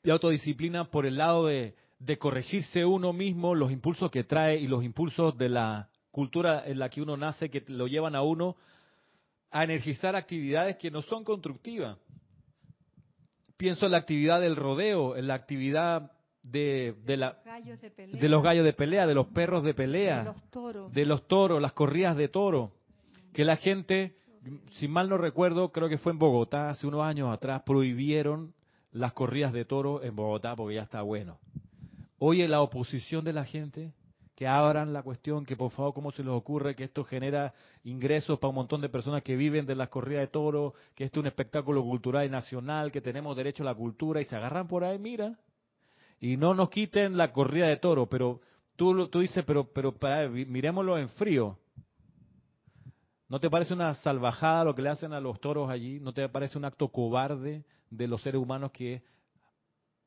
y 0.03 0.09
autodisciplina 0.09 0.91
por 0.91 1.05
el 1.05 1.17
lado 1.17 1.45
de, 1.45 1.73
de 1.99 2.17
corregirse 2.17 2.83
uno 2.83 3.13
mismo 3.13 3.55
los 3.55 3.71
impulsos 3.71 4.11
que 4.11 4.25
trae 4.25 4.57
y 4.57 4.67
los 4.67 4.83
impulsos 4.83 5.37
de 5.37 5.47
la 5.47 5.90
cultura 6.11 6.63
en 6.65 6.79
la 6.79 6.89
que 6.89 7.01
uno 7.01 7.17
nace 7.17 7.49
que 7.49 7.63
lo 7.67 7.87
llevan 7.87 8.15
a 8.15 8.21
uno 8.21 8.55
a 9.49 9.63
energizar 9.63 10.15
actividades 10.15 10.77
que 10.77 10.91
no 10.91 11.01
son 11.01 11.23
constructivas. 11.23 11.97
Pienso 13.57 13.85
en 13.85 13.91
la 13.91 13.99
actividad 13.99 14.39
del 14.41 14.55
rodeo, 14.55 15.15
en 15.15 15.27
la 15.27 15.35
actividad 15.35 16.11
de, 16.43 16.95
de, 17.05 17.17
la, 17.17 17.37
de, 17.43 18.29
los 18.29 18.43
gallos 18.43 18.65
de 18.65 18.73
pelea, 18.73 19.05
de 19.05 19.13
los 19.13 19.27
perros 19.27 19.63
de 19.63 19.73
pelea, 19.73 20.19
de 20.19 20.25
los 20.25 20.49
toros, 20.49 20.93
de 20.93 21.05
los 21.05 21.27
toros 21.27 21.61
las 21.61 21.73
corridas 21.73 22.17
de 22.17 22.27
toro, 22.27 22.71
que 23.33 23.43
la 23.45 23.57
gente, 23.57 24.15
si 24.71 24.87
mal 24.87 25.09
no 25.09 25.17
recuerdo, 25.17 25.71
creo 25.71 25.89
que 25.89 25.99
fue 25.99 26.11
en 26.11 26.19
Bogotá, 26.19 26.69
hace 26.69 26.87
unos 26.87 27.03
años 27.03 27.31
atrás, 27.31 27.61
prohibieron 27.63 28.53
las 28.91 29.13
corridas 29.13 29.53
de 29.53 29.65
toro 29.65 30.03
en 30.03 30.15
Bogotá 30.15 30.55
porque 30.55 30.75
ya 30.75 30.81
está 30.81 31.01
bueno. 31.01 31.37
Oye, 32.17 32.47
la 32.47 32.61
oposición 32.61 33.23
de 33.23 33.33
la 33.33 33.45
gente, 33.45 33.93
que 34.41 34.47
abran 34.47 34.91
la 34.91 35.03
cuestión, 35.03 35.45
que 35.45 35.55
por 35.55 35.69
favor, 35.69 35.93
¿cómo 35.93 36.11
se 36.11 36.23
les 36.23 36.33
ocurre 36.33 36.73
que 36.73 36.85
esto 36.85 37.03
genera 37.03 37.53
ingresos 37.83 38.39
para 38.39 38.49
un 38.49 38.55
montón 38.55 38.81
de 38.81 38.89
personas 38.89 39.21
que 39.21 39.35
viven 39.35 39.67
de 39.67 39.75
las 39.75 39.89
corridas 39.89 40.21
de 40.21 40.29
toro, 40.29 40.73
que 40.95 41.03
esto 41.03 41.19
es 41.19 41.21
un 41.21 41.27
espectáculo 41.27 41.83
cultural 41.83 42.25
y 42.25 42.29
nacional, 42.31 42.91
que 42.91 43.01
tenemos 43.01 43.37
derecho 43.37 43.61
a 43.61 43.67
la 43.67 43.75
cultura 43.75 44.19
y 44.19 44.23
se 44.23 44.35
agarran 44.35 44.67
por 44.67 44.83
ahí, 44.83 44.97
mira, 44.97 45.37
y 46.19 46.37
no 46.37 46.55
nos 46.55 46.71
quiten 46.71 47.17
la 47.17 47.31
corrida 47.31 47.67
de 47.67 47.77
toro, 47.77 48.07
pero 48.07 48.41
tú, 48.75 49.07
tú 49.09 49.19
dices, 49.19 49.45
pero, 49.45 49.65
pero 49.65 49.91
para, 49.91 50.27
miremoslo 50.27 50.97
en 50.97 51.09
frío. 51.09 51.59
¿No 53.29 53.39
te 53.39 53.47
parece 53.47 53.75
una 53.75 53.93
salvajada 53.93 54.63
lo 54.63 54.73
que 54.73 54.81
le 54.81 54.89
hacen 54.89 55.13
a 55.13 55.19
los 55.19 55.39
toros 55.39 55.69
allí? 55.69 55.99
¿No 55.99 56.13
te 56.13 56.27
parece 56.29 56.57
un 56.57 56.65
acto 56.65 56.87
cobarde 56.87 57.63
de 57.91 58.07
los 58.07 58.23
seres 58.23 58.41
humanos 58.41 58.71
que 58.71 59.03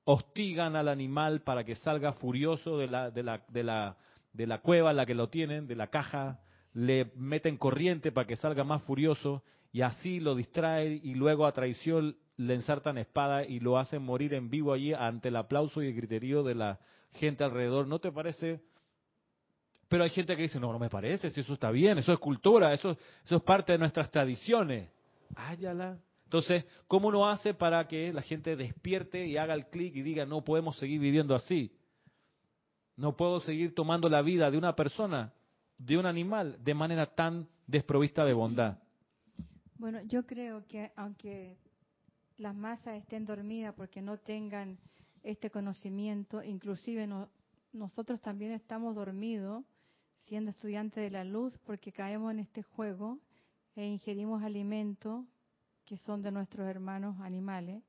hostigan 0.03 0.75
al 0.75 0.89
animal 0.89 1.43
para 1.43 1.63
que 1.63 1.77
salga 1.77 2.15
furioso 2.15 2.79
de 2.79 2.89
la, 2.89 3.13
de 3.13 3.23
la, 3.23 3.41
de 3.49 3.63
la, 3.63 3.97
de 4.35 4.47
la 4.47 4.59
cueva 4.59 4.93
la 4.93 5.07
que 5.07 5.15
lo 5.15 5.29
tienen, 5.29 5.67
de 5.67 5.77
la 5.77 5.87
caja, 5.87 6.41
le 6.75 7.13
meten 7.17 7.57
corriente 7.57 8.13
para 8.13 8.27
que 8.27 8.37
salga 8.37 8.65
más 8.65 8.83
furioso 8.83 9.43
y 9.73 9.81
así 9.81 10.21
lo 10.21 10.35
distrae 10.35 11.01
y 11.03 11.15
luego 11.15 11.47
a 11.47 11.53
traición 11.53 12.17
le 12.37 12.55
ensartan 12.55 12.99
espada 12.99 13.45
y 13.45 13.61
lo 13.61 13.79
hacen 13.79 14.03
morir 14.03 14.35
en 14.35 14.51
vivo 14.51 14.73
allí 14.73 14.93
ante 14.93 15.29
el 15.29 15.37
aplauso 15.37 15.83
y 15.83 15.87
el 15.87 15.95
griterío 15.95 16.43
de 16.43 16.57
la 16.57 16.81
gente 17.13 17.45
alrededor. 17.45 17.87
¿No 17.87 18.01
te 18.01 18.11
parece? 18.11 18.61
Pero 19.89 20.03
hay 20.03 20.11
gente 20.11 20.35
que 20.35 20.43
dice, 20.43 20.59
no, 20.59 20.73
no 20.73 20.81
me 20.81 20.91
parece, 20.91 21.31
si 21.31 21.41
eso 21.41 21.55
está 21.55 21.71
bien, 21.71 21.99
eso 21.99 22.13
es 22.13 22.19
cultura, 22.19 22.73
eso, 22.73 22.97
eso 23.25 23.37
es 23.37 23.43
parte 23.43 23.73
de 23.73 23.79
nuestras 23.79 24.11
tradiciones. 24.11 24.91
Áyala. 25.37 25.99
Entonces, 26.25 26.65
¿cómo 26.89 27.09
uno 27.09 27.29
hace 27.29 27.55
para 27.55 27.87
que 27.87 28.13
la 28.13 28.23
gente 28.23 28.57
despierte 28.57 29.25
y 29.27 29.37
haga 29.37 29.55
el 29.55 29.67
clic 29.67 29.95
y 29.95 30.03
diga, 30.03 30.27
no 30.27 30.43
podemos 30.43 30.77
seguir 30.79 31.01
viviendo 31.01 31.37
así? 31.37 31.73
No 32.97 33.17
puedo 33.17 33.41
seguir 33.41 33.75
tomando 33.75 34.09
la 34.09 34.23
vida 34.23 34.51
de 34.51 34.59
una 34.59 34.77
persona, 34.77 35.33
de 35.79 35.99
un 35.99 36.07
animal, 36.07 36.57
de 36.63 36.75
manera 36.75 37.15
tan 37.15 37.49
desprovista 37.67 38.25
de 38.25 38.33
bondad. 38.33 38.79
Bueno, 39.77 40.01
yo 40.03 40.25
creo 40.25 40.65
que 40.67 40.93
aunque 40.97 41.59
las 42.39 42.55
masas 42.55 42.97
estén 42.97 43.25
dormidas 43.25 43.75
porque 43.75 44.01
no 44.01 44.19
tengan 44.19 44.79
este 45.23 45.51
conocimiento, 45.51 46.43
inclusive 46.43 47.09
nosotros 47.73 48.21
también 48.21 48.53
estamos 48.53 48.95
dormidos 48.95 49.65
siendo 50.27 50.51
estudiantes 50.51 51.03
de 51.03 51.11
la 51.11 51.25
luz 51.25 51.59
porque 51.65 51.93
caemos 51.93 52.31
en 52.33 52.39
este 52.41 52.63
juego 52.63 53.19
e 53.75 53.87
ingerimos 53.87 54.43
alimentos 54.43 55.25
que 55.85 55.97
son 55.97 56.23
de 56.23 56.31
nuestros 56.31 56.67
hermanos 56.67 57.21
animales. 57.21 57.83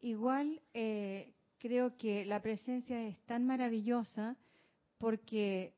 Igual 0.00 0.60
eh, 0.74 1.32
creo 1.60 1.94
que 1.96 2.24
la 2.24 2.42
presencia 2.42 3.06
es 3.06 3.16
tan 3.26 3.46
maravillosa 3.46 4.36
porque 4.98 5.74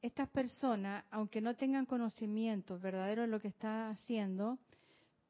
estas 0.00 0.28
personas, 0.28 1.04
aunque 1.10 1.40
no 1.40 1.56
tengan 1.56 1.86
conocimiento 1.86 2.78
verdadero 2.78 3.22
de 3.22 3.28
lo 3.28 3.40
que 3.40 3.48
está 3.48 3.88
haciendo, 3.88 4.58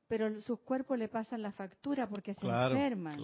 pero 0.09 0.41
sus 0.43 0.61
cuerpos 0.61 0.99
le 0.99 1.09
pasan 1.09 1.41
la 1.41 1.53
factura 1.53 2.09
porque 2.09 2.35
se 2.35 2.47
enferman. 2.47 3.19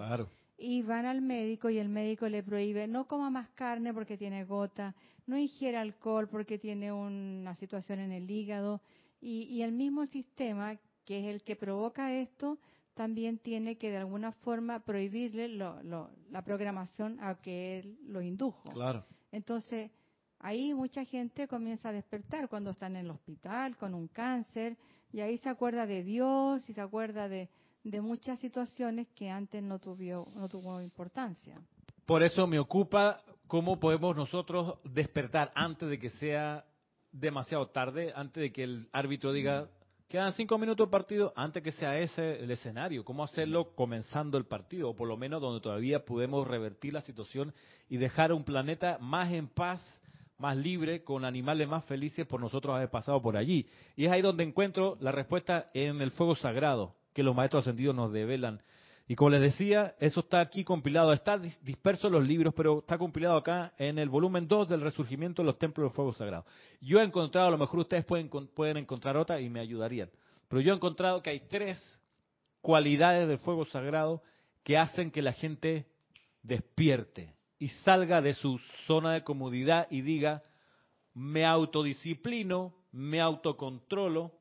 Y 0.56 0.82
van 0.82 1.06
al 1.06 1.20
médico 1.20 1.70
y 1.70 1.78
el 1.78 1.88
médico 1.88 2.28
le 2.28 2.42
prohíbe, 2.42 2.88
no 2.88 3.06
coma 3.06 3.30
más 3.30 3.48
carne 3.50 3.92
porque 3.94 4.16
tiene 4.16 4.44
gota, 4.44 4.94
no 5.26 5.38
ingiera 5.38 5.82
alcohol 5.82 6.28
porque 6.28 6.58
tiene 6.58 6.90
una 6.90 7.54
situación 7.56 8.00
en 8.00 8.12
el 8.12 8.30
hígado. 8.30 8.80
Y, 9.20 9.62
el 9.62 9.72
mismo 9.72 10.06
sistema, 10.06 10.76
que 11.04 11.20
es 11.20 11.26
el 11.26 11.42
que 11.42 11.56
provoca 11.56 12.12
esto, 12.12 12.58
también 12.98 13.38
tiene 13.38 13.78
que 13.78 13.92
de 13.92 13.98
alguna 13.98 14.32
forma 14.32 14.80
prohibirle 14.80 15.46
la 15.46 16.42
programación 16.44 17.20
a 17.20 17.36
que 17.36 17.78
él 17.78 17.96
lo 18.08 18.20
indujo. 18.20 18.68
Claro. 18.70 19.04
Entonces, 19.30 19.92
ahí 20.40 20.74
mucha 20.74 21.04
gente 21.04 21.46
comienza 21.46 21.90
a 21.90 21.92
despertar 21.92 22.48
cuando 22.48 22.70
están 22.70 22.96
en 22.96 23.04
el 23.04 23.12
hospital 23.12 23.76
con 23.76 23.94
un 23.94 24.08
cáncer 24.08 24.76
y 25.12 25.20
ahí 25.20 25.38
se 25.38 25.48
acuerda 25.48 25.86
de 25.86 26.02
Dios 26.02 26.68
y 26.68 26.74
se 26.74 26.80
acuerda 26.80 27.28
de, 27.28 27.48
de 27.84 28.00
muchas 28.00 28.40
situaciones 28.40 29.06
que 29.14 29.30
antes 29.30 29.62
no 29.62 29.78
tuvo, 29.78 30.26
no 30.34 30.48
tuvo 30.48 30.82
importancia. 30.82 31.56
Por 32.04 32.24
eso 32.24 32.48
me 32.48 32.58
ocupa 32.58 33.22
cómo 33.46 33.78
podemos 33.78 34.16
nosotros 34.16 34.74
despertar 34.82 35.52
antes 35.54 35.88
de 35.88 36.00
que 36.00 36.10
sea 36.10 36.64
demasiado 37.12 37.68
tarde, 37.68 38.12
antes 38.16 38.40
de 38.40 38.50
que 38.50 38.64
el 38.64 38.88
árbitro 38.90 39.32
diga, 39.32 39.70
quedan 40.08 40.32
cinco 40.32 40.56
minutos 40.56 40.86
de 40.86 40.90
partido, 40.90 41.32
antes 41.36 41.62
que 41.62 41.72
sea 41.72 41.98
ese 41.98 42.42
el 42.42 42.50
escenario. 42.50 43.04
¿Cómo 43.04 43.22
hacerlo 43.22 43.74
comenzando 43.74 44.38
el 44.38 44.46
partido? 44.46 44.90
O 44.90 44.96
por 44.96 45.06
lo 45.06 45.16
menos 45.16 45.40
donde 45.40 45.60
todavía 45.60 46.04
podemos 46.04 46.48
revertir 46.48 46.94
la 46.94 47.02
situación 47.02 47.52
y 47.88 47.98
dejar 47.98 48.32
un 48.32 48.42
planeta 48.42 48.96
más 49.00 49.30
en 49.32 49.48
paz, 49.48 49.84
más 50.38 50.56
libre, 50.56 51.04
con 51.04 51.24
animales 51.24 51.68
más 51.68 51.84
felices 51.84 52.26
por 52.26 52.40
nosotros 52.40 52.74
haber 52.74 52.90
pasado 52.90 53.20
por 53.20 53.36
allí. 53.36 53.68
Y 53.96 54.06
es 54.06 54.10
ahí 54.10 54.22
donde 54.22 54.44
encuentro 54.44 54.96
la 55.00 55.12
respuesta 55.12 55.70
en 55.74 56.00
el 56.00 56.10
fuego 56.12 56.34
sagrado 56.36 56.94
que 57.12 57.22
los 57.22 57.34
maestros 57.34 57.64
ascendidos 57.64 57.94
nos 57.94 58.12
develan 58.12 58.62
y 59.10 59.16
como 59.16 59.30
les 59.30 59.40
decía, 59.40 59.94
eso 60.00 60.20
está 60.20 60.40
aquí 60.40 60.64
compilado, 60.64 61.14
está 61.14 61.38
disperso 61.38 62.08
en 62.08 62.12
los 62.12 62.26
libros, 62.26 62.52
pero 62.54 62.80
está 62.80 62.98
compilado 62.98 63.38
acá 63.38 63.72
en 63.78 63.98
el 63.98 64.10
volumen 64.10 64.46
2 64.46 64.68
del 64.68 64.82
resurgimiento 64.82 65.40
de 65.40 65.46
los 65.46 65.58
templos 65.58 65.86
del 65.86 65.94
fuego 65.94 66.12
sagrado. 66.12 66.44
Yo 66.82 67.00
he 67.00 67.04
encontrado, 67.04 67.48
a 67.48 67.50
lo 67.50 67.56
mejor 67.56 67.80
ustedes 67.80 68.04
pueden, 68.04 68.28
pueden 68.28 68.76
encontrar 68.76 69.16
otra 69.16 69.40
y 69.40 69.48
me 69.48 69.60
ayudarían, 69.60 70.10
pero 70.46 70.60
yo 70.60 70.74
he 70.74 70.76
encontrado 70.76 71.22
que 71.22 71.30
hay 71.30 71.40
tres 71.40 71.82
cualidades 72.60 73.26
del 73.26 73.38
fuego 73.38 73.64
sagrado 73.64 74.22
que 74.62 74.76
hacen 74.76 75.10
que 75.10 75.22
la 75.22 75.32
gente 75.32 75.86
despierte 76.42 77.34
y 77.58 77.68
salga 77.68 78.20
de 78.20 78.34
su 78.34 78.60
zona 78.86 79.14
de 79.14 79.24
comodidad 79.24 79.86
y 79.90 80.02
diga, 80.02 80.42
me 81.14 81.46
autodisciplino, 81.46 82.74
me 82.92 83.22
autocontrolo 83.22 84.32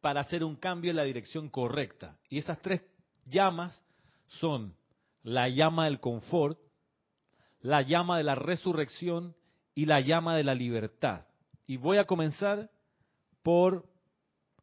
para 0.00 0.20
hacer 0.20 0.44
un 0.44 0.54
cambio 0.54 0.90
en 0.90 0.96
la 0.96 1.04
dirección 1.04 1.48
correcta. 1.48 2.18
Y 2.28 2.38
esas 2.38 2.60
tres 2.62 2.82
llamas 3.26 3.82
son 4.26 4.74
la 5.22 5.48
llama 5.48 5.84
del 5.84 6.00
confort, 6.00 6.58
la 7.60 7.82
llama 7.82 8.18
de 8.18 8.24
la 8.24 8.34
resurrección 8.34 9.36
y 9.74 9.84
la 9.84 10.00
llama 10.00 10.36
de 10.36 10.44
la 10.44 10.54
libertad. 10.54 11.26
Y 11.66 11.76
voy 11.76 11.98
a 11.98 12.06
comenzar 12.06 12.70
por 13.42 13.88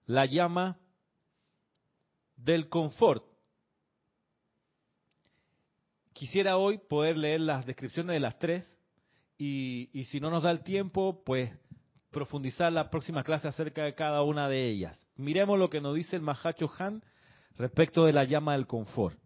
la 0.05 0.25
llama 0.25 0.77
del 2.35 2.69
confort. 2.69 3.23
Quisiera 6.13 6.57
hoy 6.57 6.77
poder 6.77 7.17
leer 7.17 7.41
las 7.41 7.65
descripciones 7.65 8.13
de 8.13 8.19
las 8.19 8.37
tres 8.39 8.77
y, 9.37 9.89
y 9.93 10.03
si 10.05 10.19
no 10.19 10.29
nos 10.29 10.43
da 10.43 10.51
el 10.51 10.63
tiempo, 10.63 11.23
pues 11.23 11.51
profundizar 12.11 12.73
la 12.73 12.89
próxima 12.89 13.23
clase 13.23 13.47
acerca 13.47 13.83
de 13.83 13.95
cada 13.95 14.21
una 14.23 14.49
de 14.49 14.67
ellas. 14.67 15.07
Miremos 15.15 15.57
lo 15.57 15.69
que 15.69 15.79
nos 15.79 15.95
dice 15.95 16.15
el 16.15 16.21
Mahacho 16.21 16.69
Han 16.79 17.03
respecto 17.59 18.05
de 18.05 18.13
la 18.13 18.23
llama 18.23 18.53
del 18.53 18.65
confort. 18.65 19.19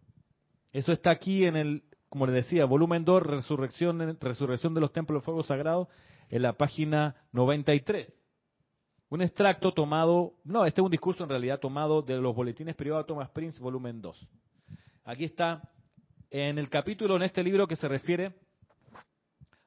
Eso 0.72 0.92
está 0.92 1.10
aquí 1.10 1.44
en 1.44 1.56
el, 1.56 1.84
como 2.08 2.26
les 2.26 2.34
decía, 2.34 2.64
volumen 2.64 3.04
2, 3.04 3.22
Resurrección, 3.22 4.18
Resurrección 4.20 4.74
de 4.74 4.80
los 4.80 4.92
Templos 4.92 5.22
de 5.22 5.24
Fuego 5.24 5.44
Sagrado, 5.44 5.88
en 6.28 6.42
la 6.42 6.54
página 6.54 7.14
93. 7.32 8.12
Un 9.08 9.22
extracto 9.22 9.72
tomado, 9.72 10.34
no, 10.42 10.66
este 10.66 10.80
es 10.80 10.84
un 10.84 10.90
discurso 10.90 11.22
en 11.22 11.30
realidad 11.30 11.60
tomado 11.60 12.02
de 12.02 12.16
los 12.16 12.34
boletines 12.34 12.74
privados 12.74 13.06
de 13.06 13.08
Thomas 13.08 13.30
Prince, 13.30 13.62
volumen 13.62 14.02
2. 14.02 14.28
Aquí 15.04 15.24
está, 15.24 15.70
en 16.30 16.58
el 16.58 16.68
capítulo 16.68 17.14
en 17.14 17.22
este 17.22 17.44
libro 17.44 17.68
que 17.68 17.76
se 17.76 17.86
refiere 17.86 18.34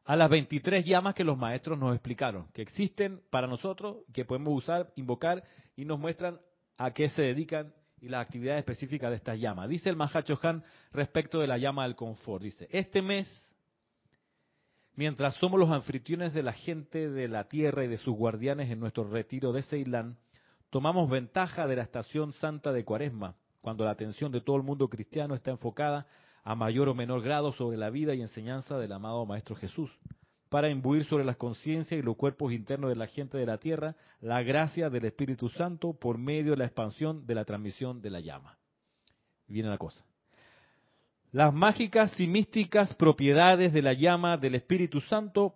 a 0.03 0.18
las 0.18 0.30
23 0.30 0.84
llamas 0.84 1.15
que 1.15 1.24
los 1.24 1.38
maestros 1.38 1.80
nos 1.80 1.93
explicaron, 1.93 2.47
que 2.51 2.63
existen 2.63 3.22
para 3.30 3.47
nosotros, 3.47 3.99
que 4.13 4.26
podemos 4.26 4.53
usar, 4.53 4.91
invocar 4.97 5.43
y 5.78 5.86
nos 5.86 5.99
muestran 5.99 6.41
a 6.78 6.91
qué 6.91 7.07
se 7.09 7.22
dedican 7.22 7.74
y 8.02 8.10
las 8.10 8.22
actividades 8.22 8.60
específicas 8.60 9.10
de 9.10 9.18
esta 9.18 9.36
llama. 9.36 9.68
Dice 9.68 9.89
el 9.89 9.95
Mahacho 9.95 10.39
Han 10.43 10.64
respecto 10.91 11.39
de 11.39 11.48
la 11.48 11.58
llama 11.58 11.84
del 11.84 11.95
confort. 11.95 12.43
Dice, 12.43 12.68
este 12.72 13.02
mes, 13.02 13.28
mientras 14.95 15.36
somos 15.36 15.60
los 15.60 15.72
anfitriones 15.72 16.34
de 16.34 16.43
la 16.43 16.54
gente 16.54 17.10
de 17.10 17.28
la 17.28 17.45
tierra 17.45 17.84
y 17.84 17.88
de 17.88 17.98
sus 17.98 18.16
guardianes 18.16 18.70
en 18.70 18.80
nuestro 18.80 19.04
retiro 19.04 19.52
de 19.52 19.64
Ceilán, 19.64 20.18
tomamos 20.70 21.10
ventaja 21.10 21.68
de 21.68 21.76
la 21.76 21.84
estación 21.84 22.34
santa 22.34 22.72
de 22.72 22.86
Cuaresma, 22.86 23.36
cuando 23.62 23.86
la 23.86 23.91
atención 23.91 24.32
de 24.32 24.41
todo 24.41 24.58
el 24.58 24.64
mundo 24.64 24.89
cristiano 24.89 25.34
está 25.34 25.52
enfocada 25.52 26.08
a 26.43 26.56
mayor 26.56 26.89
o 26.89 26.93
menor 26.93 27.22
grado 27.22 27.52
sobre 27.54 27.78
la 27.78 27.89
vida 27.89 28.14
y 28.14 28.22
enseñanza 28.22 28.78
del 28.78 28.91
amado 28.93 29.26
Maestro 29.26 29.56
Jesús 29.56 29.91
para 30.50 30.70
imbuir 30.70 31.06
sobre 31.06 31.26
las 31.26 31.38
conciencias 31.38 32.00
y 32.00 32.04
los 32.04 32.16
cuerpos 32.16 32.54
internos 32.54 32.89
de 32.89 32.95
la 32.95 33.08
gente 33.08 33.38
de 33.38 33.45
la 33.45 33.58
tierra 33.58 33.95
la 34.22 34.41
gracia 34.43 34.89
del 34.89 35.06
Espíritu 35.06 35.50
Santo 35.50 35.93
por 35.93 36.18
medio 36.18 36.52
de 36.52 36.58
la 36.58 36.66
expansión 36.66 37.26
de 37.26 37.36
la 37.36 37.45
transmisión 37.45 38.02
de 38.02 38.10
la 38.10 38.20
llama. 38.20 38.58
Viene 39.48 39.70
la 39.70 39.78
cosa. 39.78 40.04
Las 41.32 41.54
mágicas 41.54 42.20
y 42.20 42.28
místicas 42.28 42.93
propiedades 42.95 43.74
de 43.74 43.82
la 43.82 43.93
llama 43.93 44.38
del 44.38 44.56
Espíritu 44.56 45.02
Santo 45.02 45.56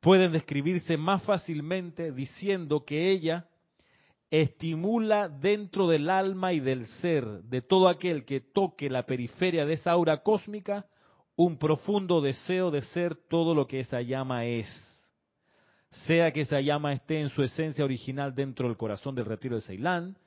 pueden 0.00 0.32
describirse 0.32 0.96
más 0.96 1.24
fácilmente 1.24 2.12
diciendo 2.12 2.84
que 2.84 3.10
ella 3.10 3.46
estimula 4.30 5.28
dentro 5.28 5.88
del 5.88 6.08
alma 6.08 6.52
y 6.52 6.60
del 6.60 6.86
ser 6.86 7.24
de 7.42 7.62
todo 7.62 7.88
aquel 7.88 8.24
que 8.24 8.40
toque 8.40 8.88
la 8.88 9.04
periferia 9.04 9.66
de 9.66 9.74
esa 9.74 9.90
aura 9.90 10.22
cósmica 10.22 10.86
un 11.42 11.56
profundo 11.56 12.20
deseo 12.20 12.70
de 12.70 12.82
ser 12.82 13.14
todo 13.14 13.54
lo 13.54 13.66
que 13.66 13.80
esa 13.80 14.02
llama 14.02 14.44
es. 14.44 14.66
Sea 16.06 16.32
que 16.32 16.42
esa 16.42 16.60
llama 16.60 16.92
esté 16.92 17.18
en 17.18 17.30
su 17.30 17.42
esencia 17.42 17.82
original 17.82 18.34
dentro 18.34 18.68
del 18.68 18.76
corazón 18.76 19.14
del 19.14 19.24
retiro 19.24 19.56
de 19.56 19.62
Ceilán, 19.62 20.18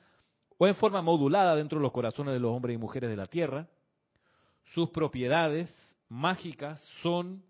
o 0.58 0.66
en 0.66 0.74
forma 0.74 1.02
modulada 1.02 1.54
dentro 1.54 1.78
de 1.78 1.84
los 1.84 1.92
corazones 1.92 2.34
de 2.34 2.40
los 2.40 2.50
hombres 2.50 2.74
y 2.74 2.78
mujeres 2.78 3.10
de 3.10 3.16
la 3.16 3.26
tierra, 3.26 3.68
sus 4.72 4.90
propiedades 4.90 5.72
mágicas 6.08 6.80
son 7.00 7.44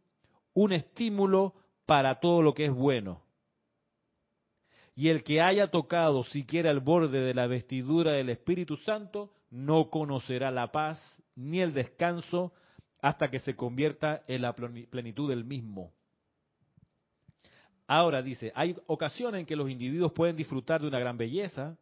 un 0.53 0.75
estímulo 0.75 1.55
para 1.87 2.21
todo 2.21 2.43
lo 2.43 2.53
que 2.53 2.67
es 2.67 2.73
bueno. 2.75 3.23
Y 4.95 5.09
el 5.09 5.25
que 5.25 5.41
haya 5.41 5.71
tocado 5.71 6.23
siquiera 6.25 6.71
el 6.71 6.81
borde 6.81 7.21
de 7.21 7.33
la 7.33 7.47
vestidura 7.47 8.13
del 8.13 8.29
Espíritu 8.29 8.77
Santo 8.77 9.33
no 9.49 9.89
conocerá 9.89 10.51
la 10.51 10.71
paz 10.71 11.03
ni 11.35 11.63
el 11.63 11.73
descanso 11.73 12.53
hasta 13.05 13.31
que 13.31 13.39
se 13.41 13.55
convierta 13.55 14.23
en 14.27 14.41
la 14.41 14.55
plenitud 14.55 15.29
del 15.29 15.45
mismo. 15.45 15.93
Ahora 17.87 18.23
dice, 18.23 18.51
hay 18.55 18.75
ocasiones 18.87 19.41
en 19.41 19.47
que 19.47 19.57
los 19.57 19.69
individuos 19.69 20.13
pueden 20.13 20.37
disfrutar 20.37 20.81
de 20.81 20.89
una 20.89 20.99
gran 20.99 21.19
belleza, 21.19 21.77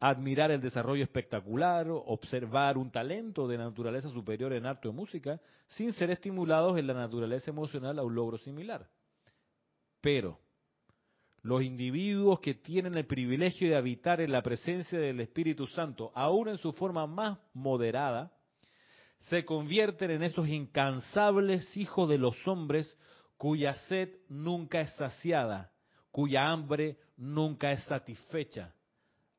admirar 0.00 0.50
el 0.50 0.62
desarrollo 0.62 1.04
espectacular, 1.04 1.88
observar 1.90 2.78
un 2.78 2.90
talento 2.90 3.46
de 3.46 3.58
naturaleza 3.58 4.08
superior 4.08 4.54
en 4.54 4.64
arte 4.64 4.88
o 4.88 4.94
música, 4.94 5.38
sin 5.66 5.92
ser 5.92 6.10
estimulados 6.10 6.78
en 6.78 6.86
la 6.86 6.94
naturaleza 6.94 7.50
emocional 7.50 7.98
a 7.98 8.02
un 8.02 8.14
logro 8.14 8.38
similar. 8.38 8.88
Pero 10.00 10.40
los 11.42 11.62
individuos 11.62 12.40
que 12.40 12.54
tienen 12.54 12.96
el 12.96 13.04
privilegio 13.04 13.68
de 13.68 13.76
habitar 13.76 14.22
en 14.22 14.32
la 14.32 14.42
presencia 14.42 14.98
del 14.98 15.20
Espíritu 15.20 15.66
Santo, 15.66 16.12
aún 16.14 16.48
en 16.48 16.56
su 16.56 16.72
forma 16.72 17.06
más 17.06 17.38
moderada, 17.52 18.32
se 19.28 19.44
convierten 19.44 20.10
en 20.10 20.22
esos 20.22 20.48
incansables 20.48 21.76
hijos 21.76 22.08
de 22.08 22.18
los 22.18 22.36
hombres 22.46 22.98
cuya 23.36 23.74
sed 23.74 24.08
nunca 24.28 24.80
es 24.80 24.92
saciada, 24.96 25.72
cuya 26.10 26.50
hambre 26.50 26.98
nunca 27.16 27.72
es 27.72 27.82
satisfecha, 27.84 28.74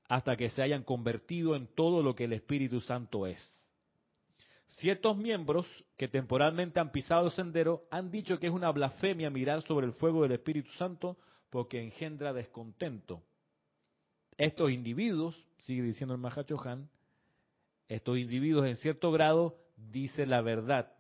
hasta 0.08 0.36
que 0.36 0.50
se 0.50 0.62
hayan 0.62 0.84
convertido 0.84 1.56
en 1.56 1.68
todo 1.68 2.02
lo 2.02 2.16
que 2.16 2.26
el 2.26 2.34
Espíritu 2.34 2.82
Santo 2.82 3.28
es. 3.28 3.42
Ciertos 4.68 5.18
miembros 5.18 5.68
que 5.98 6.08
temporalmente 6.08 6.80
han 6.80 6.92
pisado 6.92 7.28
el 7.28 7.32
sendero 7.32 7.84
han 7.92 8.10
dicho 8.10 8.40
que 8.40 8.48
es 8.48 8.54
una 8.54 8.72
blasfemia 8.72 9.30
mirar 9.30 9.62
sobre 9.64 9.86
el 9.86 9.94
fuego 9.94 10.24
del 10.24 10.32
Espíritu 10.32 10.72
Santo 10.72 11.18
porque 11.50 11.82
engendra 11.82 12.34
descontento. 12.34 13.22
Estos 14.38 14.72
individuos, 14.72 15.36
sigue 15.60 15.84
diciendo 15.84 16.16
el 16.16 16.22
Mahacho 16.22 16.60
Han, 16.66 16.90
estos 17.88 18.18
individuos 18.18 18.66
en 18.66 18.76
cierto 18.78 19.12
grado 19.12 19.63
dice 19.92 20.26
la 20.26 20.42
verdad. 20.42 20.92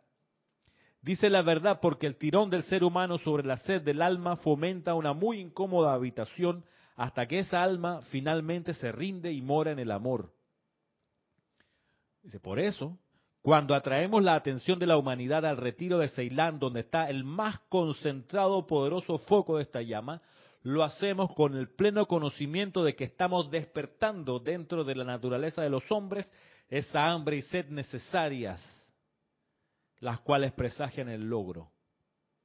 Dice 1.02 1.30
la 1.30 1.42
verdad 1.42 1.80
porque 1.82 2.08
el 2.08 2.16
tirón 2.16 2.50
del 2.50 2.64
ser 2.64 2.84
humano 2.84 3.18
sobre 3.18 3.46
la 3.46 3.58
sed 3.58 3.82
del 3.82 4.02
alma 4.02 4.38
fomenta 4.38 4.94
una 4.94 5.14
muy 5.14 5.40
incómoda 5.40 5.94
habitación 5.94 6.64
hasta 6.96 7.28
que 7.28 7.40
esa 7.40 7.62
alma 7.62 8.02
finalmente 8.10 8.74
se 8.74 8.92
rinde 8.92 9.32
y 9.32 9.42
mora 9.42 9.72
en 9.72 9.80
el 9.80 9.92
amor. 9.92 10.32
Por 12.42 12.60
eso, 12.60 12.98
cuando 13.42 13.76
atraemos 13.76 14.24
la 14.24 14.36
atención 14.36 14.80
de 14.80 14.88
la 14.88 14.96
humanidad 14.96 15.46
al 15.46 15.58
retiro 15.58 15.98
de 15.98 16.08
Ceilán, 16.08 16.60
donde 16.60 16.82
está 16.82 17.10
el 17.10 17.26
más 17.26 17.60
concentrado, 17.68 18.66
poderoso 18.66 19.18
foco 19.18 19.58
de 19.58 19.64
esta 19.64 19.82
llama, 19.82 20.22
lo 20.62 20.84
hacemos 20.84 21.34
con 21.36 21.58
el 21.58 21.68
pleno 21.70 22.06
conocimiento 22.06 22.86
de 22.86 22.96
que 22.96 23.04
estamos 23.04 23.52
despertando 23.52 24.40
dentro 24.40 24.86
de 24.86 24.96
la 24.96 25.04
naturaleza 25.04 25.62
de 25.62 25.70
los 25.70 25.92
hombres 25.92 26.32
esa 26.70 27.08
hambre 27.08 27.36
y 27.36 27.42
sed 27.42 27.68
necesarias, 27.70 28.64
las 30.04 30.20
cuales 30.20 30.51
presagian 30.51 31.08
el 31.10 31.30
logro. 31.30 31.72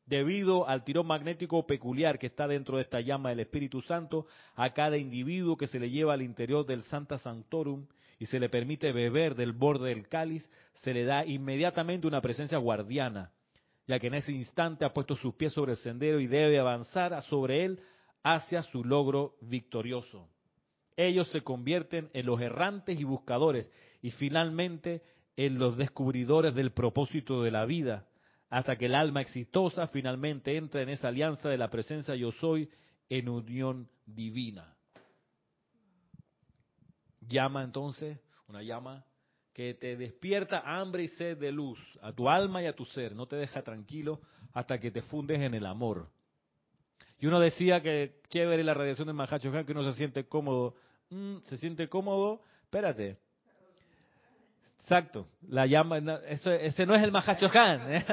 debido 0.07 0.67
al 0.67 0.85
tirón 0.85 1.07
magnético 1.07 1.67
peculiar 1.67 2.19
que 2.19 2.29
está 2.29 2.49
dentro 2.49 2.77
de 2.77 2.83
esta 2.83 3.01
llama 3.03 3.29
del 3.29 3.41
Espíritu 3.41 3.83
Santo, 3.83 4.27
a 4.55 4.73
cada 4.73 4.97
individuo 4.97 5.59
que 5.59 5.67
se 5.67 5.79
le 5.79 5.91
lleva 5.91 6.15
al 6.15 6.23
interior 6.23 6.65
del 6.65 6.83
Santa 6.85 7.19
Sanctorum 7.19 7.87
y 8.19 8.25
se 8.25 8.41
le 8.41 8.49
permite 8.49 8.91
beber 8.93 9.35
del 9.35 9.53
borde 9.53 9.91
del 9.91 10.09
cáliz, 10.09 10.51
se 10.73 10.95
le 10.95 11.05
da 11.05 11.27
inmediatamente 11.27 12.07
una 12.07 12.23
presencia 12.23 12.57
guardiana, 12.57 13.33
ya 13.87 13.99
que 13.99 14.07
en 14.07 14.15
ese 14.15 14.33
instante 14.33 14.87
ha 14.87 14.95
puesto 14.95 15.15
sus 15.15 15.35
pies 15.35 15.53
sobre 15.53 15.73
el 15.73 15.79
sendero 15.79 16.21
y 16.21 16.27
debe 16.27 16.59
avanzar 16.59 17.21
sobre 17.25 17.67
él 17.67 17.81
hacia 18.23 18.63
su 18.63 18.85
logro 18.85 19.35
victorioso. 19.43 20.31
Ellos 20.97 21.29
se 21.29 21.43
convierten 21.43 22.09
en 22.15 22.25
los 22.25 22.41
errantes 22.41 22.99
y 22.99 23.05
buscadores 23.05 23.71
y 24.01 24.11
finalmente 24.13 25.03
en 25.39 25.61
los 25.61 25.77
descubridores 25.77 26.53
del 26.53 26.73
propósito 26.73 27.45
de 27.45 27.53
la 27.53 27.65
vida, 27.65 28.09
hasta 28.51 28.77
que 28.77 28.87
el 28.87 28.97
alma 28.97 29.21
exitosa 29.21 29.87
finalmente 29.87 30.57
entra 30.57 30.83
en 30.83 30.89
esa 30.89 31.09
alianza 31.09 31.49
de 31.49 31.57
la 31.57 31.71
presencia 31.71 32.17
yo 32.17 32.33
soy 32.33 32.69
en 33.09 33.29
unión 33.29 33.89
divina. 34.05 34.75
Llama 37.21 37.63
entonces, 37.63 38.19
una 38.49 38.65
llama 38.65 39.05
que 39.53 39.75
te 39.75 39.97
despierta 39.97 40.61
hambre 40.65 41.05
y 41.05 41.09
sed 41.09 41.39
de 41.39 41.53
luz 41.53 41.79
a 42.03 42.13
tu 42.13 42.29
alma 42.29 42.61
y 42.61 42.67
a 42.67 42.75
tu 42.75 42.85
ser, 42.85 43.15
no 43.15 43.27
te 43.27 43.37
deja 43.37 43.63
tranquilo 43.63 44.21
hasta 44.55 44.81
que 44.81 44.91
te 44.91 45.03
fundes 45.03 45.41
en 45.41 45.55
el 45.55 45.67
amor. 45.67 46.11
Y 47.21 47.29
uno 47.29 47.39
decía 47.39 47.81
que 47.81 48.23
chévere 48.29 48.65
la 48.65 48.75
radiación 48.75 49.07
del 49.07 49.15
Mahacho 49.15 49.53
que 49.53 49.73
uno 49.73 49.89
se 49.89 49.97
siente 49.99 50.27
cómodo. 50.27 50.75
Mm, 51.11 51.39
se 51.45 51.59
siente 51.59 51.89
cómodo, 51.89 52.43
espérate, 52.65 53.19
Exacto, 54.89 55.29
la 55.51 55.67
llama, 55.67 55.99
eso, 56.29 56.51
ese 56.51 56.87
no 56.87 56.95
es 56.95 57.03
el 57.03 57.13
Mahachohan. 57.13 57.93
¿eh? 57.93 58.05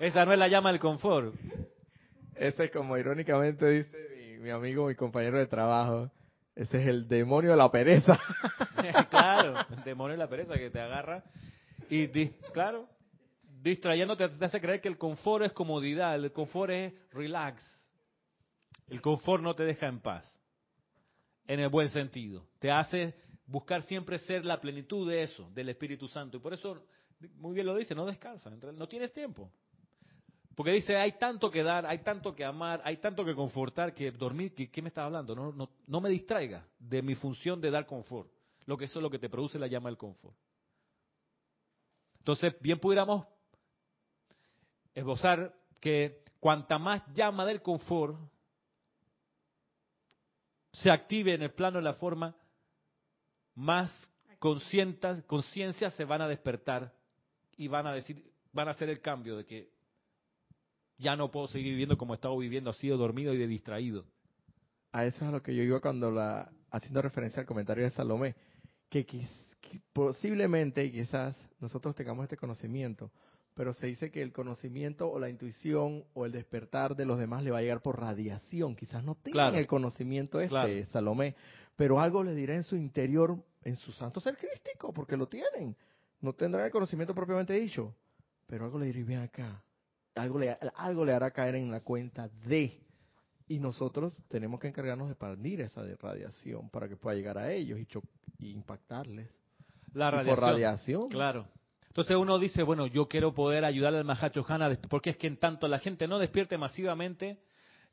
Esa 0.00 0.24
no 0.24 0.32
es 0.32 0.38
la 0.38 0.48
llama 0.48 0.70
del 0.72 0.80
confort. 0.80 1.34
Ese, 2.34 2.70
como 2.70 2.96
irónicamente 2.96 3.68
dice 3.68 4.38
mi, 4.40 4.48
amigo, 4.48 4.86
mi 4.86 4.94
compañero 4.94 5.36
de 5.36 5.46
trabajo, 5.48 6.10
ese 6.54 6.80
es 6.80 6.86
el 6.86 7.06
demonio 7.06 7.50
de 7.50 7.58
la 7.58 7.70
pereza. 7.70 8.18
claro, 9.10 9.56
el 9.68 9.84
demonio 9.84 10.12
de 10.12 10.18
la 10.18 10.30
pereza 10.30 10.54
que 10.54 10.70
te 10.70 10.80
agarra 10.80 11.22
y, 11.90 12.08
claro, 12.54 12.88
distrayéndote 13.42 14.26
te 14.30 14.44
hace 14.46 14.62
creer 14.62 14.80
que 14.80 14.88
el 14.88 14.96
confort 14.96 15.44
es 15.44 15.52
comodidad, 15.52 16.14
el 16.14 16.32
confort 16.32 16.70
es 16.70 16.94
relax. 17.12 17.62
El 18.88 19.02
confort 19.02 19.42
no 19.42 19.54
te 19.54 19.64
deja 19.64 19.88
en 19.88 20.00
paz, 20.00 20.26
en 21.46 21.60
el 21.60 21.68
buen 21.68 21.90
sentido. 21.90 22.46
Te 22.58 22.70
hace 22.70 23.14
buscar 23.46 23.82
siempre 23.82 24.18
ser 24.18 24.44
la 24.44 24.60
plenitud 24.60 25.08
de 25.08 25.22
eso, 25.22 25.48
del 25.52 25.68
Espíritu 25.68 26.08
Santo. 26.08 26.36
Y 26.36 26.40
por 26.40 26.52
eso, 26.52 26.84
muy 27.36 27.54
bien 27.54 27.66
lo 27.66 27.74
dice, 27.74 27.94
no 27.94 28.06
descansa, 28.06 28.50
no 28.50 28.88
tienes 28.88 29.12
tiempo. 29.12 29.50
Porque 30.56 30.72
dice, 30.72 30.96
hay 30.96 31.12
tanto 31.12 31.50
que 31.50 31.62
dar, 31.62 31.84
hay 31.84 31.98
tanto 31.98 32.34
que 32.34 32.42
amar, 32.42 32.80
hay 32.82 32.96
tanto 32.96 33.24
que 33.24 33.34
confortar, 33.34 33.92
que 33.92 34.10
dormir, 34.10 34.54
¿qué 34.54 34.82
me 34.82 34.88
estás 34.88 35.04
hablando? 35.04 35.34
No, 35.34 35.52
no, 35.52 35.70
no 35.86 36.00
me 36.00 36.08
distraiga 36.08 36.66
de 36.78 37.02
mi 37.02 37.14
función 37.14 37.60
de 37.60 37.70
dar 37.70 37.84
confort. 37.84 38.30
Lo 38.64 38.78
que 38.78 38.86
eso 38.86 38.98
es 38.98 39.02
lo 39.02 39.10
que 39.10 39.18
te 39.18 39.28
produce 39.28 39.58
la 39.58 39.66
llama 39.66 39.90
del 39.90 39.98
confort. 39.98 40.34
Entonces, 42.18 42.54
bien 42.60 42.80
pudiéramos 42.80 43.26
esbozar 44.94 45.54
que 45.78 46.24
cuanta 46.40 46.78
más 46.78 47.02
llama 47.12 47.44
del 47.44 47.60
confort 47.60 48.16
se 50.72 50.90
active 50.90 51.34
en 51.34 51.42
el 51.42 51.52
plano 51.52 51.78
de 51.78 51.84
la 51.84 51.94
forma, 51.94 52.34
más 53.56 53.90
conciencias 54.38 55.94
se 55.94 56.04
van 56.04 56.22
a 56.22 56.28
despertar 56.28 56.94
y 57.56 57.66
van 57.66 57.86
a 57.86 57.92
decir, 57.92 58.30
van 58.52 58.68
a 58.68 58.72
hacer 58.72 58.88
el 58.88 59.00
cambio 59.00 59.36
de 59.36 59.44
que 59.44 59.70
ya 60.98 61.16
no 61.16 61.30
puedo 61.30 61.48
seguir 61.48 61.72
viviendo 61.72 61.98
como 61.98 62.14
he 62.14 62.16
estado 62.16 62.36
viviendo, 62.38 62.70
así 62.70 62.88
de 62.88 62.96
dormido 62.96 63.34
y 63.34 63.38
de 63.38 63.46
distraído. 63.46 64.04
A 64.92 65.04
eso 65.04 65.16
es 65.24 65.28
a 65.28 65.30
lo 65.30 65.42
que 65.42 65.54
yo 65.54 65.62
iba 65.62 65.80
cuando 65.80 66.10
la, 66.10 66.50
haciendo 66.70 67.02
referencia 67.02 67.40
al 67.40 67.46
comentario 67.46 67.84
de 67.84 67.90
Salomé, 67.90 68.36
que, 68.88 69.04
posiblemente 69.92 70.90
quizás 70.92 71.36
nosotros 71.58 71.94
tengamos 71.94 72.24
este 72.24 72.36
conocimiento, 72.36 73.10
pero 73.56 73.72
se 73.72 73.86
dice 73.86 74.10
que 74.10 74.20
el 74.20 74.34
conocimiento 74.34 75.10
o 75.10 75.18
la 75.18 75.30
intuición 75.30 76.04
o 76.12 76.26
el 76.26 76.32
despertar 76.32 76.94
de 76.94 77.06
los 77.06 77.18
demás 77.18 77.42
le 77.42 77.50
va 77.50 77.58
a 77.58 77.62
llegar 77.62 77.80
por 77.80 77.98
radiación. 77.98 78.76
Quizás 78.76 79.02
no 79.02 79.14
tengan 79.14 79.54
el 79.54 79.66
conocimiento 79.66 80.40
este, 80.40 80.84
Salomé, 80.88 81.34
pero 81.74 81.98
algo 81.98 82.22
le 82.22 82.34
dirá 82.34 82.54
en 82.54 82.64
su 82.64 82.76
interior, 82.76 83.42
en 83.62 83.76
su 83.76 83.92
santo 83.92 84.20
ser 84.20 84.36
crístico, 84.36 84.92
porque 84.92 85.16
lo 85.16 85.26
tienen. 85.26 85.74
No 86.20 86.34
tendrán 86.34 86.66
el 86.66 86.70
conocimiento 86.70 87.14
propiamente 87.14 87.54
dicho, 87.54 87.94
pero 88.46 88.66
algo 88.66 88.78
le 88.78 88.92
dirá, 88.92 89.06
ven 89.06 89.20
acá. 89.20 89.62
Algo 90.16 90.38
le, 90.38 90.54
algo 90.74 91.06
le 91.06 91.14
hará 91.14 91.30
caer 91.30 91.54
en 91.54 91.70
la 91.70 91.80
cuenta 91.80 92.28
de. 92.46 92.78
Y 93.48 93.58
nosotros 93.58 94.22
tenemos 94.28 94.60
que 94.60 94.68
encargarnos 94.68 95.08
de 95.08 95.12
expandir 95.12 95.62
esa 95.62 95.82
radiación 96.02 96.68
para 96.68 96.90
que 96.90 96.96
pueda 96.96 97.16
llegar 97.16 97.38
a 97.38 97.50
ellos 97.50 97.80
y, 98.38 98.50
impactarles. 98.50 99.30
La 99.94 100.10
radiación. 100.10 101.08
Claro. 101.08 101.48
Entonces 101.96 102.16
uno 102.18 102.38
dice, 102.38 102.62
bueno, 102.62 102.86
yo 102.86 103.08
quiero 103.08 103.32
poder 103.32 103.64
ayudarle 103.64 104.00
al 104.00 104.04
Mahacho 104.04 104.44
Hana, 104.46 104.78
porque 104.90 105.08
es 105.08 105.16
que 105.16 105.28
en 105.28 105.38
tanto 105.38 105.66
la 105.66 105.78
gente 105.78 106.06
no 106.06 106.18
despierte 106.18 106.58
masivamente, 106.58 107.40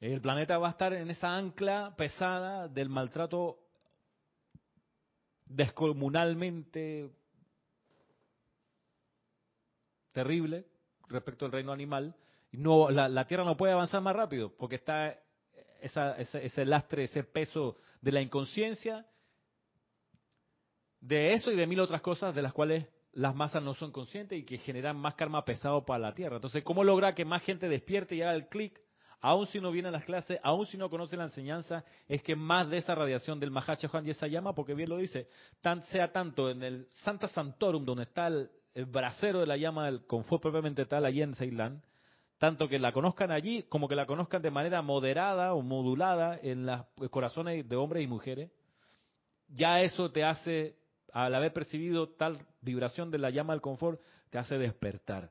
el 0.01 0.19
planeta 0.19 0.57
va 0.57 0.67
a 0.67 0.71
estar 0.71 0.91
en 0.91 1.09
esa 1.09 1.33
ancla 1.33 1.95
pesada 1.95 2.67
del 2.67 2.89
maltrato 2.89 3.59
descomunalmente 5.45 7.11
terrible 10.11 10.65
respecto 11.07 11.45
al 11.45 11.53
reino 11.53 11.71
animal. 11.71 12.13
No, 12.51 12.89
la, 12.89 13.25
Tierra 13.25 13.45
no 13.45 13.55
puede 13.55 13.71
avanzar 13.71 14.01
más 14.01 14.17
rápido 14.17 14.53
porque 14.57 14.75
está 14.75 15.17
ese 15.81 16.65
lastre, 16.65 17.05
ese 17.05 17.23
peso 17.23 17.77
de 18.01 18.11
la 18.11 18.19
inconsciencia, 18.19 19.07
de 20.99 21.31
eso 21.31 21.53
y 21.53 21.55
de 21.55 21.67
mil 21.67 21.79
otras 21.79 22.01
cosas 22.01 22.35
de 22.35 22.41
las 22.41 22.51
cuales 22.51 22.85
las 23.13 23.35
masas 23.35 23.63
no 23.63 23.73
son 23.73 23.91
conscientes 23.91 24.39
y 24.39 24.43
que 24.43 24.57
generan 24.57 24.97
más 24.97 25.15
karma 25.15 25.45
pesado 25.45 25.85
para 25.85 25.99
la 25.99 26.13
Tierra. 26.13 26.37
Entonces, 26.37 26.63
¿cómo 26.63 26.83
logra 26.83 27.13
que 27.13 27.25
más 27.25 27.43
gente 27.43 27.69
despierte 27.69 28.15
y 28.15 28.21
haga 28.21 28.33
el 28.33 28.47
clic, 28.47 28.81
aun 29.21 29.45
si 29.47 29.61
no 29.61 29.71
viene 29.71 29.87
a 29.87 29.91
las 29.91 30.03
clases, 30.03 30.39
aun 30.43 30.65
si 30.65 30.77
no 30.77 30.89
conoce 30.89 31.15
la 31.15 31.23
enseñanza, 31.23 31.85
es 32.07 32.21
que 32.23 32.35
más 32.35 32.69
de 32.69 32.77
esa 32.77 32.93
radiación 32.93 33.39
del 33.39 33.51
Mahacha 33.51 33.87
Juan 33.87 34.05
y 34.05 34.09
esa 34.09 34.27
llama, 34.27 34.53
porque 34.53 34.73
bien 34.73 34.89
lo 34.89 34.97
dice, 34.97 35.29
tan, 35.61 35.81
sea 35.83 36.11
tanto 36.11 36.49
en 36.49 36.61
el 36.63 36.87
Santa 36.89 37.27
Santorum, 37.27 37.85
donde 37.85 38.03
está 38.03 38.27
el, 38.27 38.49
brasero 38.87 39.39
de 39.39 39.45
la 39.45 39.55
llama 39.55 39.85
del 39.85 40.05
confort 40.07 40.41
propiamente 40.41 40.85
tal, 40.85 41.05
allí 41.05 41.21
en 41.21 41.35
Ceilán, 41.35 41.83
tanto 42.39 42.67
que 42.67 42.79
la 42.79 42.91
conozcan 42.91 43.29
allí 43.29 43.63
como 43.63 43.87
que 43.87 43.95
la 43.95 44.07
conozcan 44.07 44.41
de 44.41 44.49
manera 44.49 44.81
moderada 44.81 45.53
o 45.53 45.61
modulada 45.61 46.39
en 46.41 46.65
los 46.65 46.81
corazones 47.11 47.69
de 47.69 47.75
hombres 47.75 48.03
y 48.03 48.07
mujeres, 48.07 48.51
ya 49.47 49.79
eso 49.81 50.11
te 50.11 50.23
hace 50.23 50.75
al 51.13 51.35
haber 51.35 51.53
percibido 51.53 52.09
tal 52.09 52.39
vibración 52.61 53.11
de 53.11 53.19
la 53.19 53.29
llama 53.29 53.53
del 53.53 53.61
confort, 53.61 54.01
te 54.31 54.39
hace 54.39 54.57
despertar. 54.57 55.29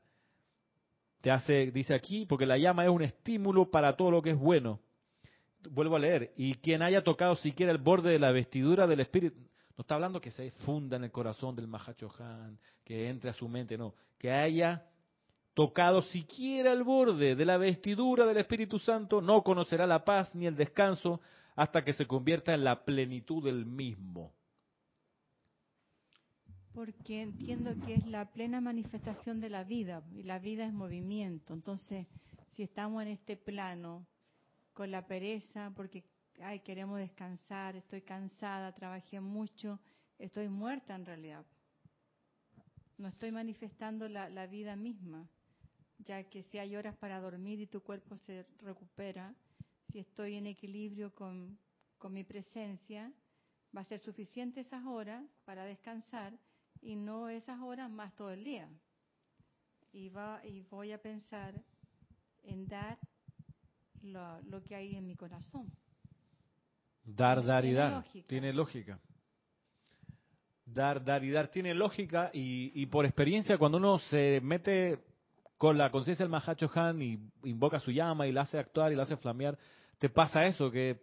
Te 1.19 1.29
hace, 1.29 1.71
dice 1.71 1.93
aquí, 1.93 2.25
porque 2.25 2.45
la 2.45 2.57
llama 2.57 2.85
es 2.85 2.89
un 2.89 3.01
estímulo 3.01 3.69
para 3.69 3.95
todo 3.97 4.09
lo 4.09 4.21
que 4.21 4.31
es 4.31 4.37
bueno. 4.37 4.79
Vuelvo 5.69 5.97
a 5.97 5.99
leer, 5.99 6.33
y 6.37 6.55
quien 6.55 6.81
haya 6.81 7.03
tocado 7.03 7.35
siquiera 7.35 7.71
el 7.71 7.77
borde 7.77 8.11
de 8.11 8.19
la 8.19 8.31
vestidura 8.31 8.87
del 8.87 9.01
espíritu, 9.01 9.37
no 9.77 9.81
está 9.81 9.95
hablando 9.95 10.21
que 10.21 10.31
se 10.31 10.51
funda 10.51 10.97
en 10.97 11.05
el 11.05 11.11
corazón 11.11 11.55
del 11.55 11.67
Mahachohan, 11.67 12.57
que 12.85 13.09
entre 13.09 13.29
a 13.29 13.33
su 13.33 13.49
mente, 13.49 13.77
no, 13.77 13.93
que 14.17 14.31
haya 14.31 14.85
tocado 15.53 16.01
siquiera 16.03 16.71
el 16.71 16.83
borde 16.83 17.35
de 17.35 17.45
la 17.45 17.57
vestidura 17.57 18.25
del 18.25 18.37
Espíritu 18.37 18.79
Santo, 18.79 19.21
no 19.21 19.43
conocerá 19.43 19.85
la 19.85 20.03
paz 20.03 20.33
ni 20.33 20.47
el 20.47 20.55
descanso 20.55 21.21
hasta 21.55 21.83
que 21.83 21.93
se 21.93 22.07
convierta 22.07 22.53
en 22.53 22.63
la 22.63 22.83
plenitud 22.83 23.43
del 23.43 23.65
mismo 23.65 24.33
porque 26.73 27.21
entiendo 27.21 27.75
que 27.85 27.93
es 27.95 28.05
la 28.07 28.31
plena 28.31 28.59
manifestación 28.59 29.39
de 29.39 29.49
la 29.49 29.63
vida 29.63 30.03
y 30.15 30.23
la 30.23 30.39
vida 30.39 30.65
es 30.65 30.73
movimiento. 30.73 31.53
Entonces, 31.53 32.07
si 32.51 32.63
estamos 32.63 33.03
en 33.03 33.09
este 33.09 33.37
plano 33.37 34.07
con 34.73 34.89
la 34.89 35.05
pereza, 35.05 35.71
porque 35.75 36.03
ay, 36.41 36.61
queremos 36.61 36.97
descansar, 36.97 37.75
estoy 37.75 38.01
cansada, 38.01 38.73
trabajé 38.73 39.19
mucho, 39.19 39.79
estoy 40.17 40.49
muerta 40.49 40.95
en 40.95 41.05
realidad. 41.05 41.45
No 42.97 43.07
estoy 43.07 43.31
manifestando 43.31 44.07
la, 44.07 44.47
vida 44.47 44.75
misma, 44.75 45.27
ya 45.99 46.23
que 46.23 46.41
si 46.43 46.57
hay 46.57 46.75
horas 46.75 46.95
para 46.95 47.19
dormir 47.19 47.59
y 47.59 47.67
tu 47.67 47.81
cuerpo 47.81 48.17
se 48.17 48.45
recupera, 48.59 49.35
si 49.91 49.99
estoy 49.99 50.35
en 50.35 50.47
equilibrio 50.47 51.13
con, 51.13 51.59
con 51.99 52.13
mi 52.13 52.23
presencia, 52.23 53.11
va 53.75 53.81
a 53.81 53.85
ser 53.85 53.99
suficiente 53.99 54.61
esas 54.61 54.85
horas 54.85 55.23
para 55.45 55.65
descansar 55.65 56.33
y 56.83 56.95
no 56.95 57.29
esas 57.29 57.59
horas 57.61 57.89
más 57.89 58.13
todo 58.15 58.31
el 58.31 58.43
día. 58.43 58.69
Y, 59.91 60.09
va, 60.09 60.41
y 60.43 60.61
voy 60.61 60.91
a 60.91 60.97
pensar 60.97 61.53
en 62.43 62.67
dar 62.67 62.97
lo, 64.01 64.41
lo 64.41 64.63
que 64.63 64.75
hay 64.75 64.95
en 64.95 65.07
mi 65.07 65.15
corazón. 65.15 65.71
Dar, 67.03 67.43
dar 67.43 67.65
y 67.65 67.73
dar. 67.73 68.03
Tiene 68.27 68.53
lógica. 68.53 68.99
Dar, 70.65 71.03
dar 71.03 71.23
y 71.23 71.31
dar. 71.31 71.49
Tiene 71.49 71.73
lógica 71.73 72.31
y, 72.33 72.71
y 72.81 72.85
por 72.87 73.05
experiencia 73.05 73.57
cuando 73.57 73.77
uno 73.77 73.99
se 73.99 74.39
mete 74.41 74.99
con 75.57 75.77
la 75.77 75.91
conciencia 75.91 76.23
del 76.23 76.31
Mahacho 76.31 76.69
Han 76.75 77.01
y 77.01 77.19
invoca 77.43 77.79
su 77.79 77.91
llama 77.91 78.27
y 78.27 78.31
la 78.31 78.41
hace 78.41 78.57
actuar 78.57 78.91
y 78.91 78.95
la 78.95 79.03
hace 79.03 79.15
flamear, 79.15 79.57
te 79.97 80.09
pasa 80.09 80.45
eso, 80.45 80.69
que 80.69 80.99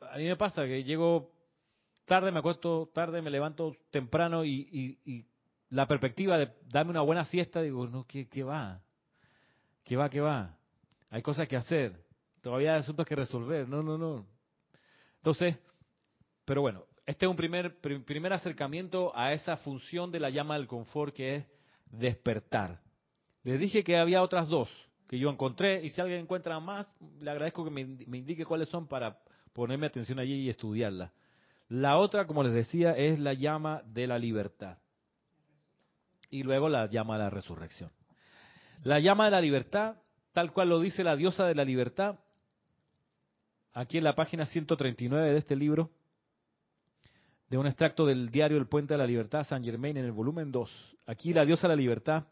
a 0.00 0.16
mí 0.16 0.24
me 0.24 0.36
pasa 0.36 0.64
que 0.64 0.82
llego 0.82 1.35
tarde, 2.06 2.30
me 2.30 2.38
acuesto 2.38 2.90
tarde, 2.94 3.20
me 3.20 3.30
levanto 3.30 3.76
temprano 3.90 4.44
y, 4.44 5.26
la 5.68 5.86
perspectiva 5.88 6.38
de 6.38 6.52
darme 6.68 6.92
una 6.92 7.00
buena 7.00 7.24
siesta, 7.24 7.60
digo, 7.60 7.88
no, 7.88 8.06
¿qué, 8.06 8.28
qué 8.28 8.44
va? 8.44 8.80
¿Qué 9.84 9.96
va, 9.96 10.08
qué 10.08 10.20
va? 10.20 10.56
Hay 11.10 11.22
cosas 11.22 11.48
que 11.48 11.56
hacer, 11.56 12.04
todavía 12.40 12.74
hay 12.74 12.80
asuntos 12.80 13.04
que 13.04 13.16
resolver, 13.16 13.68
no, 13.68 13.82
no, 13.82 13.98
no. 13.98 14.26
Entonces, 15.16 15.58
pero 16.44 16.60
bueno, 16.60 16.84
este 17.04 17.26
es 17.26 17.30
un 17.30 17.36
primer, 17.36 17.80
primer 17.80 18.32
acercamiento 18.32 19.12
a 19.16 19.32
esa 19.32 19.56
función 19.56 20.12
de 20.12 20.20
la 20.20 20.30
llama 20.30 20.56
del 20.56 20.68
confort 20.68 21.12
que 21.12 21.36
es 21.36 21.46
despertar. 21.86 22.80
Les 23.42 23.58
dije 23.58 23.82
que 23.82 23.96
había 23.96 24.22
otras 24.22 24.48
dos 24.48 24.70
que 25.08 25.18
yo 25.18 25.30
encontré 25.30 25.84
y 25.84 25.90
si 25.90 26.00
alguien 26.00 26.20
encuentra 26.20 26.60
más, 26.60 26.86
le 27.20 27.30
agradezco 27.30 27.64
que 27.64 27.70
me, 27.70 27.84
me 27.84 28.18
indique 28.18 28.44
cuáles 28.44 28.68
son 28.68 28.86
para 28.86 29.18
ponerme 29.52 29.86
atención 29.86 30.20
allí 30.20 30.42
y 30.42 30.48
estudiarla. 30.48 31.12
La 31.68 31.98
otra, 31.98 32.26
como 32.26 32.42
les 32.42 32.52
decía, 32.52 32.92
es 32.92 33.18
la 33.18 33.34
llama 33.34 33.82
de 33.86 34.06
la 34.06 34.18
libertad. 34.18 34.78
Y 36.30 36.42
luego 36.42 36.68
la 36.68 36.88
llama 36.88 37.18
de 37.18 37.24
la 37.24 37.30
resurrección. 37.30 37.90
La 38.82 39.00
llama 39.00 39.26
de 39.26 39.30
la 39.32 39.40
libertad, 39.40 39.96
tal 40.32 40.52
cual 40.52 40.68
lo 40.68 40.80
dice 40.80 41.02
la 41.02 41.16
diosa 41.16 41.46
de 41.46 41.54
la 41.54 41.64
libertad, 41.64 42.18
aquí 43.72 43.98
en 43.98 44.04
la 44.04 44.14
página 44.14 44.46
139 44.46 45.32
de 45.32 45.38
este 45.38 45.56
libro, 45.56 45.90
de 47.48 47.58
un 47.58 47.66
extracto 47.66 48.06
del 48.06 48.30
diario 48.30 48.58
El 48.58 48.66
Puente 48.66 48.94
de 48.94 48.98
la 48.98 49.06
Libertad, 49.06 49.44
San 49.44 49.62
Germain, 49.62 49.96
en 49.96 50.04
el 50.04 50.12
volumen 50.12 50.50
2. 50.50 50.96
Aquí 51.06 51.32
la 51.32 51.44
diosa 51.44 51.68
de 51.68 51.76
la 51.76 51.80
libertad 51.80 52.24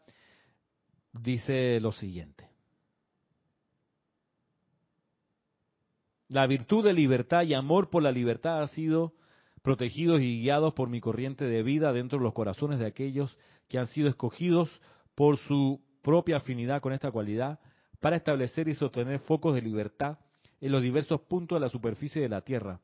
dice 1.13 1.79
lo 1.79 1.91
siguiente. 1.91 2.49
La 6.27 6.47
virtud 6.47 6.83
de 6.83 6.93
libertad 6.93 7.43
y 7.43 7.53
amor 7.53 7.89
por 7.89 8.03
la 8.03 8.11
libertad 8.11 8.63
ha 8.63 8.67
sido 8.67 9.13
protegidos 9.65 10.21
y 10.21 10.41
guiados 10.41 10.75
por 10.75 10.89
mi 10.89 11.01
corriente 11.01 11.43
de 11.43 11.63
vida 11.63 11.91
dentro 11.91 12.19
de 12.19 12.23
los 12.23 12.35
corazones 12.35 12.77
de 12.77 12.85
aquellos 12.85 13.35
que 13.67 13.79
han 13.79 13.87
sido 13.87 14.07
escogidos 14.07 14.69
por 15.15 15.37
su 15.37 15.81
propia 16.03 16.37
afinidad 16.37 16.81
con 16.81 16.93
esta 16.93 17.09
cualidad 17.09 17.59
para 17.99 18.15
establecer 18.15 18.67
y 18.67 18.75
sostener 18.75 19.17
focos 19.21 19.55
de 19.55 19.63
libertad 19.63 20.19
en 20.61 20.71
los 20.71 20.83
diversos 20.83 21.21
puntos 21.21 21.55
de 21.55 21.61
la 21.61 21.69
superficie 21.69 22.21
de 22.21 22.29
la 22.29 22.41
Tierra 22.41 22.79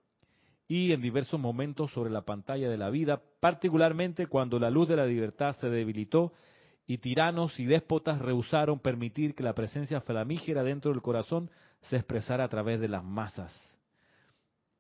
y 0.67 0.91
en 0.91 1.01
diversos 1.01 1.39
momentos 1.39 1.91
sobre 1.91 2.09
la 2.09 2.23
pantalla 2.23 2.67
de 2.67 2.77
la 2.77 2.89
vida, 2.89 3.21
particularmente 3.39 4.25
cuando 4.25 4.57
la 4.57 4.71
luz 4.71 4.89
de 4.89 4.95
la 4.95 5.05
libertad 5.05 5.53
se 5.57 5.69
debilitó 5.69 6.33
y 6.87 6.97
tiranos 6.97 7.59
y 7.59 7.65
déspotas 7.65 8.17
rehusaron 8.17 8.79
permitir 8.79 9.35
que 9.35 9.43
la 9.43 9.53
presencia 9.53 10.01
flamígera 10.01 10.63
dentro 10.63 10.89
del 10.89 11.03
corazón 11.03 11.51
se 11.81 11.97
expresara 11.97 12.43
a 12.43 12.49
través 12.49 12.79
de 12.79 12.87
las 12.87 13.03
masas. 13.03 13.70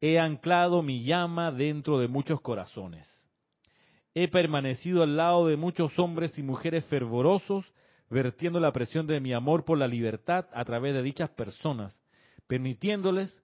He 0.01 0.17
anclado 0.17 0.81
mi 0.81 1.03
llama 1.03 1.51
dentro 1.51 1.99
de 1.99 2.07
muchos 2.07 2.41
corazones. 2.41 3.07
He 4.15 4.27
permanecido 4.27 5.03
al 5.03 5.15
lado 5.15 5.45
de 5.45 5.57
muchos 5.57 5.97
hombres 5.99 6.37
y 6.39 6.43
mujeres 6.43 6.85
fervorosos, 6.87 7.71
vertiendo 8.09 8.59
la 8.59 8.73
presión 8.73 9.05
de 9.05 9.19
mi 9.19 9.31
amor 9.31 9.63
por 9.63 9.77
la 9.77 9.87
libertad 9.87 10.47
a 10.53 10.65
través 10.65 10.95
de 10.95 11.03
dichas 11.03 11.29
personas, 11.29 11.95
permitiéndoles, 12.47 13.41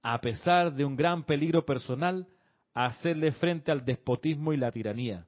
a 0.00 0.20
pesar 0.20 0.74
de 0.74 0.84
un 0.84 0.94
gran 0.94 1.24
peligro 1.24 1.66
personal, 1.66 2.28
hacerle 2.72 3.32
frente 3.32 3.72
al 3.72 3.84
despotismo 3.84 4.52
y 4.52 4.58
la 4.58 4.70
tiranía. 4.70 5.26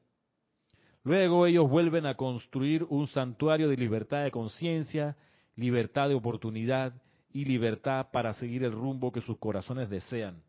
Luego 1.03 1.47
ellos 1.47 1.69
vuelven 1.69 2.07
a 2.07 2.15
construir 2.15 2.85
un 2.85 3.09
santuario 3.09 3.69
de 3.69 3.77
libertad 3.77 4.23
de 4.23 4.31
conciencia, 4.31 5.17
libertad 5.57 6.09
de 6.09 6.15
oportunidad 6.15 6.95
y 7.33 7.45
libertad 7.47 8.07
para 8.13 8.33
seguir 8.35 8.63
el 8.63 8.73
rumbo 8.73 9.11
que 9.11 9.23
sus 9.23 9.39
corazones 9.39 9.91
desean. 9.91 10.43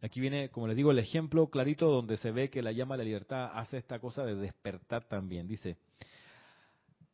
Aquí 0.00 0.20
viene, 0.20 0.48
como 0.50 0.68
les 0.68 0.76
digo, 0.76 0.90
el 0.90 0.98
ejemplo 0.98 1.48
clarito 1.48 1.90
donde 1.90 2.16
se 2.16 2.30
ve 2.30 2.50
que 2.50 2.62
la 2.62 2.72
llama 2.72 2.96
de 2.96 2.98
la 2.98 3.04
libertad 3.04 3.50
hace 3.54 3.78
esta 3.78 3.98
cosa 3.98 4.24
de 4.24 4.36
despertar 4.36 5.04
también. 5.04 5.48
Dice, 5.48 5.76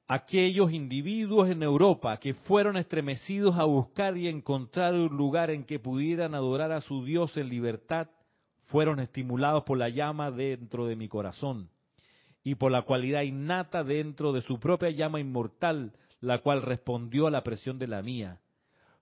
aquellos 0.06 0.72
individuos 0.72 1.48
en 1.48 1.62
Europa 1.62 2.18
que 2.18 2.34
fueron 2.34 2.76
estremecidos 2.76 3.56
a 3.56 3.64
buscar 3.64 4.16
y 4.16 4.28
encontrar 4.28 4.94
un 4.94 5.16
lugar 5.16 5.50
en 5.50 5.64
que 5.64 5.78
pudieran 5.78 6.34
adorar 6.34 6.72
a 6.72 6.82
su 6.82 7.04
Dios 7.04 7.36
en 7.36 7.48
libertad, 7.48 8.08
fueron 8.66 9.00
estimulados 9.00 9.64
por 9.64 9.78
la 9.78 9.88
llama 9.88 10.30
dentro 10.30 10.86
de 10.86 10.96
mi 10.96 11.08
corazón 11.08 11.68
y 12.42 12.56
por 12.56 12.70
la 12.70 12.82
cualidad 12.82 13.22
innata 13.22 13.82
dentro 13.84 14.32
de 14.32 14.42
su 14.42 14.58
propia 14.58 14.90
llama 14.90 15.20
inmortal 15.20 15.92
la 16.24 16.38
cual 16.38 16.62
respondió 16.62 17.26
a 17.26 17.30
la 17.30 17.44
presión 17.44 17.78
de 17.78 17.86
la 17.86 18.02
mía. 18.02 18.40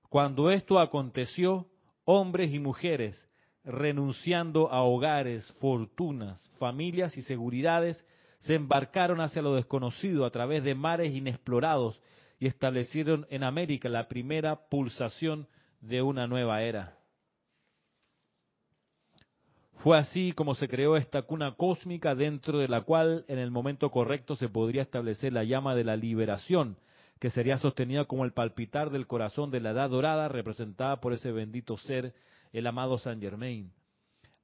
Cuando 0.09 0.51
esto 0.51 0.78
aconteció, 0.78 1.66
hombres 2.05 2.53
y 2.53 2.59
mujeres, 2.59 3.16
renunciando 3.65 4.71
a 4.73 4.83
hogares, 4.83 5.51
fortunas, 5.61 6.41
familias 6.59 7.17
y 7.17 7.23
seguridades, 7.23 8.05
se 8.41 8.55
embarcaron 8.55 9.21
hacia 9.21 9.43
lo 9.43 9.55
desconocido 9.55 10.25
a 10.25 10.31
través 10.31 10.65
de 10.65 10.75
mares 10.75 11.15
inexplorados 11.15 12.01
y 12.41 12.47
establecieron 12.47 13.27
en 13.31 13.45
América 13.45 13.89
la 13.89 14.09
primera 14.09 14.69
pulsación 14.69 15.47
de 15.81 16.03
una 16.03 16.27
nueva 16.27 16.63
era. 16.63 16.99
Fue 19.83 19.99
así 19.99 20.33
como 20.33 20.55
se 20.55 20.69
creó 20.69 20.97
esta 20.97 21.23
cuna 21.23 21.57
cósmica 21.57 22.15
dentro 22.15 22.59
de 22.59 22.69
la 22.69 22.83
cual 22.83 23.25
en 23.27 23.39
el 23.39 23.51
momento 23.51 23.91
correcto 23.91 24.37
se 24.37 24.49
podría 24.49 24.83
establecer 24.83 25.33
la 25.33 25.43
llama 25.43 25.75
de 25.75 25.83
la 25.83 25.97
liberación, 25.97 26.77
que 27.19 27.31
sería 27.31 27.59
sostenida 27.59 28.05
como 28.05 28.25
el 28.25 28.33
palpitar 28.33 28.91
del 28.91 29.09
corazón 29.09 29.51
de 29.51 29.61
la 29.61 29.71
edad 29.71 29.91
dorada 29.91 30.29
representada 30.29 31.01
por 31.01 31.13
ese 31.13 31.33
bendito 31.33 31.77
ser, 31.79 32.15
el 32.53 32.67
amado 32.67 32.99
San 32.99 33.21
Germain. 33.21 33.73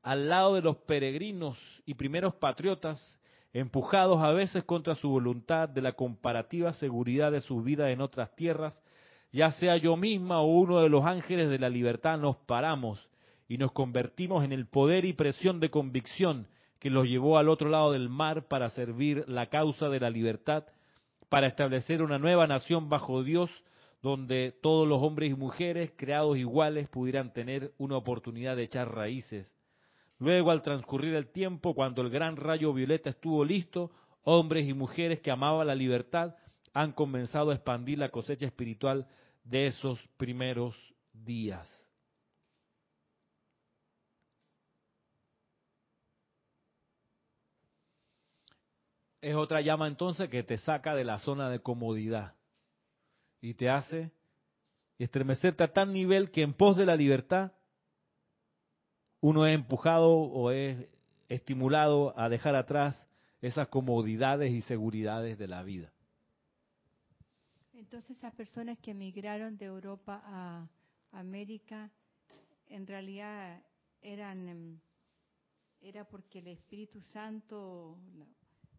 Al 0.03 0.29
lado 0.29 0.55
de 0.55 0.63
los 0.63 0.77
peregrinos 0.79 1.59
y 1.85 1.95
primeros 1.95 2.35
patriotas, 2.35 3.21
empujados 3.53 4.23
a 4.23 4.33
veces 4.33 4.65
contra 4.65 4.95
su 4.95 5.09
voluntad 5.11 5.69
de 5.69 5.83
la 5.83 5.93
comparativa 5.93 6.73
seguridad 6.73 7.33
de 7.33 7.41
su 7.41 7.63
vida 7.63 7.91
en 7.91 8.01
otras 8.01 8.35
tierras, 8.37 8.79
ya 9.33 9.51
sea 9.53 9.77
yo 9.77 9.97
misma 9.97 10.41
o 10.41 10.47
uno 10.47 10.81
de 10.81 10.89
los 10.89 11.05
ángeles 11.05 11.51
de 11.51 11.59
la 11.59 11.69
libertad, 11.69 12.19
nos 12.19 12.37
paramos 12.37 13.09
y 13.49 13.59
nos 13.59 13.73
convertimos 13.73 14.45
en 14.45 14.53
el 14.53 14.67
poder 14.67 15.05
y 15.05 15.13
presión 15.13 15.61
de 15.61 15.71
convicción 15.71 16.47
que 16.79 16.91
los 16.91 17.07
llevó 17.07 17.39
al 17.39 17.49
otro 17.49 17.69
lado 17.69 17.93
del 17.93 18.09
mar 18.09 18.47
para 18.47 18.71
servir 18.71 19.25
la 19.27 19.47
causa 19.47 19.89
de 19.89 20.01
la 20.01 20.11
libertad 20.11 20.65
para 21.29 21.47
establecer 21.47 22.03
una 22.03 22.19
nueva 22.19 22.47
nación 22.47 22.89
bajo 22.89 23.23
Dios 23.23 23.51
donde 24.03 24.57
todos 24.63 24.87
los 24.87 25.03
hombres 25.03 25.31
y 25.31 25.35
mujeres 25.35 25.93
creados 25.97 26.39
iguales 26.39 26.89
pudieran 26.89 27.33
tener 27.33 27.73
una 27.79 27.97
oportunidad 27.97 28.57
de 28.57 28.65
echar 28.65 28.95
raíces. 28.95 29.53
Luego, 30.19 30.51
al 30.51 30.63
transcurrir 30.63 31.15
el 31.15 31.29
tiempo, 31.29 31.75
cuando 31.75 32.03
el 32.03 32.11
gran 32.11 32.37
rayo 32.37 32.73
violeta 32.73 33.11
estuvo 33.11 33.45
listo, 33.45 33.91
hombres 34.23 34.69
y 34.69 34.75
mujeres 34.75 35.21
que 35.21 35.31
amaban 35.31 35.67
la 35.67 35.75
libertad 35.75 36.35
han 36.75 36.93
comenzado 36.93 37.51
a 37.51 37.55
expandir 37.55 37.99
la 37.99 38.11
cosecha 38.11 38.47
espiritual 38.47 39.09
de 39.45 39.69
esos 39.69 39.99
primeros 40.17 40.77
días. 41.13 41.67
es 49.21 49.35
otra 49.35 49.61
llama 49.61 49.89
entonces 49.89 50.29
que 50.31 50.43
te 50.43 50.57
saca 50.59 50.95
de 50.95 51.05
la 51.05 51.19
zona 51.19 51.51
de 51.51 51.61
comodidad 51.61 52.38
y 53.41 53.55
te 53.55 53.71
hace 53.71 54.11
estremecerte 54.99 55.65
a 55.65 55.73
tal 55.73 55.93
nivel 55.93 56.31
que 56.31 56.43
en 56.43 56.55
pos 56.55 56.77
de 56.77 56.87
la 56.87 56.97
libertad 56.97 57.53
uno 59.21 59.47
es 59.47 59.55
empujado 59.55 60.11
o 60.11 60.51
es 60.51 60.89
estimulado 61.29 62.19
a 62.19 62.29
dejar 62.29 62.55
atrás 62.55 63.07
esas 63.41 63.69
comodidades 63.69 64.53
y 64.53 64.61
seguridades 64.63 65.39
de 65.39 65.49
la 65.49 65.63
vida. 65.63 65.93
Entonces 67.75 68.17
esas 68.17 68.35
personas 68.35 68.79
que 68.79 68.91
emigraron 68.91 69.57
de 69.57 69.67
Europa 69.67 70.21
a 70.25 70.69
América 71.13 71.91
en 72.67 72.87
realidad 72.87 73.63
eran 74.03 74.49
em, 74.49 74.81
era 75.81 76.05
porque 76.05 76.41
el 76.41 76.49
Espíritu 76.49 77.01
Santo 77.01 77.99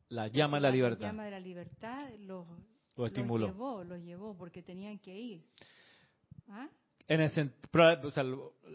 la 0.10 0.28
llama 0.28 0.57
de 0.57 0.62
la 0.62 0.72
libertad. 0.72 1.01
La 1.01 1.07
llama 1.07 1.26
de 1.26 1.32
la 1.32 1.39
libertad 1.39 2.10
los, 2.20 2.45
lo 3.00 3.06
estimuló. 3.06 3.47
Los 3.47 3.56
llevó, 3.56 3.84
los 3.84 4.02
llevó 4.04 4.38
porque 4.38 4.62
tenían 4.62 5.00
que 5.00 5.18
ir. 5.18 5.41
¿Ah? 6.50 6.68
En 7.08 7.22
el, 7.22 7.52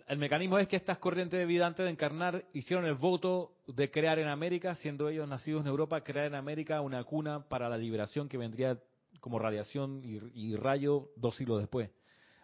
el, 0.08 0.18
mecanismo 0.18 0.58
es 0.58 0.66
que 0.66 0.76
estas 0.76 0.98
corrientes 0.98 1.38
de 1.38 1.46
vida 1.46 1.66
antes 1.66 1.84
de 1.84 1.90
encarnar 1.90 2.44
hicieron 2.52 2.84
el 2.84 2.94
voto 2.94 3.52
de 3.68 3.90
crear 3.90 4.18
en 4.18 4.26
América, 4.26 4.74
siendo 4.74 5.08
ellos 5.08 5.28
nacidos 5.28 5.62
en 5.62 5.68
Europa, 5.68 6.02
crear 6.02 6.26
en 6.26 6.34
América 6.34 6.80
una 6.80 7.04
cuna 7.04 7.44
para 7.48 7.68
la 7.68 7.76
liberación 7.76 8.28
que 8.28 8.38
vendría 8.38 8.80
como 9.20 9.38
radiación 9.38 10.02
y, 10.04 10.18
y 10.34 10.56
rayo 10.56 11.10
dos 11.16 11.36
siglos 11.36 11.60
después. 11.60 11.90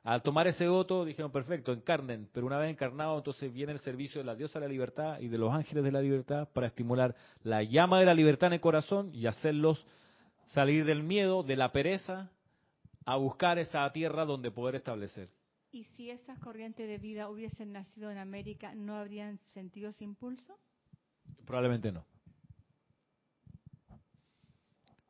Al 0.04 0.22
tomar 0.22 0.46
ese 0.46 0.68
voto 0.68 1.04
dijeron, 1.04 1.32
perfecto, 1.32 1.72
encarnen, 1.72 2.28
pero 2.32 2.46
una 2.46 2.58
vez 2.58 2.70
encarnado, 2.70 3.18
entonces 3.18 3.52
viene 3.52 3.72
el 3.72 3.80
servicio 3.80 4.20
de 4.20 4.24
la 4.24 4.34
diosa 4.34 4.60
de 4.60 4.66
la 4.66 4.72
libertad 4.72 5.18
y 5.18 5.28
de 5.28 5.38
los 5.38 5.52
ángeles 5.52 5.82
de 5.82 5.92
la 5.92 6.00
libertad 6.00 6.48
para 6.52 6.68
estimular 6.68 7.16
la 7.42 7.62
llama 7.62 7.98
de 8.00 8.06
la 8.06 8.14
libertad 8.14 8.46
en 8.48 8.54
el 8.54 8.60
corazón 8.60 9.10
y 9.12 9.26
hacerlos 9.26 9.84
salir 10.50 10.84
del 10.84 11.02
miedo, 11.02 11.42
de 11.42 11.56
la 11.56 11.72
pereza, 11.72 12.30
a 13.04 13.16
buscar 13.16 13.58
esa 13.58 13.90
tierra 13.92 14.24
donde 14.24 14.50
poder 14.50 14.74
establecer. 14.76 15.28
¿Y 15.72 15.84
si 15.84 16.10
esas 16.10 16.38
corrientes 16.40 16.88
de 16.88 16.98
vida 16.98 17.28
hubiesen 17.28 17.72
nacido 17.72 18.10
en 18.10 18.18
América, 18.18 18.74
no 18.74 18.96
habrían 18.96 19.38
sentido 19.54 19.90
ese 19.90 20.04
impulso? 20.04 20.58
Probablemente 21.46 21.92
no. 21.92 22.04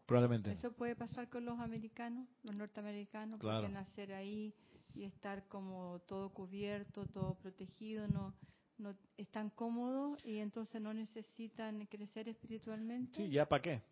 Probablemente. 0.06 0.50
Eso 0.52 0.72
puede 0.72 0.96
pasar 0.96 1.28
con 1.28 1.44
los 1.44 1.58
americanos, 1.60 2.28
los 2.42 2.54
norteamericanos, 2.54 3.40
Claro. 3.40 3.60
porque 3.60 3.72
nacer 3.72 4.12
ahí 4.12 4.52
y 4.94 5.04
estar 5.04 5.46
como 5.46 6.00
todo 6.06 6.30
cubierto, 6.30 7.06
todo 7.06 7.34
protegido, 7.36 8.08
no, 8.08 8.34
no 8.76 8.94
están 9.16 9.50
cómodos 9.50 10.22
y 10.24 10.38
entonces 10.38 10.82
no 10.82 10.92
necesitan 10.92 11.86
crecer 11.86 12.28
espiritualmente. 12.28 13.16
Sí, 13.16 13.30
ya 13.30 13.48
para 13.48 13.62
qué. 13.62 13.82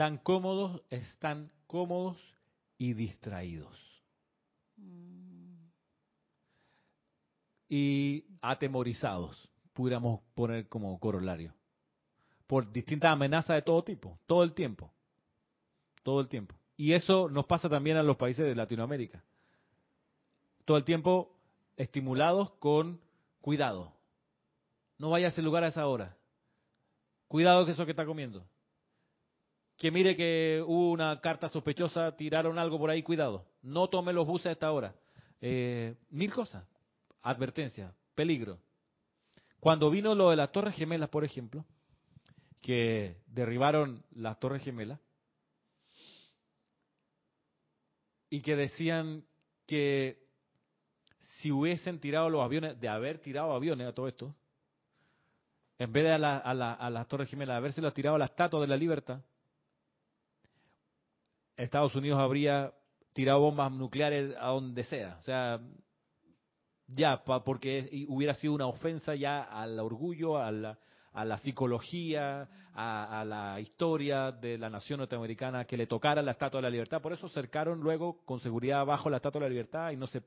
Tan 0.00 0.16
cómodos, 0.16 0.80
están 0.88 1.52
cómodos 1.66 2.16
y 2.78 2.94
distraídos. 2.94 3.78
Y 7.68 8.24
atemorizados, 8.40 9.50
pudiéramos 9.74 10.22
poner 10.34 10.70
como 10.70 10.98
corolario. 10.98 11.52
Por 12.46 12.72
distintas 12.72 13.12
amenazas 13.12 13.56
de 13.56 13.60
todo 13.60 13.84
tipo, 13.84 14.18
todo 14.26 14.42
el 14.42 14.54
tiempo. 14.54 14.90
Todo 16.02 16.22
el 16.22 16.28
tiempo. 16.28 16.54
Y 16.78 16.94
eso 16.94 17.28
nos 17.28 17.44
pasa 17.44 17.68
también 17.68 17.98
a 17.98 18.02
los 18.02 18.16
países 18.16 18.46
de 18.46 18.54
Latinoamérica. 18.54 19.22
Todo 20.64 20.78
el 20.78 20.84
tiempo 20.84 21.36
estimulados 21.76 22.52
con 22.52 23.02
cuidado. 23.42 23.92
No 24.96 25.10
vaya 25.10 25.26
a 25.26 25.28
ese 25.28 25.42
lugar 25.42 25.62
a 25.62 25.68
esa 25.68 25.86
hora. 25.86 26.16
Cuidado 27.28 27.66
que 27.66 27.72
eso 27.72 27.84
que 27.84 27.90
está 27.90 28.06
comiendo. 28.06 28.46
Que 29.80 29.90
mire 29.90 30.14
que 30.14 30.62
hubo 30.66 30.90
una 30.90 31.22
carta 31.22 31.48
sospechosa, 31.48 32.14
tiraron 32.14 32.58
algo 32.58 32.78
por 32.78 32.90
ahí, 32.90 33.02
cuidado. 33.02 33.46
No 33.62 33.88
tome 33.88 34.12
los 34.12 34.26
buses 34.26 34.48
a 34.48 34.52
esta 34.52 34.70
hora. 34.70 34.94
Eh, 35.40 35.94
mil 36.10 36.30
cosas. 36.34 36.66
Advertencia, 37.22 37.94
peligro. 38.14 38.58
Cuando 39.58 39.88
vino 39.88 40.14
lo 40.14 40.28
de 40.28 40.36
las 40.36 40.52
Torres 40.52 40.76
Gemelas, 40.76 41.08
por 41.08 41.24
ejemplo, 41.24 41.64
que 42.60 43.22
derribaron 43.26 44.04
las 44.10 44.38
Torres 44.38 44.62
Gemelas, 44.62 45.00
y 48.28 48.42
que 48.42 48.56
decían 48.56 49.24
que 49.66 50.26
si 51.38 51.50
hubiesen 51.50 52.00
tirado 52.00 52.28
los 52.28 52.42
aviones, 52.42 52.78
de 52.78 52.88
haber 52.90 53.18
tirado 53.18 53.54
aviones 53.54 53.86
a 53.86 53.94
todo 53.94 54.08
esto, 54.08 54.34
en 55.78 55.90
vez 55.90 56.04
de 56.04 56.12
a, 56.12 56.36
a 56.36 56.90
las 56.90 57.08
Torres 57.08 57.30
Gemelas, 57.30 57.56
haberse 57.56 57.80
los 57.80 57.94
tirado 57.94 58.16
a 58.16 58.18
la 58.18 58.26
Estatua 58.26 58.60
de 58.60 58.66
la 58.66 58.76
Libertad, 58.76 59.22
Estados 61.62 61.94
Unidos 61.94 62.18
habría 62.18 62.72
tirado 63.12 63.40
bombas 63.40 63.72
nucleares 63.72 64.34
a 64.38 64.48
donde 64.48 64.84
sea. 64.84 65.16
O 65.20 65.22
sea, 65.22 65.60
ya, 66.88 67.22
pa- 67.24 67.44
porque 67.44 68.06
hubiera 68.08 68.34
sido 68.34 68.54
una 68.54 68.66
ofensa 68.66 69.14
ya 69.14 69.42
al 69.42 69.78
orgullo, 69.78 70.38
a 70.38 70.50
la, 70.50 70.78
a 71.12 71.24
la 71.24 71.38
psicología, 71.38 72.48
a, 72.74 73.24
la 73.26 73.60
historia 73.60 74.32
de 74.32 74.56
la 74.58 74.70
nación 74.70 74.98
norteamericana 74.98 75.64
que 75.64 75.76
le 75.76 75.86
tocara 75.86 76.22
la 76.22 76.32
Estatua 76.32 76.58
de 76.58 76.62
la 76.62 76.70
Libertad. 76.70 77.00
Por 77.02 77.12
eso 77.12 77.28
cercaron 77.28 77.80
luego 77.80 78.24
con 78.24 78.40
seguridad 78.40 78.84
bajo 78.86 79.10
la 79.10 79.16
Estatua 79.16 79.40
de 79.40 79.46
la 79.46 79.50
Libertad 79.50 79.90
y 79.90 79.96
no 79.96 80.06
se 80.06 80.22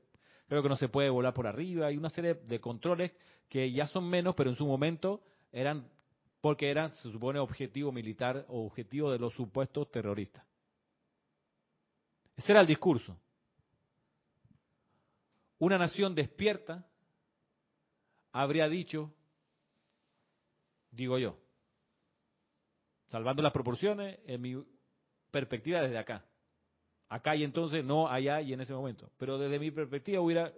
creo 0.46 0.62
que 0.62 0.68
no 0.68 0.76
se 0.76 0.88
puede 0.88 1.08
volar 1.08 1.32
por 1.32 1.46
arriba. 1.46 1.86
Hay 1.86 1.96
una 1.96 2.10
serie 2.10 2.34
de 2.34 2.60
controles 2.60 3.12
que 3.48 3.72
ya 3.72 3.86
son 3.86 4.08
menos, 4.08 4.34
pero 4.34 4.50
en 4.50 4.56
su 4.56 4.66
momento 4.66 5.22
eran 5.52 5.88
porque 6.40 6.70
eran, 6.70 6.92
se 6.92 7.10
supone, 7.10 7.38
objetivo 7.38 7.90
militar 7.90 8.44
o 8.48 8.66
objetivo 8.66 9.10
de 9.10 9.18
los 9.18 9.32
supuestos 9.32 9.90
terroristas. 9.90 10.44
Ese 12.36 12.52
era 12.52 12.60
el 12.60 12.66
discurso. 12.66 13.16
Una 15.58 15.78
nación 15.78 16.14
despierta 16.14 16.86
habría 18.32 18.68
dicho, 18.68 19.14
digo 20.90 21.18
yo, 21.18 21.38
salvando 23.06 23.42
las 23.42 23.52
proporciones, 23.52 24.18
en 24.26 24.40
mi 24.40 24.64
perspectiva 25.30 25.80
desde 25.80 25.98
acá. 25.98 26.24
Acá 27.08 27.36
y 27.36 27.44
entonces, 27.44 27.84
no 27.84 28.08
allá 28.08 28.40
y 28.40 28.52
en 28.52 28.60
ese 28.60 28.74
momento. 28.74 29.10
Pero 29.18 29.38
desde 29.38 29.58
mi 29.60 29.70
perspectiva 29.70 30.20
hubiera 30.20 30.52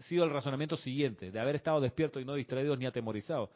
sido 0.00 0.24
el 0.24 0.30
razonamiento 0.30 0.76
siguiente, 0.78 1.30
de 1.30 1.38
haber 1.38 1.56
estado 1.56 1.80
despiertos 1.80 2.22
y 2.22 2.24
no 2.24 2.34
distraídos 2.34 2.78
ni 2.78 2.86
atemorizados. 2.86 3.50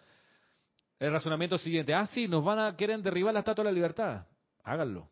El 0.98 1.10
razonamiento 1.10 1.56
siguiente, 1.58 1.94
ah, 1.94 2.06
sí, 2.06 2.28
nos 2.28 2.44
van 2.44 2.58
a 2.58 2.76
querer 2.76 3.00
derribar 3.00 3.32
la 3.32 3.40
estatua 3.40 3.64
de 3.64 3.70
la 3.70 3.74
libertad. 3.74 4.26
Háganlo. 4.62 5.08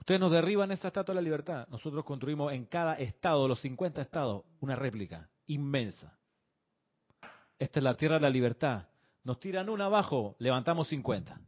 Ustedes 0.00 0.20
nos 0.20 0.32
derriban 0.32 0.70
esa 0.72 0.88
estatua 0.88 1.14
de 1.14 1.20
la 1.20 1.24
libertad. 1.24 1.68
Nosotros 1.68 2.04
construimos 2.04 2.52
en 2.52 2.64
cada 2.64 2.94
estado, 2.94 3.46
los 3.46 3.60
50 3.60 4.02
estados, 4.02 4.44
una 4.60 4.74
réplica 4.74 5.28
inmensa. 5.46 6.16
Esta 7.58 7.78
es 7.80 7.84
la 7.84 7.94
tierra 7.96 8.16
de 8.16 8.22
la 8.22 8.30
libertad. 8.30 8.84
Nos 9.24 9.38
tiran 9.38 9.68
una 9.68 9.84
abajo, 9.86 10.34
levantamos 10.38 10.88
50. 10.88 11.38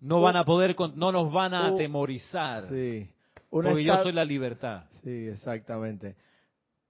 No 0.00 0.20
van 0.20 0.36
a 0.36 0.44
poder, 0.44 0.74
no 0.96 1.12
nos 1.12 1.32
van 1.32 1.54
a 1.54 1.66
atemorizar. 1.68 2.68
Sí. 2.68 3.10
Una 3.50 3.70
Porque 3.70 3.84
yo 3.84 3.92
esta- 3.92 4.02
soy 4.04 4.12
la 4.12 4.24
libertad. 4.24 4.84
Sí, 5.02 5.28
exactamente. 5.28 6.16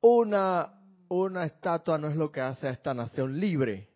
Una, 0.00 0.72
una 1.08 1.44
estatua 1.44 1.98
no 1.98 2.08
es 2.08 2.16
lo 2.16 2.30
que 2.30 2.40
hace 2.40 2.68
a 2.68 2.70
esta 2.70 2.94
nación 2.94 3.38
libre. 3.38 3.88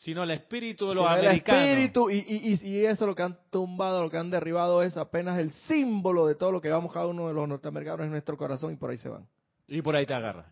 Sino 0.00 0.22
el 0.22 0.30
espíritu 0.30 0.88
de 0.88 0.94
los 0.94 1.04
Sino 1.04 1.14
el 1.16 1.26
americanos. 1.26 1.64
espíritu 1.64 2.10
y, 2.10 2.16
y, 2.18 2.68
y, 2.68 2.84
eso 2.86 3.06
lo 3.06 3.14
que 3.14 3.22
han 3.22 3.38
tumbado, 3.50 4.02
lo 4.02 4.10
que 4.10 4.16
han 4.16 4.30
derribado 4.30 4.82
es 4.82 4.96
apenas 4.96 5.38
el 5.38 5.50
símbolo 5.68 6.26
de 6.26 6.34
todo 6.34 6.52
lo 6.52 6.60
que 6.60 6.70
vamos 6.70 6.92
cada 6.92 7.06
uno 7.06 7.28
de 7.28 7.34
los 7.34 7.46
norteamericanos 7.46 8.04
en 8.06 8.10
nuestro 8.10 8.36
corazón 8.38 8.72
y 8.72 8.76
por 8.76 8.90
ahí 8.90 8.96
se 8.98 9.10
van. 9.10 9.26
Y 9.68 9.82
por 9.82 9.94
ahí 9.94 10.06
te 10.06 10.14
agarra. 10.14 10.50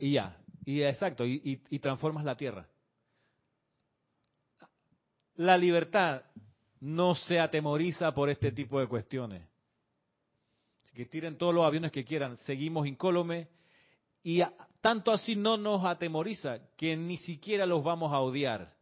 Y 0.00 0.12
ya. 0.12 0.36
Y 0.64 0.82
exacto, 0.82 1.26
y, 1.26 1.60
y- 1.70 1.78
transformas 1.78 2.24
la 2.24 2.36
tierra. 2.36 2.66
La 5.36 5.56
libertad 5.56 6.22
no 6.80 7.14
se 7.14 7.38
atemoriza 7.40 8.12
por 8.12 8.30
este 8.30 8.52
tipo 8.52 8.80
de 8.80 8.86
cuestiones. 8.86 9.42
Así 10.84 10.94
que 10.94 11.06
tiren 11.06 11.36
todos 11.36 11.54
los 11.54 11.64
aviones 11.64 11.92
que 11.92 12.04
quieran, 12.04 12.36
seguimos 12.38 12.86
incólume 12.86 13.48
y 14.22 14.42
tanto 14.80 15.12
así 15.12 15.36
no 15.36 15.56
nos 15.58 15.84
atemoriza 15.84 16.58
que 16.76 16.96
ni 16.96 17.18
siquiera 17.18 17.66
los 17.66 17.84
vamos 17.84 18.12
a 18.12 18.20
odiar. 18.20 18.77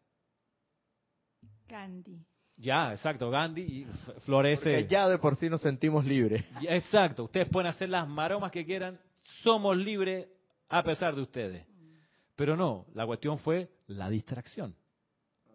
Gandhi. 1.68 2.24
Ya, 2.56 2.92
exacto, 2.92 3.30
Gandhi 3.30 3.86
florece. 4.24 4.70
Porque 4.70 4.86
ya 4.86 5.08
de 5.08 5.18
por 5.18 5.36
sí 5.36 5.50
nos 5.50 5.60
sentimos 5.60 6.04
libres. 6.04 6.44
Exacto, 6.62 7.24
ustedes 7.24 7.48
pueden 7.48 7.68
hacer 7.68 7.88
las 7.88 8.08
maromas 8.08 8.50
que 8.50 8.64
quieran, 8.64 8.98
somos 9.42 9.76
libres 9.76 10.26
a 10.68 10.82
pesar 10.82 11.14
de 11.14 11.22
ustedes. 11.22 11.66
Pero 12.34 12.56
no, 12.56 12.86
la 12.94 13.06
cuestión 13.06 13.38
fue 13.38 13.70
la 13.86 14.08
distracción. 14.08 14.74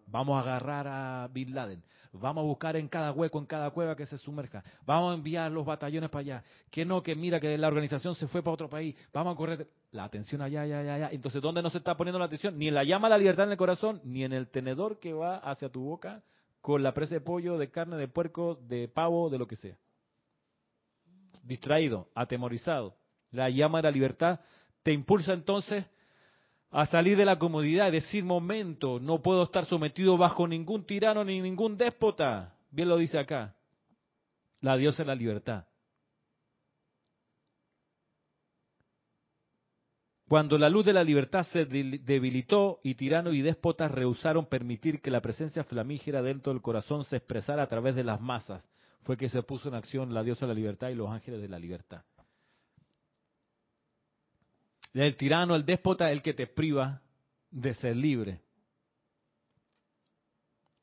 Vamos 0.08 0.38
a 0.38 0.42
agarrar 0.42 0.88
a 0.88 1.28
Bin 1.32 1.56
Laden, 1.56 1.84
vamos 2.14 2.44
a 2.44 2.46
buscar 2.46 2.76
en 2.76 2.88
cada 2.88 3.12
hueco, 3.12 3.40
en 3.40 3.46
cada 3.46 3.70
cueva 3.72 3.96
que 3.96 4.06
se 4.06 4.18
sumerja, 4.18 4.64
vamos 4.86 5.12
a 5.12 5.16
enviar 5.16 5.52
los 5.52 5.66
batallones 5.66 6.10
para 6.10 6.22
allá, 6.22 6.44
que 6.70 6.86
no, 6.86 7.02
que 7.02 7.16
mira 7.16 7.40
que 7.40 7.58
la 7.58 7.68
organización 7.68 8.16
se 8.16 8.28
fue 8.28 8.42
para 8.42 8.54
otro 8.54 8.70
país, 8.70 8.96
vamos 9.14 9.34
a 9.34 9.38
correr 9.38 9.68
la 9.92 10.04
atención 10.04 10.42
allá, 10.42 10.62
allá, 10.62 10.80
allá, 10.80 10.96
allá. 10.96 11.10
Entonces, 11.12 11.42
¿dónde 11.42 11.62
no 11.62 11.70
se 11.70 11.80
está 11.80 11.96
poniendo 11.96 12.20
la 12.20 12.26
atención? 12.26 12.58
Ni 12.58 12.68
en 12.68 12.76
la 12.76 12.84
llama 12.84 13.08
a 13.08 13.12
la 13.12 13.18
libertad 13.18 13.46
en 13.46 13.52
el 13.52 13.58
corazón, 13.58 14.02
ni 14.04 14.24
en 14.24 14.34
el 14.34 14.48
tenedor 14.48 15.00
que 15.00 15.14
va 15.14 15.38
hacia 15.38 15.70
tu 15.70 15.84
boca 15.84 16.24
con 16.62 16.84
la 16.84 16.94
presa 16.94 17.16
de 17.16 17.22
pollo, 17.22 17.58
de 17.58 17.72
carne, 17.72 17.98
de 17.98 18.08
puerco, 18.08 18.56
de 18.56 18.88
pavo, 18.88 19.30
de 19.30 19.38
lo 19.38 19.48
que 19.48 19.56
sea 19.56 19.78
distraído, 21.44 22.10
atemorizado. 22.16 22.96
La 23.32 23.50
llama 23.50 23.80
de 23.80 23.84
la 23.84 23.92
libertad 23.92 24.40
te 24.84 24.92
impulsa 24.92 25.34
entonces 25.34 25.86
a 26.72 26.86
salir 26.86 27.18
de 27.18 27.26
la 27.26 27.38
comodidad 27.38 27.90
y 27.90 27.92
decir, 27.92 28.24
momento, 28.24 29.00
no 29.00 29.22
puedo 29.22 29.44
estar 29.44 29.66
sometido 29.66 30.18
bajo 30.18 30.48
ningún 30.48 30.86
tirano 30.86 31.24
ni 31.26 31.42
ningún 31.42 31.78
déspota. 31.78 32.56
Bien 32.72 32.88
lo 32.88 32.98
dice 32.98 33.20
acá. 33.20 33.56
La 34.62 34.78
diosa 34.78 35.04
de 35.04 35.08
la 35.08 35.16
libertad. 35.16 35.66
Cuando 40.30 40.58
la 40.58 40.70
luz 40.70 40.86
de 40.86 40.94
la 40.94 41.04
libertad 41.04 41.46
se 41.52 41.66
debilitó 41.66 42.80
y 42.84 42.96
tirano 42.96 43.34
y 43.34 43.42
déspotas 43.42 43.92
rehusaron 43.92 44.46
permitir 44.46 45.02
que 45.02 45.12
la 45.12 45.20
presencia 45.20 45.66
flamígera 45.66 46.22
dentro 46.22 46.54
del 46.54 46.62
corazón 46.62 47.04
se 47.04 47.18
expresara 47.18 47.64
a 47.64 47.68
través 47.68 47.96
de 47.96 48.06
las 48.06 48.22
masas, 48.22 48.64
fue 49.04 49.18
que 49.18 49.28
se 49.28 49.44
puso 49.44 49.68
en 49.68 49.76
acción 49.76 50.14
la 50.14 50.24
diosa 50.24 50.46
de 50.46 50.54
la 50.54 50.60
libertad 50.60 50.88
y 50.88 50.96
los 50.96 51.10
ángeles 51.10 51.42
de 51.42 51.50
la 51.50 51.60
libertad. 51.60 52.06
El 54.94 55.16
tirano, 55.16 55.56
el 55.56 55.66
déspota, 55.66 56.12
el 56.12 56.22
que 56.22 56.34
te 56.34 56.48
priva 56.48 57.02
de 57.50 57.74
ser 57.74 57.96
libre. 57.96 58.42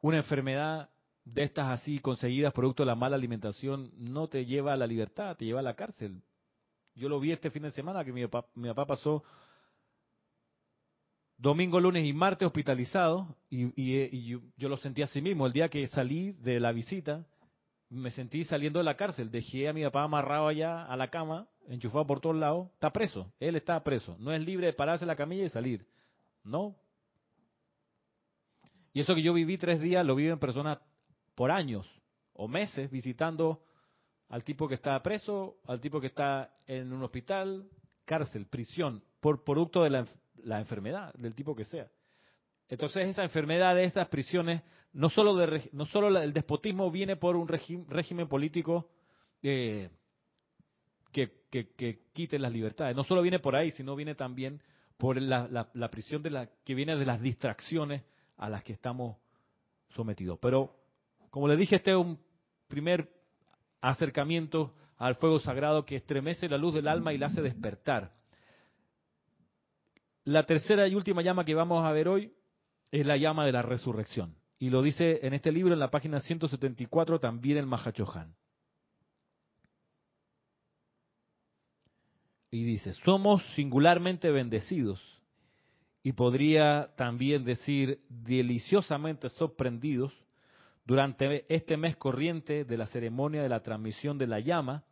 Una 0.01 0.19
enfermedad 0.19 0.89
de 1.25 1.43
estas 1.43 1.81
así 1.81 1.99
conseguidas 1.99 2.53
producto 2.53 2.83
de 2.83 2.87
la 2.87 2.95
mala 2.95 3.17
alimentación 3.17 3.91
no 3.97 4.29
te 4.29 4.47
lleva 4.47 4.73
a 4.73 4.77
la 4.77 4.87
libertad, 4.87 5.37
te 5.37 5.45
lleva 5.45 5.61
a 5.61 5.65
la 5.65 5.75
cárcel. 5.75 6.23
Yo 6.95 7.09
lo 7.09 7.21
vi 7.21 7.33
este 7.33 7.51
fin 7.51 7.63
de 7.63 7.73
semana 7.73 8.05
que 8.05 8.13
mi 8.13 8.27
papá, 8.27 8.49
mi 8.55 8.69
papá 8.69 8.87
pasó 8.87 9.23
domingo, 11.37 11.79
lunes 11.79 12.05
y 12.05 12.13
martes 12.13 12.47
hospitalizado 12.47 13.37
y, 13.49 14.29
yo, 14.57 14.69
lo 14.69 14.77
sentí 14.79 15.03
así 15.03 15.23
mismo. 15.23 15.47
El 15.47 15.53
día 15.53 15.69
que 15.69 15.87
salí 15.87 16.33
de 16.33 16.61
la 16.61 16.73
visita, 16.73 17.25
me 17.91 18.11
sentí 18.11 18.45
saliendo 18.45 18.79
de 18.79 18.85
la 18.85 18.97
cárcel. 18.97 19.31
Dejé 19.31 19.69
a 19.69 19.73
mi 19.73 19.83
papá 19.85 20.05
amarrado 20.05 20.49
allá 20.49 20.85
a 20.85 20.97
la 20.97 21.09
cama, 21.09 21.49
enchufado 21.69 22.07
por 22.07 22.21
todos 22.21 22.37
lados. 22.37 22.69
Está 22.75 22.91
preso, 22.91 23.33
él 23.41 23.57
está 23.57 23.83
preso. 23.83 24.17
No 24.19 24.33
es 24.33 24.45
libre 24.45 24.67
de 24.67 24.73
pararse 24.73 25.07
la 25.07 25.17
camilla 25.17 25.45
y 25.45 25.49
salir. 25.49 25.87
No. 26.45 26.77
Y 28.93 29.01
eso 29.01 29.15
que 29.15 29.23
yo 29.23 29.33
viví 29.33 29.59
tres 29.59 29.81
días, 29.81 30.05
lo 30.05 30.15
viven 30.15 30.39
personas 30.39 30.79
por 31.35 31.51
años 31.51 31.87
o 32.33 32.49
meses 32.49 32.91
visitando 32.91 33.63
al 34.29 34.45
tipo 34.45 34.69
que 34.69 34.75
está 34.75 35.01
preso, 35.03 35.59
al 35.67 35.81
tipo 35.81 36.01
que 36.01 36.09
está 36.09 36.53
en 36.67 36.93
un 36.93 37.03
hospital, 37.03 37.69
cárcel, 38.05 38.47
prisión, 38.47 39.03
por 39.21 39.45
producto 39.45 39.83
de 39.83 40.07
la 40.43 40.59
enfermedad, 40.59 41.13
del 41.15 41.35
tipo 41.35 41.55
que 41.55 41.65
sea. 41.65 41.89
Entonces 42.69 43.09
esa 43.09 43.23
enfermedad 43.23 43.75
de 43.75 43.85
esas 43.85 44.09
prisiones, 44.09 44.63
no 44.93 45.09
solo, 45.09 45.35
de, 45.37 45.71
no 45.73 45.87
solo 45.87 46.21
el 46.21 46.33
despotismo 46.33 46.91
viene 46.91 47.17
por 47.17 47.37
un 47.37 47.49
régimen 47.49 48.29
político 48.29 48.91
eh, 49.43 49.89
que, 51.13 51.33
que, 51.51 52.01
quite 52.13 52.39
las 52.39 52.53
libertades, 52.53 52.95
no 52.95 53.05
solo 53.05 53.23
viene 53.23 53.39
por 53.39 53.57
ahí, 53.57 53.71
sino 53.71 53.97
viene 53.97 54.15
también 54.15 54.61
por 54.99 55.21
la, 55.21 55.69
la, 55.73 55.91
prisión 55.91 56.23
de 56.23 56.31
la, 56.31 56.51
que 56.65 56.75
viene 56.75 56.97
de 56.97 57.07
las 57.07 57.23
distracciones 57.23 58.03
a 58.37 58.51
las 58.51 58.63
que 58.63 58.75
estamos 58.75 59.17
sometidos. 59.95 60.39
Pero, 60.43 60.77
como 61.31 61.49
le 61.49 61.57
dije, 61.57 61.77
este 61.77 61.93
es 61.93 61.97
un 61.97 62.19
primer 62.67 63.09
acercamiento 63.81 64.75
al 64.99 65.15
fuego 65.15 65.39
sagrado 65.39 65.87
que 65.87 65.97
estremece 65.97 66.49
la 66.49 66.59
luz 66.59 66.75
del 66.75 66.89
alma 66.89 67.15
y 67.15 67.19
la 67.19 67.27
hace 67.27 67.41
despertar. 67.41 68.13
La 70.25 70.45
tercera 70.45 70.87
y 70.87 70.95
última 70.95 71.23
llama 71.23 71.45
que 71.45 71.55
vamos 71.55 71.83
a 71.87 71.93
ver 71.93 72.09
hoy 72.09 72.33
es 72.91 73.07
la 73.07 73.17
llama 73.17 73.45
de 73.47 73.53
la 73.53 73.63
resurrección. 73.63 74.37
Y 74.59 74.71
lo 74.71 74.83
dice 74.83 75.21
en 75.23 75.35
este 75.35 75.53
libro, 75.53 75.73
en 75.73 75.81
la 75.81 75.91
página 75.91 76.21
174, 76.21 77.21
también 77.21 77.59
el 77.59 77.67
Mahachohan. 77.67 78.35
Y 82.51 82.65
dice, 82.65 82.93
somos 82.95 83.43
singularmente 83.55 84.31
bendecidos 84.31 85.01
y 86.03 86.13
podría 86.13 86.95
también 86.97 87.45
decir 87.45 88.01
deliciosamente 88.09 89.29
sorprendidos 89.29 90.13
durante 90.87 91.45
este 91.55 91.77
mes 91.77 91.97
corriente 91.97 92.65
de 92.65 92.77
la 92.79 92.87
ceremonia 92.87 93.43
de 93.43 93.51
la 93.51 93.63
transmisión 93.63 94.17
de 94.17 94.27
la 94.27 94.41
llama 94.41 94.85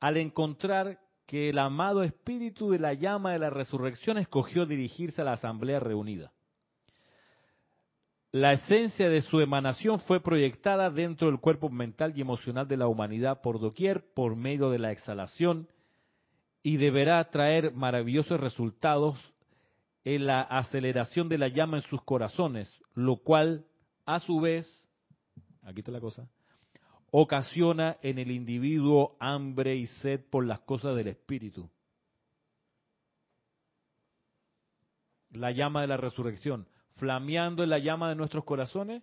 al 0.00 0.16
encontrar 0.16 0.98
que 1.26 1.50
el 1.50 1.58
amado 1.58 2.02
espíritu 2.02 2.70
de 2.70 2.78
la 2.78 2.94
llama 2.94 3.32
de 3.32 3.38
la 3.38 3.50
resurrección 3.50 4.16
escogió 4.16 4.64
dirigirse 4.64 5.20
a 5.20 5.24
la 5.24 5.32
asamblea 5.34 5.80
reunida. 5.80 6.32
La 8.34 8.52
esencia 8.52 9.08
de 9.08 9.22
su 9.22 9.38
emanación 9.38 10.00
fue 10.00 10.18
proyectada 10.18 10.90
dentro 10.90 11.28
del 11.28 11.38
cuerpo 11.38 11.68
mental 11.68 12.14
y 12.16 12.20
emocional 12.20 12.66
de 12.66 12.76
la 12.76 12.88
humanidad 12.88 13.40
por 13.42 13.60
doquier 13.60 14.12
por 14.12 14.34
medio 14.34 14.70
de 14.70 14.80
la 14.80 14.90
exhalación 14.90 15.68
y 16.60 16.76
deberá 16.78 17.30
traer 17.30 17.72
maravillosos 17.72 18.40
resultados 18.40 19.16
en 20.02 20.26
la 20.26 20.40
aceleración 20.40 21.28
de 21.28 21.38
la 21.38 21.46
llama 21.46 21.76
en 21.76 21.84
sus 21.84 22.02
corazones, 22.02 22.76
lo 22.94 23.18
cual 23.18 23.66
a 24.04 24.18
su 24.18 24.40
vez, 24.40 24.66
aquí 25.62 25.82
está 25.82 25.92
la 25.92 26.00
cosa, 26.00 26.28
ocasiona 27.12 27.98
en 28.02 28.18
el 28.18 28.32
individuo 28.32 29.16
hambre 29.20 29.76
y 29.76 29.86
sed 29.86 30.20
por 30.28 30.44
las 30.44 30.58
cosas 30.58 30.96
del 30.96 31.06
espíritu. 31.06 31.70
La 35.30 35.52
llama 35.52 35.82
de 35.82 35.86
la 35.86 35.96
resurrección, 35.96 36.66
flameando 36.96 37.62
en 37.62 37.70
la 37.70 37.78
llama 37.78 38.08
de 38.08 38.14
nuestros 38.14 38.44
corazones, 38.44 39.02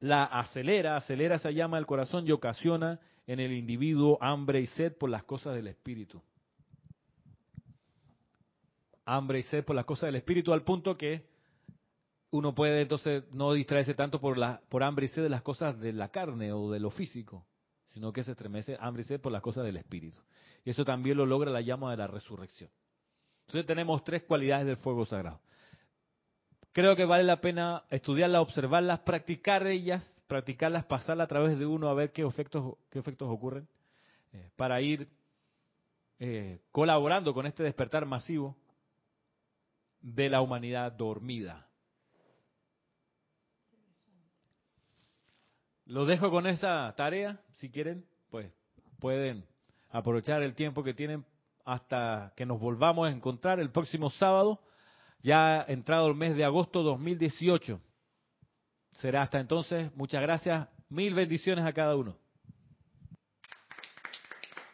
la 0.00 0.24
acelera, 0.24 0.96
acelera 0.96 1.36
esa 1.36 1.50
llama 1.50 1.76
del 1.76 1.86
corazón 1.86 2.26
y 2.26 2.32
ocasiona 2.32 3.00
en 3.26 3.40
el 3.40 3.52
individuo 3.52 4.18
hambre 4.20 4.60
y 4.60 4.66
sed 4.66 4.96
por 4.96 5.10
las 5.10 5.24
cosas 5.24 5.54
del 5.54 5.66
espíritu. 5.66 6.22
Hambre 9.04 9.40
y 9.40 9.42
sed 9.42 9.64
por 9.64 9.74
las 9.74 9.84
cosas 9.84 10.08
del 10.08 10.16
espíritu 10.16 10.52
al 10.52 10.62
punto 10.62 10.96
que 10.96 11.26
uno 12.30 12.54
puede 12.54 12.82
entonces 12.82 13.24
no 13.32 13.52
distraerse 13.52 13.94
tanto 13.94 14.20
por, 14.20 14.38
por 14.68 14.82
hambre 14.82 15.06
y 15.06 15.08
sed 15.08 15.22
de 15.22 15.30
las 15.30 15.42
cosas 15.42 15.78
de 15.80 15.92
la 15.92 16.10
carne 16.10 16.52
o 16.52 16.70
de 16.70 16.78
lo 16.78 16.90
físico, 16.90 17.46
sino 17.90 18.12
que 18.12 18.22
se 18.22 18.32
estremece 18.32 18.76
hambre 18.80 19.02
y 19.02 19.06
sed 19.06 19.20
por 19.20 19.32
las 19.32 19.42
cosas 19.42 19.64
del 19.64 19.78
espíritu. 19.78 20.18
Y 20.64 20.70
eso 20.70 20.84
también 20.84 21.16
lo 21.16 21.26
logra 21.26 21.50
la 21.50 21.62
llama 21.62 21.90
de 21.90 21.96
la 21.96 22.06
resurrección. 22.06 22.70
Entonces 23.48 23.66
tenemos 23.66 24.04
tres 24.04 24.24
cualidades 24.24 24.66
del 24.66 24.76
fuego 24.76 25.06
sagrado. 25.06 25.40
Creo 26.72 26.94
que 26.94 27.06
vale 27.06 27.24
la 27.24 27.40
pena 27.40 27.82
estudiarlas, 27.88 28.42
observarlas, 28.42 29.00
practicar 29.00 29.66
ellas, 29.66 30.06
practicarlas, 30.26 30.84
pasarlas 30.84 31.24
a 31.24 31.28
través 31.28 31.58
de 31.58 31.64
uno 31.64 31.88
a 31.88 31.94
ver 31.94 32.12
qué 32.12 32.26
efectos, 32.26 32.76
qué 32.90 32.98
efectos 32.98 33.26
ocurren, 33.30 33.66
eh, 34.34 34.50
para 34.54 34.82
ir 34.82 35.08
eh, 36.18 36.60
colaborando 36.72 37.32
con 37.32 37.46
este 37.46 37.62
despertar 37.62 38.04
masivo 38.04 38.54
de 40.02 40.28
la 40.28 40.42
humanidad 40.42 40.92
dormida. 40.92 41.66
Lo 45.86 46.04
dejo 46.04 46.30
con 46.30 46.46
esa 46.46 46.92
tarea, 46.98 47.40
si 47.54 47.70
quieren, 47.70 48.04
pues 48.28 48.52
pueden 48.98 49.46
aprovechar 49.88 50.42
el 50.42 50.54
tiempo 50.54 50.84
que 50.84 50.92
tienen 50.92 51.24
hasta 51.68 52.32
que 52.34 52.46
nos 52.46 52.58
volvamos 52.58 53.06
a 53.06 53.10
encontrar 53.10 53.60
el 53.60 53.70
próximo 53.70 54.08
sábado, 54.08 54.58
ya 55.22 55.62
entrado 55.68 56.08
el 56.08 56.14
mes 56.14 56.34
de 56.34 56.42
agosto 56.42 56.82
2018. 56.82 57.78
Será 58.92 59.20
hasta 59.20 59.38
entonces, 59.38 59.94
muchas 59.94 60.22
gracias, 60.22 60.66
mil 60.88 61.12
bendiciones 61.12 61.66
a 61.66 61.72
cada 61.74 61.94
uno. 61.94 62.16